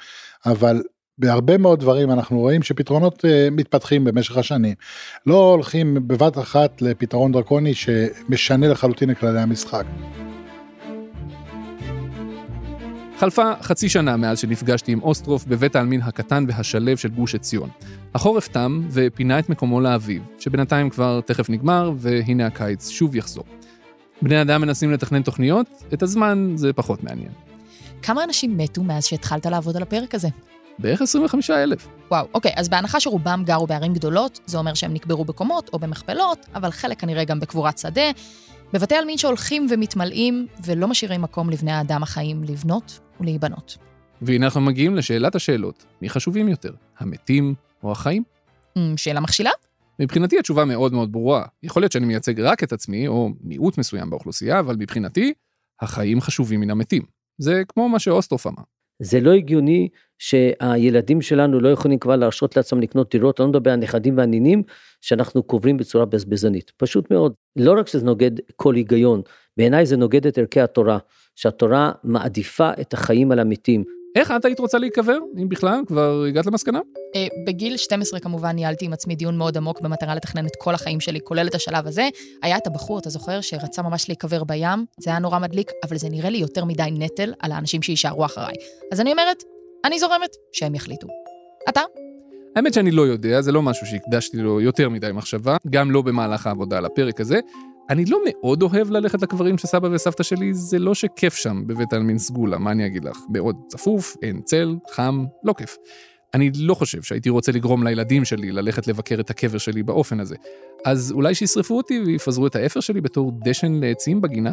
אבל 0.47 0.83
בהרבה 1.19 1.59
מאוד 1.59 1.81
דברים 1.81 2.11
אנחנו 2.11 2.39
רואים 2.39 2.63
שפתרונות 2.63 3.25
uh, 3.25 3.29
מתפתחים 3.51 4.05
במשך 4.05 4.37
השנים 4.37 4.75
לא 5.27 5.51
הולכים 5.51 5.95
בבת 5.95 6.39
אחת 6.39 6.83
לפתרון 6.83 7.33
דרקוני 7.33 7.75
שמשנה 7.75 8.69
לחלוטין 8.69 9.11
את 9.11 9.19
כללי 9.19 9.41
המשחק. 9.41 9.85
חלפה 13.19 13.53
חצי 13.63 13.89
שנה 13.89 14.17
מאז 14.17 14.39
שנפגשתי 14.39 14.93
עם 14.93 15.03
אוסטרוף 15.03 15.45
בבית 15.45 15.77
העלמין 15.77 16.03
הקטן 16.03 16.45
והשלב 16.49 16.97
של 16.97 17.09
גוש 17.09 17.35
עציון. 17.35 17.69
החורף 18.15 18.49
תם 18.49 18.81
ופינה 18.91 19.39
את 19.39 19.49
מקומו 19.49 19.81
לאביב, 19.81 20.23
שבינתיים 20.39 20.91
כבר 20.91 21.21
תכף 21.21 21.51
נגמר, 21.51 21.93
והנה 21.97 22.47
הקיץ 22.47 22.89
שוב 22.89 23.17
יחזור. 23.17 23.45
בני 24.23 24.43
אדם 24.43 24.61
מנסים 24.61 24.93
לתכנן 24.93 25.23
תוכניות, 25.23 25.67
את 25.95 26.03
הזמן 26.03 26.53
זה 26.55 26.73
פחות 26.73 27.05
מעניין. 27.05 27.33
כמה 28.03 28.25
אנשים 28.25 28.59
מתו 28.59 28.83
מאז 28.83 29.05
שהתחלת 29.05 29.47
לעבוד 29.47 29.77
על 29.77 29.83
הפרק 29.83 30.15
הזה? 30.15 30.29
בערך 30.79 31.03
25 31.03 31.51
אלף. 31.51 31.89
וואו, 32.11 32.27
אוקיי, 32.35 32.53
אז 32.57 32.69
בהנחה 32.69 33.01
שרובם 33.01 33.43
גרו 33.47 33.67
בערים 33.67 33.95
גדולות, 33.95 34.41
זה 34.47 34.59
אומר 34.59 34.75
שהם 34.75 34.95
נקברו 34.95 35.25
בקומות 35.25 35.71
או 35.73 35.79
במכפלות, 35.79 36.47
אבל 36.55 36.71
חלק 36.71 37.01
כנראה 37.01 37.25
גם 37.25 37.41
בקבורת 37.41 37.79
שדה. 37.79 38.11
בבתי 38.73 38.95
עלמין 38.95 39.19
שהולכים 39.19 39.67
ומתמלאים 39.71 40.47
ולא 40.65 40.89
משאירים 40.89 41.23
מקום 41.23 41.51
לבני 41.51 41.73
האדם 41.73 42.03
החיים 42.03 42.45
לבנות 42.45 43.01
ולהיבנות. 43.21 43.77
והנה 44.23 44.47
אנחנו 44.47 44.61
מגיעים 44.61 44.97
לשאלת 44.97 45.35
השאלות, 45.35 45.87
מי 46.03 46.09
חשובים 46.09 46.49
יותר, 46.49 46.73
המתים 46.99 47.55
או 47.83 47.93
החיים? 47.93 48.23
Mm, 48.79 48.81
שאלה 48.97 49.21
מכשילה? 49.21 49.51
מבחינתי 49.99 50.39
התשובה 50.39 50.65
מאוד 50.65 50.93
מאוד 50.93 51.13
ברורה. 51.13 51.45
יכול 51.63 51.83
להיות 51.83 51.93
שאני 51.93 52.07
מייצג 52.07 52.41
רק 52.41 52.63
את 52.63 52.73
עצמי, 52.73 53.09
או 53.09 53.31
מיעוט 53.41 53.79
מסוים 53.79 54.11
באוכלוסייה, 54.11 54.61
אבל 54.61 54.77
מבחינתי, 54.79 55.33
החיים 55.81 56.21
חשובים 56.21 56.61
מן 56.61 56.71
המתים. 56.71 57.03
זה 57.39 57.63
כמו 57.69 57.89
מה 57.89 57.99
שאוסטרוף 57.99 58.47
אמר. 58.47 58.63
זה 58.99 59.21
לא 59.21 59.33
הגיוני 59.33 59.89
שהילדים 60.19 61.23
שלנו 61.23 61.61
לא 61.61 61.69
יכולים 61.69 61.99
כבר 61.99 62.17
להרשות 62.17 62.57
לעצמם 62.57 62.81
לקנות 62.81 63.11
דירות, 63.11 63.41
אני 63.41 63.45
לא 63.45 63.51
מדבר 63.51 63.71
על 63.71 63.77
נכדים 63.77 64.17
והנינים, 64.17 64.63
שאנחנו 65.01 65.43
קוברים 65.43 65.77
בצורה 65.77 66.05
בזבזנית. 66.05 66.73
פשוט 66.77 67.11
מאוד. 67.11 67.33
לא 67.57 67.75
רק 67.79 67.89
שזה 67.89 68.05
נוגד 68.05 68.31
כל 68.57 68.75
היגיון, 68.75 69.23
בעיניי 69.57 69.87
זה 69.87 69.97
נוגד 69.97 70.27
את 70.27 70.39
ערכי 70.39 70.61
התורה, 70.61 70.99
שהתורה 71.37 71.93
מעדיפה 72.05 72.71
את 72.81 72.95
החיים 72.95 73.33
על 73.33 73.39
המתים. 73.39 73.85
איך 74.17 74.31
את 74.31 74.45
היית 74.45 74.59
רוצה 74.59 74.79
להיקבר, 74.79 75.19
אם 75.43 75.49
בכלל? 75.49 75.81
כבר 75.87 76.25
הגעת 76.29 76.47
למסקנה? 76.47 76.81
אה, 77.17 77.27
בגיל 77.47 77.77
12 77.77 78.21
כמובן 78.21 78.51
ניהלתי 78.51 78.85
עם 78.85 78.93
עצמי 78.93 79.15
דיון 79.15 79.39
מאוד 79.39 79.57
עמוק 79.57 79.81
במטרה 79.81 80.15
לתכנן 80.15 80.47
את 80.47 80.57
כל 80.59 80.75
החיים 80.75 81.01
שלי, 81.01 81.21
כולל 81.25 81.47
את 81.47 81.55
השלב 81.55 81.87
הזה. 81.87 82.09
היה 82.43 82.57
את 82.57 82.67
הבחור, 82.67 82.99
אתה 82.99 83.11
זוכר, 83.11 83.41
שרצה 83.41 83.83
ממש 83.83 84.09
להיקבר 84.09 84.45
בים, 84.45 84.85
זה 85.01 85.11
היה 85.11 85.19
נורא 85.19 85.39
מדליק, 85.39 85.71
אבל 85.89 85.97
זה 85.97 86.09
נראה 86.09 86.31
לי 86.31 86.39
יותר 86.39 86.65
מדי 86.65 86.89
נטל 86.93 87.33
על 87.41 87.53
האנשים 87.53 87.83
שיישארו 87.83 88.25
אחריי. 88.25 88.55
אז 88.93 89.01
אני 89.01 89.13
אומרת, 89.13 89.43
אני 89.85 89.99
זורמת, 89.99 90.37
שהם 90.53 90.75
יחליטו. 90.75 91.07
אתה? 91.69 91.81
האמת 92.57 92.75
שאני 92.75 92.91
לא 92.91 93.03
יודע, 93.03 93.41
זה 93.41 93.53
לא 93.53 93.63
משהו 93.63 93.87
שהקדשתי 93.87 94.37
לו 94.37 94.61
יותר 94.61 94.89
מדי 94.89 95.13
מחשבה, 95.13 95.57
גם 95.71 95.91
לא 95.91 96.03
במהלך 96.03 96.47
העבודה 96.47 96.79
על 96.79 96.85
הפרק 96.85 97.21
הזה. 97.21 97.41
אני 97.91 98.05
לא 98.05 98.19
מאוד 98.27 98.63
אוהב 98.63 98.91
ללכת 98.91 99.23
לקברים 99.23 99.59
של 99.59 99.69
סבא 99.69 99.89
וסבתא 99.93 100.23
שלי, 100.23 100.55
זה 100.55 100.79
לא 100.79 100.95
שכיף 100.95 101.35
שם 101.35 101.63
בבית 101.67 101.93
העלמין 101.93 102.19
סגולה, 102.19 102.59
מה 102.59 102.71
אני 102.71 102.87
אגיד 102.87 103.05
לך? 103.05 103.19
מאוד 103.33 103.57
צפוף, 103.69 104.17
אין 104.23 104.43
צל, 104.45 104.77
חם, 104.91 105.25
לא 105.45 105.53
כיף. 105.53 105.77
אני 106.35 106.51
לא 106.55 106.75
חושב 106.75 107.03
שהייתי 107.03 107.31
רוצה 107.31 107.53
לגרום 107.53 107.87
לילדים 107.87 108.25
שלי 108.25 108.53
ללכת 108.53 108.87
לבקר 108.87 109.21
את 109.21 109.31
הקבר 109.31 109.59
שלי 109.59 109.83
באופן 109.83 110.21
הזה. 110.21 110.37
אז 110.85 111.13
אולי 111.13 111.35
שישרפו 111.35 111.77
אותי 111.77 112.01
ויפזרו 112.07 112.47
את 112.47 112.57
האפר 112.57 112.81
שלי 112.81 113.01
בתור 113.01 113.33
דשן 113.45 113.73
לעצים 113.73 114.21
בגינה? 114.21 114.51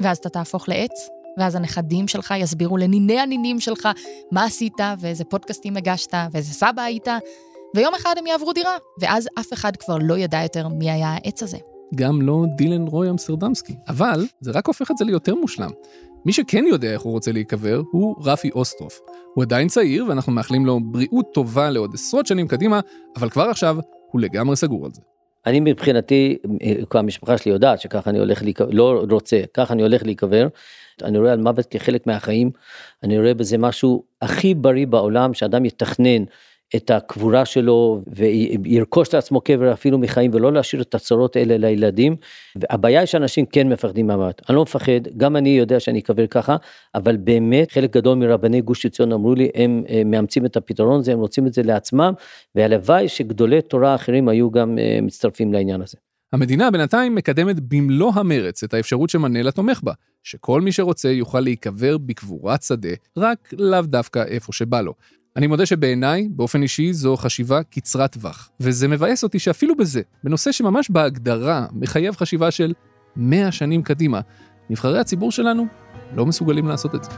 ואז 0.00 0.18
אתה 0.18 0.28
תהפוך 0.28 0.68
לעץ, 0.68 1.08
ואז 1.38 1.54
הנכדים 1.54 2.08
שלך 2.08 2.34
יסבירו 2.38 2.76
לניני 2.76 3.20
הנינים 3.20 3.60
שלך 3.60 3.88
מה 4.32 4.44
עשית, 4.44 4.80
ואיזה 5.00 5.24
פודקאסטים 5.24 5.76
הגשת, 5.76 6.14
ואיזה 6.32 6.52
סבא 6.52 6.82
היית, 6.82 7.08
ויום 7.76 7.94
אחד 7.94 8.14
הם 8.18 8.26
יעברו 8.26 8.52
דירה, 8.52 8.76
ואז 9.00 9.28
אף 9.40 9.52
אחד 9.52 9.76
כבר 9.76 9.98
לא 10.00 10.18
ידע 10.18 10.42
יותר 10.42 10.68
מי 10.68 10.90
היה 10.90 11.08
העץ 11.08 11.42
הזה. 11.42 11.58
גם 11.94 12.22
לא 12.22 12.44
דילן 12.56 12.86
רוי 12.86 13.10
אמסטרדמסקי. 13.10 13.74
אבל 13.88 14.24
זה 14.40 14.50
רק 14.50 14.66
הופך 14.66 14.90
את 14.90 14.96
זה 14.96 15.04
ליותר 15.04 15.34
מושלם. 15.34 15.70
מי 16.26 16.32
שכן 16.32 16.64
יודע 16.68 16.92
איך 16.92 17.02
הוא 17.02 17.12
רוצה 17.12 17.32
להיקבר 17.32 17.82
הוא 17.92 18.16
רפי 18.24 18.50
אוסטרוף. 18.50 19.00
הוא 19.34 19.44
עדיין 19.44 19.68
צעיר 19.68 20.06
ואנחנו 20.08 20.32
מאחלים 20.32 20.66
לו 20.66 20.80
בריאות 20.80 21.26
טובה 21.34 21.70
לעוד 21.70 21.90
עשרות 21.94 22.26
שנים 22.26 22.48
קדימה, 22.48 22.80
אבל 23.16 23.30
כבר 23.30 23.42
עכשיו 23.42 23.76
הוא 24.10 24.20
לגמרי 24.20 24.56
סגור 24.56 24.86
על 24.86 24.92
זה. 24.92 25.00
אני 25.46 25.60
מבחינתי, 25.60 26.36
כל 26.88 26.98
המשפחה 26.98 27.38
שלי 27.38 27.52
יודעת 27.52 27.80
שככה 27.80 28.10
אני 28.10 28.18
הולך 28.18 28.42
להיקבר, 28.42 28.70
לא 28.70 29.04
רוצה, 29.10 29.40
ככה 29.54 29.74
אני 29.74 29.82
הולך 29.82 30.02
להיקבר. 30.02 30.46
אני 31.02 31.18
רואה 31.18 31.32
על 31.32 31.40
מוות 31.40 31.66
כחלק 31.66 32.06
מהחיים, 32.06 32.50
אני 33.02 33.18
רואה 33.18 33.34
בזה 33.34 33.58
משהו 33.58 34.04
הכי 34.22 34.54
בריא 34.54 34.86
בעולם, 34.86 35.34
שאדם 35.34 35.64
יתכנן 35.64 36.24
את 36.76 36.90
הקבורה 36.90 37.44
שלו 37.44 38.02
וירכוש 38.06 39.14
לעצמו 39.14 39.40
קבר 39.40 39.72
אפילו 39.72 39.98
מחיים 39.98 40.30
ולא 40.34 40.52
להשאיר 40.52 40.82
את 40.82 40.94
הצרות 40.94 41.36
האלה 41.36 41.56
לילדים. 41.56 42.16
הבעיה 42.70 43.00
היא 43.00 43.06
שאנשים 43.06 43.46
כן 43.46 43.68
מפחדים 43.68 44.06
מהמוות. 44.06 44.42
אני 44.48 44.56
לא 44.56 44.62
מפחד, 44.62 45.08
גם 45.16 45.36
אני 45.36 45.48
יודע 45.48 45.80
שאני 45.80 45.98
אקבר 45.98 46.26
ככה, 46.26 46.56
אבל 46.94 47.16
באמת 47.16 47.72
חלק 47.72 47.92
גדול 47.96 48.18
מרבני 48.18 48.60
גוש 48.60 48.86
עציון 48.86 49.12
אמרו 49.12 49.34
לי, 49.34 49.48
הם 49.54 49.84
אה, 49.88 50.02
מאמצים 50.04 50.46
את 50.46 50.56
הפתרון 50.56 51.00
הזה, 51.00 51.12
הם 51.12 51.18
רוצים 51.18 51.46
את 51.46 51.52
זה 51.52 51.62
לעצמם, 51.62 52.12
והלוואי 52.54 53.08
שגדולי 53.08 53.62
תורה 53.62 53.94
אחרים 53.94 54.28
היו 54.28 54.50
גם 54.50 54.78
אה, 54.78 54.98
מצטרפים 55.02 55.52
לעניין 55.52 55.82
הזה. 55.82 55.96
המדינה 56.32 56.70
בינתיים 56.70 57.14
מקדמת 57.14 57.60
במלוא 57.60 58.12
המרץ 58.14 58.62
את 58.62 58.74
האפשרות 58.74 59.10
שמנלה 59.10 59.50
תומך 59.50 59.80
בה, 59.82 59.92
שכל 60.22 60.60
מי 60.60 60.72
שרוצה 60.72 61.08
יוכל 61.08 61.40
להיקבר 61.40 61.98
בקבורת 61.98 62.62
שדה, 62.62 62.88
רק 63.16 63.52
לאו 63.58 63.82
דווקא 63.82 64.24
איפה 64.28 64.52
שבא 64.52 64.80
לו. 64.80 64.94
אני 65.36 65.46
מודה 65.46 65.66
שבעיניי, 65.66 66.28
באופן 66.30 66.62
אישי, 66.62 66.92
זו 66.92 67.16
חשיבה 67.16 67.62
קצרת 67.62 68.12
טווח. 68.12 68.50
וזה 68.60 68.88
מבאס 68.88 69.24
אותי 69.24 69.38
שאפילו 69.38 69.76
בזה, 69.76 70.02
בנושא 70.24 70.52
שממש 70.52 70.90
בהגדרה 70.90 71.66
מחייב 71.72 72.16
חשיבה 72.16 72.50
של 72.50 72.72
100 73.16 73.52
שנים 73.52 73.82
קדימה, 73.82 74.20
נבחרי 74.70 74.98
הציבור 74.98 75.32
שלנו 75.32 75.66
לא 76.16 76.26
מסוגלים 76.26 76.68
לעשות 76.68 76.94
את 76.94 77.04
זה. 77.04 77.10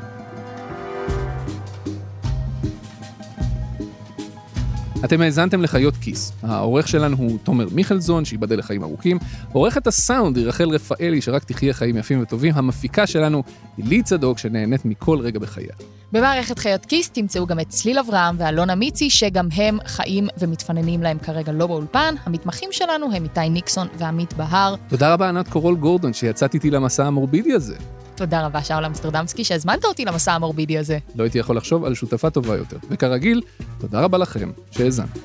אתם 5.05 5.21
האזנתם 5.21 5.63
לחיות 5.63 5.97
כיס. 5.97 6.33
העורך 6.43 6.89
שלנו 6.89 7.17
הוא 7.17 7.39
תומר 7.45 7.67
מיכלזון, 7.73 8.25
שייבדל 8.25 8.59
לחיים 8.59 8.83
ארוכים. 8.83 9.19
עורכת 9.53 9.87
הסאונד 9.87 10.37
היא 10.37 10.47
רחל 10.47 10.69
רפאלי, 10.69 11.21
שרק 11.21 11.45
תחיה 11.45 11.75
חיים 11.75 11.97
יפים 11.97 12.23
וטובים. 12.23 12.53
המפיקה 12.57 13.07
שלנו 13.07 13.43
היא 13.77 13.85
לי 13.85 14.03
צדוק, 14.03 14.39
שנהנית 14.39 14.85
מכל 14.85 15.19
רגע 15.21 15.39
בחייה. 15.39 15.73
במערכת 16.13 16.59
חיות 16.59 16.87
כיס 16.87 17.11
תמצאו 17.11 17.47
גם 17.47 17.61
את 17.61 17.69
צליל 17.69 17.99
אברהם 17.99 18.37
ואלונה 18.39 18.75
מיצי, 18.75 19.11
שגם 19.11 19.49
הם 19.57 19.79
חיים 19.87 20.29
ומתפננים 20.39 21.03
להם 21.03 21.19
כרגע 21.19 21.53
לא 21.53 21.67
באולפן. 21.67 22.15
המתמחים 22.25 22.69
שלנו 22.73 23.07
הם 23.13 23.25
איתי 23.25 23.49
ניקסון 23.49 23.89
ועמית 23.99 24.35
בהר. 24.35 24.75
תודה 24.89 25.13
רבה 25.13 25.29
ענת 25.29 25.49
קורול 25.49 25.77
גורדון, 25.77 26.13
שיצאת 26.13 26.55
איתי 26.55 26.71
למסע 26.71 27.07
המורבידי 27.07 27.53
הזה. 27.53 27.77
תודה 28.17 28.47
רבה, 28.47 28.63
שאול 28.63 28.85
אמסטרדמסקי, 28.85 29.45
שהזמנת 29.45 29.85
אותי 29.85 30.05
למסע 30.05 30.33
המורבידי 30.33 30.79
הזה. 30.79 30.99
לא 31.15 31.23
הייתי 31.23 31.39
יכול 31.39 31.57
לחשוב 31.57 31.85
על 31.85 31.95
שותפה 31.95 32.31
טובה 32.31 32.57
יותר. 32.57 32.77
וכרגיל, 32.91 33.43
תודה 33.79 34.01
רבה 34.01 34.19
לכם 34.19 34.51
שהאזנתם. 34.71 35.21